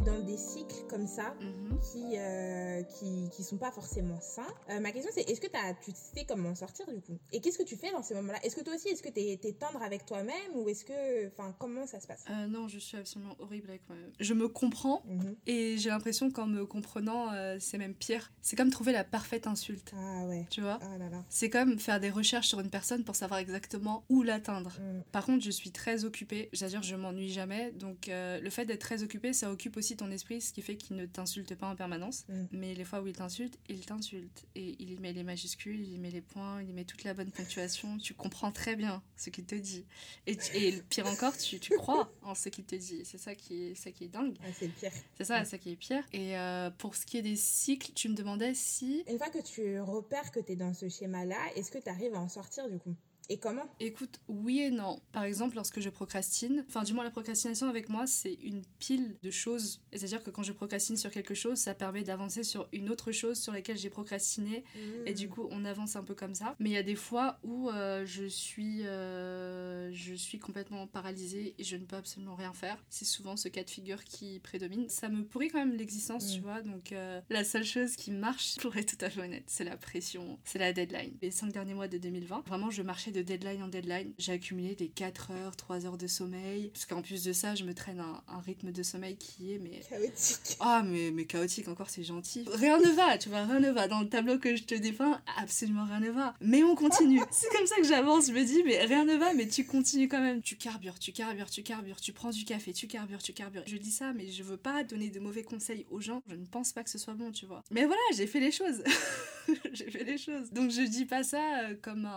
Dans 0.00 0.24
des 0.24 0.36
cycles 0.36 0.61
comme 0.92 1.06
ça 1.06 1.34
mhm. 1.40 1.78
qui, 1.80 2.18
euh, 2.18 2.82
qui, 2.82 3.30
qui 3.34 3.42
sont 3.42 3.56
pas 3.56 3.72
forcément 3.72 4.20
sains. 4.20 4.42
Euh, 4.68 4.78
ma 4.78 4.92
question 4.92 5.10
c'est 5.14 5.28
est-ce 5.28 5.40
que 5.40 5.46
as, 5.56 5.72
tu 5.82 5.90
sais 5.94 6.26
comment 6.28 6.54
sortir 6.54 6.86
du 6.92 7.00
coup? 7.00 7.18
Et 7.32 7.40
qu'est-ce 7.40 7.56
que 7.56 7.62
tu 7.62 7.76
fais 7.76 7.90
dans 7.92 8.02
ces 8.02 8.14
moments-là? 8.14 8.38
Est-ce 8.44 8.54
que 8.54 8.60
toi 8.60 8.74
aussi, 8.74 8.88
est-ce 8.88 9.02
que 9.02 9.08
tu 9.08 9.20
es, 9.20 9.52
tendre 9.54 9.82
avec 9.82 10.04
toi-même 10.04 10.54
ou 10.54 10.68
est-ce 10.68 10.84
que. 10.84 11.28
Enfin, 11.28 11.54
comment 11.58 11.86
ça 11.86 11.98
se 11.98 12.06
passe? 12.06 12.24
Euh, 12.28 12.46
Non, 12.46 12.68
je 12.68 12.78
suis 12.78 12.98
absolument 12.98 13.34
horrible 13.38 13.70
avec 13.70 13.88
moi-même. 13.88 14.12
Je 14.20 14.34
me 14.34 14.48
comprends 14.48 15.02
mhm. 15.06 15.34
et 15.46 15.78
j'ai 15.78 15.88
l'impression 15.88 16.30
qu'en 16.30 16.46
me 16.46 16.66
comprenant, 16.66 17.30
c'est 17.58 17.78
même 17.78 17.94
pire. 17.94 18.30
C'est 18.42 18.56
comme 18.56 18.70
trouver 18.70 18.92
la 18.92 19.04
parfaite 19.04 19.46
insulte. 19.46 19.92
Ah 19.96 20.26
ouais. 20.26 20.46
Tu 20.50 20.60
vois? 20.60 20.78
Ah 20.82 20.98
là 20.98 21.08
là. 21.08 21.24
C'est 21.30 21.48
comme 21.48 21.78
faire 21.78 22.00
des 22.00 22.10
recherches 22.10 22.48
sur 22.48 22.60
une 22.60 22.70
personne 22.70 23.02
pour 23.02 23.16
savoir 23.16 23.40
exactement 23.40 24.04
où 24.10 24.22
l'atteindre. 24.22 24.78
Mm. 24.78 25.02
Par 25.10 25.24
contre, 25.24 25.42
je 25.42 25.50
suis 25.50 25.70
très 25.70 26.04
occupée. 26.04 26.50
C'est-à-dire, 26.52 26.82
je 26.82 26.96
m'ennuie 26.96 27.30
jamais. 27.30 27.72
Donc, 27.72 28.10
le 28.10 28.50
fait 28.50 28.66
d'être 28.66 28.80
très 28.80 29.02
occupée, 29.02 29.32
ça 29.32 29.50
occupe 29.50 29.78
aussi 29.78 29.96
ton 29.96 30.10
esprit, 30.10 30.42
ce 30.42 30.52
qui 30.52 30.60
fait 30.60 30.76
qu'il 30.82 30.96
ne 30.96 31.06
t'insulte 31.06 31.54
pas 31.54 31.68
en 31.68 31.76
permanence. 31.76 32.24
Mm. 32.28 32.44
Mais 32.52 32.74
les 32.74 32.84
fois 32.84 33.00
où 33.00 33.06
il 33.06 33.14
t'insulte, 33.14 33.58
il 33.68 33.84
t'insulte. 33.86 34.44
Et 34.54 34.76
il 34.78 34.90
y 34.90 34.98
met 34.98 35.12
les 35.12 35.22
majuscules, 35.22 35.80
il 35.80 35.94
y 35.94 35.98
met 35.98 36.10
les 36.10 36.20
points, 36.20 36.60
il 36.62 36.68
y 36.68 36.72
met 36.72 36.84
toute 36.84 37.04
la 37.04 37.14
bonne 37.14 37.30
ponctuation. 37.30 37.98
Tu 37.98 38.14
comprends 38.14 38.52
très 38.52 38.76
bien 38.76 39.02
ce 39.16 39.30
qu'il 39.30 39.44
te 39.44 39.54
dit. 39.54 39.84
Et, 40.26 40.36
et 40.54 40.82
pire 40.82 41.06
encore, 41.06 41.36
tu, 41.36 41.58
tu 41.60 41.76
crois 41.76 42.12
en 42.22 42.34
ce 42.34 42.48
qu'il 42.48 42.64
te 42.64 42.76
dit. 42.76 43.02
C'est 43.04 43.18
ça 43.18 43.34
qui 43.34 43.70
est, 43.70 43.74
ça 43.74 43.90
qui 43.90 44.04
est 44.04 44.08
dingue. 44.08 44.36
c'est 44.58 44.66
le 44.66 44.72
pire. 44.72 44.92
C'est 45.16 45.24
ça, 45.24 45.44
ça 45.44 45.58
qui 45.58 45.70
est 45.72 45.76
pire. 45.76 46.04
Et 46.12 46.36
euh, 46.36 46.70
pour 46.70 46.96
ce 46.96 47.06
qui 47.06 47.18
est 47.18 47.22
des 47.22 47.36
cycles, 47.36 47.92
tu 47.94 48.08
me 48.08 48.14
demandais 48.14 48.54
si... 48.54 49.04
Une 49.08 49.18
fois 49.18 49.30
que 49.30 49.42
tu 49.42 49.80
repères 49.80 50.30
que 50.30 50.40
tu 50.40 50.52
es 50.52 50.56
dans 50.56 50.74
ce 50.74 50.88
schéma-là, 50.88 51.38
est-ce 51.56 51.70
que 51.70 51.78
tu 51.78 51.88
arrives 51.88 52.14
à 52.14 52.20
en 52.20 52.28
sortir 52.28 52.68
du 52.68 52.78
coup? 52.78 52.94
Et 53.28 53.38
comment? 53.38 53.66
Écoute, 53.80 54.20
oui 54.28 54.60
et 54.60 54.70
non. 54.70 55.00
Par 55.12 55.24
exemple, 55.24 55.56
lorsque 55.56 55.80
je 55.80 55.88
procrastine, 55.88 56.64
enfin 56.68 56.82
du 56.82 56.92
moins 56.92 57.04
la 57.04 57.10
procrastination 57.10 57.68
avec 57.68 57.88
moi, 57.88 58.06
c'est 58.06 58.34
une 58.42 58.62
pile 58.78 59.16
de 59.22 59.30
choses. 59.30 59.80
C'est-à-dire 59.92 60.22
que 60.22 60.30
quand 60.30 60.42
je 60.42 60.52
procrastine 60.52 60.96
sur 60.96 61.10
quelque 61.10 61.34
chose, 61.34 61.58
ça 61.58 61.74
permet 61.74 62.02
d'avancer 62.02 62.42
sur 62.42 62.68
une 62.72 62.90
autre 62.90 63.12
chose 63.12 63.38
sur 63.38 63.52
laquelle 63.52 63.78
j'ai 63.78 63.90
procrastiné. 63.90 64.64
Mmh. 64.74 64.78
Et 65.06 65.14
du 65.14 65.28
coup, 65.28 65.48
on 65.50 65.64
avance 65.64 65.96
un 65.96 66.02
peu 66.02 66.14
comme 66.14 66.34
ça. 66.34 66.56
Mais 66.58 66.70
il 66.70 66.72
y 66.72 66.78
a 66.78 66.82
des 66.82 66.96
fois 66.96 67.38
où 67.42 67.70
euh, 67.70 68.04
je, 68.06 68.24
suis, 68.24 68.86
euh, 68.86 69.92
je 69.92 70.14
suis 70.14 70.38
complètement 70.38 70.86
paralysée 70.86 71.54
et 71.58 71.64
je 71.64 71.76
ne 71.76 71.84
peux 71.84 71.96
absolument 71.96 72.34
rien 72.34 72.52
faire. 72.52 72.82
C'est 72.90 73.04
souvent 73.04 73.36
ce 73.36 73.48
cas 73.48 73.62
de 73.62 73.70
figure 73.70 74.04
qui 74.04 74.40
prédomine. 74.40 74.88
Ça 74.88 75.08
me 75.08 75.24
pourrit 75.24 75.48
quand 75.48 75.58
même 75.58 75.76
l'existence, 75.76 76.32
tu 76.32 76.40
mmh. 76.40 76.42
vois. 76.42 76.62
Donc 76.62 76.92
euh, 76.92 77.20
la 77.30 77.44
seule 77.44 77.64
chose 77.64 77.96
qui 77.96 78.10
marche, 78.10 78.56
pour 78.60 78.76
être 78.76 78.96
tout 78.96 79.04
à 79.04 79.10
fait 79.10 79.20
honnête, 79.20 79.44
c'est 79.46 79.64
la 79.64 79.76
pression, 79.76 80.38
c'est 80.44 80.58
la 80.58 80.72
deadline. 80.72 81.16
Les 81.22 81.30
cinq 81.30 81.52
derniers 81.52 81.74
mois 81.74 81.88
de 81.88 81.98
2020, 81.98 82.46
vraiment, 82.46 82.70
je 82.70 82.82
marchais 82.82 83.11
de 83.12 83.22
deadline 83.22 83.62
en 83.62 83.68
deadline. 83.68 84.12
J'ai 84.18 84.32
accumulé 84.32 84.74
des 84.74 84.88
4 84.88 85.30
heures, 85.32 85.56
3 85.56 85.86
heures 85.86 85.98
de 85.98 86.06
sommeil. 86.06 86.70
Parce 86.72 86.86
qu'en 86.86 87.02
plus 87.02 87.24
de 87.24 87.32
ça, 87.32 87.54
je 87.54 87.64
me 87.64 87.74
traîne 87.74 88.00
un, 88.00 88.40
rythme 88.40 88.72
de 88.72 88.82
sommeil 88.82 89.16
qui 89.16 89.52
est 89.52 89.58
mais 89.58 89.80
chaotique. 89.88 90.56
Ah 90.60 90.82
mais 90.84 91.10
mais 91.12 91.26
chaotique 91.26 91.68
encore, 91.68 91.90
c'est 91.90 92.02
gentil. 92.02 92.44
Rien 92.52 92.78
ne 92.78 92.90
va, 92.90 93.18
tu 93.18 93.28
vois, 93.28 93.44
rien 93.44 93.60
ne 93.60 93.70
va 93.70 93.88
dans 93.88 94.00
le 94.00 94.08
tableau 94.08 94.38
que 94.38 94.56
je 94.56 94.64
te 94.64 94.74
dépeins, 94.74 95.20
absolument 95.38 95.84
rien 95.84 96.00
ne 96.00 96.10
va. 96.10 96.34
Mais 96.40 96.62
on 96.62 96.74
continue. 96.74 97.20
c'est 97.30 97.48
comme 97.50 97.66
ça 97.66 97.76
que 97.76 97.84
j'avance, 97.84 98.28
je 98.28 98.32
me 98.32 98.44
dis 98.44 98.62
mais 98.64 98.84
rien 98.84 99.04
ne 99.04 99.14
va 99.16 99.34
mais 99.34 99.46
tu 99.46 99.64
continues 99.64 100.08
quand 100.08 100.20
même. 100.20 100.42
Tu 100.42 100.56
carbures, 100.56 100.98
tu 100.98 101.12
carbures, 101.12 101.50
tu 101.50 101.62
carbures, 101.62 102.00
tu 102.00 102.12
prends 102.12 102.30
du 102.30 102.44
café, 102.44 102.72
tu 102.72 102.86
carbures, 102.86 103.22
tu 103.22 103.32
carbures. 103.32 103.62
Je 103.66 103.76
dis 103.76 103.90
ça 103.90 104.12
mais 104.12 104.28
je 104.28 104.42
veux 104.42 104.56
pas 104.56 104.82
donner 104.82 105.10
de 105.10 105.20
mauvais 105.20 105.42
conseils 105.42 105.86
aux 105.90 106.00
gens. 106.00 106.22
Je 106.28 106.34
ne 106.34 106.46
pense 106.46 106.72
pas 106.72 106.82
que 106.82 106.90
ce 106.90 106.98
soit 106.98 107.14
bon, 107.14 107.30
tu 107.30 107.46
vois. 107.46 107.62
Mais 107.70 107.84
voilà, 107.84 108.00
j'ai 108.16 108.26
fait 108.26 108.40
les 108.40 108.52
choses. 108.52 108.82
j'ai 109.72 109.90
fait 109.90 110.04
les 110.04 110.18
choses. 110.18 110.50
Donc 110.52 110.70
je 110.70 110.82
dis 110.82 111.04
pas 111.04 111.22
ça 111.22 111.64
euh, 111.64 111.74
comme 111.80 112.08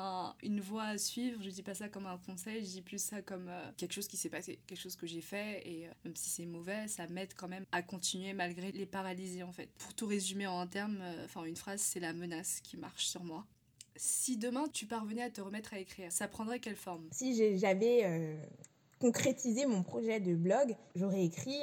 une 0.43 0.61
voix 0.61 0.84
à 0.85 0.97
suivre, 0.97 1.41
je 1.41 1.49
dis 1.49 1.63
pas 1.63 1.73
ça 1.73 1.89
comme 1.89 2.05
un 2.05 2.17
conseil, 2.17 2.63
je 2.63 2.69
dis 2.69 2.81
plus 2.81 3.01
ça 3.01 3.21
comme 3.21 3.47
euh, 3.49 3.71
quelque 3.77 3.93
chose 3.93 4.07
qui 4.07 4.17
s'est 4.17 4.29
passé, 4.29 4.59
quelque 4.67 4.79
chose 4.79 4.95
que 4.95 5.07
j'ai 5.07 5.21
fait 5.21 5.61
et 5.67 5.87
euh, 5.87 5.91
même 6.03 6.15
si 6.15 6.29
c'est 6.29 6.45
mauvais, 6.45 6.87
ça 6.87 7.07
m'aide 7.07 7.33
quand 7.35 7.47
même 7.47 7.65
à 7.71 7.81
continuer 7.81 8.33
malgré 8.33 8.71
les 8.71 8.85
paralysies 8.85 9.43
en 9.43 9.51
fait. 9.51 9.69
Pour 9.77 9.93
tout 9.93 10.07
résumer 10.07 10.47
en 10.47 10.59
un 10.59 10.67
terme, 10.67 10.97
enfin 11.23 11.43
une 11.43 11.55
phrase, 11.55 11.81
c'est 11.81 11.99
la 11.99 12.13
menace 12.13 12.61
qui 12.61 12.77
marche 12.77 13.05
sur 13.05 13.23
moi. 13.23 13.45
Si 13.95 14.37
demain 14.37 14.65
tu 14.71 14.85
parvenais 14.85 15.23
à 15.23 15.29
te 15.29 15.41
remettre 15.41 15.73
à 15.73 15.79
écrire, 15.79 16.11
ça 16.11 16.27
prendrait 16.27 16.59
quelle 16.59 16.75
forme? 16.75 17.07
Si 17.11 17.57
j'avais 17.57 18.37
concrétisé 18.99 19.65
mon 19.65 19.83
projet 19.83 20.19
de 20.19 20.35
blog, 20.35 20.75
j'aurais 20.95 21.23
écrit 21.23 21.61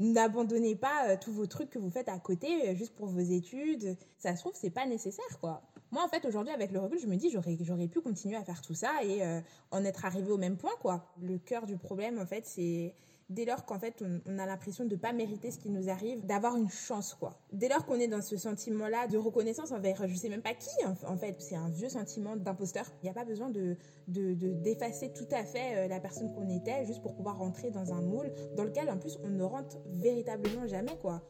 n'abandonnez 0.00 0.76
pas 0.76 1.08
euh, 1.08 1.16
tous 1.20 1.32
vos 1.32 1.46
trucs 1.46 1.70
que 1.70 1.78
vous 1.78 1.90
faites 1.90 2.08
à 2.08 2.18
côté 2.18 2.68
euh, 2.68 2.74
juste 2.74 2.94
pour 2.94 3.06
vos 3.06 3.20
études. 3.20 3.96
Ça 4.18 4.34
se 4.34 4.40
trouve, 4.40 4.52
c'est 4.54 4.70
pas 4.70 4.86
nécessaire, 4.86 5.38
quoi. 5.40 5.62
Moi, 5.90 6.02
en 6.02 6.08
fait, 6.08 6.24
aujourd'hui, 6.26 6.52
avec 6.52 6.72
le 6.72 6.80
recul, 6.80 6.98
je 6.98 7.06
me 7.06 7.16
dis, 7.16 7.30
j'aurais, 7.30 7.56
j'aurais 7.60 7.88
pu 7.88 8.00
continuer 8.00 8.36
à 8.36 8.44
faire 8.44 8.60
tout 8.60 8.74
ça 8.74 8.90
et 9.04 9.22
euh, 9.22 9.40
en 9.70 9.84
être 9.84 10.04
arrivé 10.04 10.30
au 10.30 10.38
même 10.38 10.56
point, 10.56 10.72
quoi. 10.80 11.06
Le 11.20 11.38
cœur 11.38 11.66
du 11.66 11.76
problème, 11.76 12.18
en 12.18 12.26
fait, 12.26 12.46
c'est, 12.46 12.94
dès 13.30 13.44
lors 13.44 13.64
qu'en 13.64 13.78
fait 13.78 14.02
on, 14.26 14.38
a 14.38 14.46
l'impression 14.46 14.84
de 14.84 14.94
ne 14.94 15.00
pas 15.00 15.12
mériter 15.12 15.50
ce 15.50 15.58
qui 15.58 15.70
nous 15.70 15.88
arrive, 15.88 16.24
d'avoir 16.24 16.56
une 16.56 16.70
chance 16.70 17.14
quoi. 17.14 17.38
Dès 17.52 17.68
lors 17.68 17.84
qu'on 17.86 17.94
est 17.94 18.08
dans 18.08 18.22
ce 18.22 18.36
sentiment-là 18.36 19.06
de 19.06 19.18
reconnaissance 19.18 19.72
envers 19.72 20.06
je 20.06 20.14
sais 20.14 20.28
même 20.28 20.42
pas 20.42 20.54
qui 20.54 20.70
en, 20.84 21.16
fait, 21.16 21.36
c'est 21.38 21.56
un 21.56 21.68
vieux 21.68 21.88
sentiment 21.88 22.36
d'imposteur. 22.36 22.86
Il 23.02 23.06
n'y 23.06 23.10
a 23.10 23.14
pas 23.14 23.24
besoin 23.24 23.50
de 23.50 23.76
d'effacer 24.06 25.12
tout 25.12 25.28
à 25.30 25.44
fait 25.44 25.76
euh, 25.76 25.88
la 25.88 26.00
personne 26.00 26.32
qu'on 26.34 26.48
était 26.48 26.84
juste 26.84 27.02
pour 27.02 27.14
pouvoir 27.14 27.38
rentrer 27.38 27.70
dans 27.70 27.92
un 27.92 28.02
moule 28.02 28.30
dans 28.56 28.64
lequel 28.64 28.90
en 28.90 28.98
plus 28.98 29.18
on 29.24 29.28
ne 29.28 29.44
rentre 29.44 29.78
véritablement 29.86 30.66
jamais 30.66 30.96
quoi. 31.00 31.22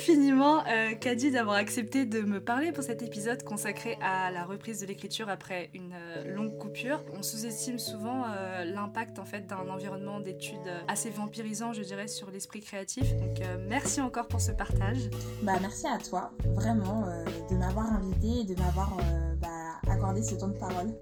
Infiniment, 0.00 0.64
euh, 0.66 0.94
Kadi, 0.94 1.30
d'avoir 1.30 1.56
accepté 1.56 2.06
de 2.06 2.22
me 2.22 2.40
parler 2.40 2.72
pour 2.72 2.82
cet 2.82 3.02
épisode 3.02 3.42
consacré 3.42 3.98
à 4.00 4.30
la 4.30 4.44
reprise 4.44 4.80
de 4.80 4.86
l'écriture 4.86 5.28
après 5.28 5.68
une 5.74 5.92
euh, 5.92 6.34
longue 6.34 6.56
coupure. 6.56 7.02
On 7.18 7.22
sous-estime 7.22 7.78
souvent 7.78 8.24
euh, 8.24 8.64
l'impact 8.64 9.18
en 9.18 9.26
fait 9.26 9.46
d'un 9.46 9.68
environnement 9.68 10.18
d'études 10.20 10.56
assez 10.88 11.10
vampirisant, 11.10 11.74
je 11.74 11.82
dirais, 11.82 12.08
sur 12.08 12.30
l'esprit 12.30 12.60
créatif. 12.60 13.14
Donc 13.16 13.42
merci 13.68 14.00
encore 14.00 14.26
pour 14.26 14.40
ce 14.40 14.52
partage. 14.52 15.10
Bah 15.42 15.58
merci 15.60 15.86
à 15.86 15.98
toi, 15.98 16.32
vraiment, 16.54 17.04
de 17.50 17.56
m'avoir 17.56 17.92
invité 17.92 18.40
et 18.40 18.44
de 18.44 18.58
m'avoir 18.58 18.96
bah, 19.36 19.48
accordé 19.92 20.22
ce 20.22 20.34
temps 20.34 20.48
de 20.48 20.58
parole. 20.58 20.94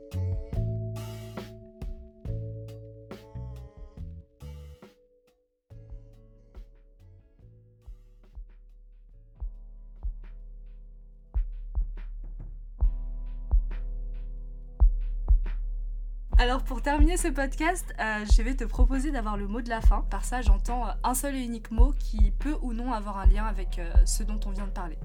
Alors 16.40 16.62
pour 16.62 16.82
terminer 16.82 17.16
ce 17.16 17.26
podcast, 17.26 17.92
euh, 17.98 18.24
je 18.32 18.42
vais 18.42 18.54
te 18.54 18.62
proposer 18.62 19.10
d'avoir 19.10 19.36
le 19.36 19.48
mot 19.48 19.60
de 19.60 19.68
la 19.68 19.80
fin. 19.80 20.02
Par 20.08 20.24
ça, 20.24 20.40
j'entends 20.40 20.86
euh, 20.86 20.92
un 21.02 21.14
seul 21.14 21.34
et 21.34 21.42
unique 21.42 21.72
mot 21.72 21.92
qui 21.98 22.30
peut 22.30 22.56
ou 22.62 22.72
non 22.72 22.92
avoir 22.92 23.18
un 23.18 23.26
lien 23.26 23.44
avec 23.44 23.80
euh, 23.80 23.92
ce 24.06 24.22
dont 24.22 24.38
on 24.46 24.50
vient 24.50 24.66
de 24.66 24.70
parler. 24.70 24.96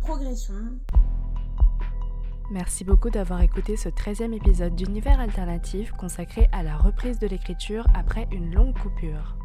Progression. 0.00 0.54
Merci 2.50 2.84
beaucoup 2.84 3.10
d'avoir 3.10 3.42
écouté 3.42 3.76
ce 3.76 3.90
13e 3.90 4.32
épisode 4.32 4.74
d'Univers 4.74 5.20
Alternatif 5.20 5.92
consacré 5.92 6.48
à 6.52 6.62
la 6.62 6.78
reprise 6.78 7.18
de 7.18 7.26
l'écriture 7.26 7.86
après 7.94 8.26
une 8.32 8.54
longue 8.54 8.78
coupure. 8.78 9.36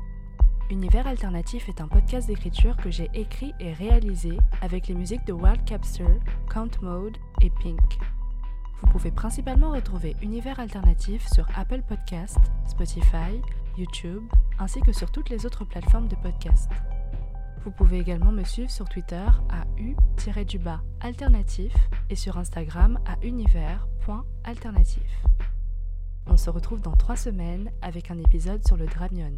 Univers 0.70 1.08
Alternatif 1.08 1.68
est 1.68 1.82
un 1.82 1.90
podcast 1.90 2.30
d'écriture 2.30 2.78
que 2.78 2.90
j'ai 2.90 3.10
écrit 3.14 3.54
et 3.60 3.74
réalisé 3.74 4.38
avec 4.62 4.88
les 4.88 4.96
musiques 4.96 5.26
de 5.28 5.34
World 5.34 5.66
Capture, 5.66 6.22
Count 6.50 6.72
Mode 6.82 7.18
et 7.42 7.50
Pink. 7.62 8.00
Vous 8.82 8.92
pouvez 8.92 9.12
principalement 9.12 9.72
retrouver 9.72 10.16
Univers 10.22 10.60
Alternatif 10.60 11.28
sur 11.32 11.48
Apple 11.56 11.82
Podcast, 11.88 12.40
Spotify, 12.68 13.42
YouTube, 13.78 14.24
ainsi 14.60 14.82
que 14.82 14.92
sur 14.92 15.12
toutes 15.12 15.30
les 15.30 15.46
autres 15.46 15.66
plateformes 15.66 16.08
de 16.08 16.16
podcast. 16.16 16.70
Vous 17.64 17.72
pouvez 17.72 18.00
également 18.00 18.32
me 18.32 18.44
suivre 18.44 18.72
sur 18.72 18.90
Twitter 18.90 19.26
à 19.50 19.66
u-alternatif 19.78 21.74
et 22.10 22.16
sur 22.16 22.38
Instagram 22.38 23.00
à 23.06 23.24
univers.alternatif. 23.24 25.24
On 26.26 26.38
se 26.38 26.50
retrouve 26.50 26.82
dans 26.82 26.96
trois 26.96 27.16
semaines 27.16 27.72
avec 27.82 28.10
un 28.10 28.18
épisode 28.18 28.66
sur 28.66 28.78
le 28.78 28.88
Dramion. 28.88 29.34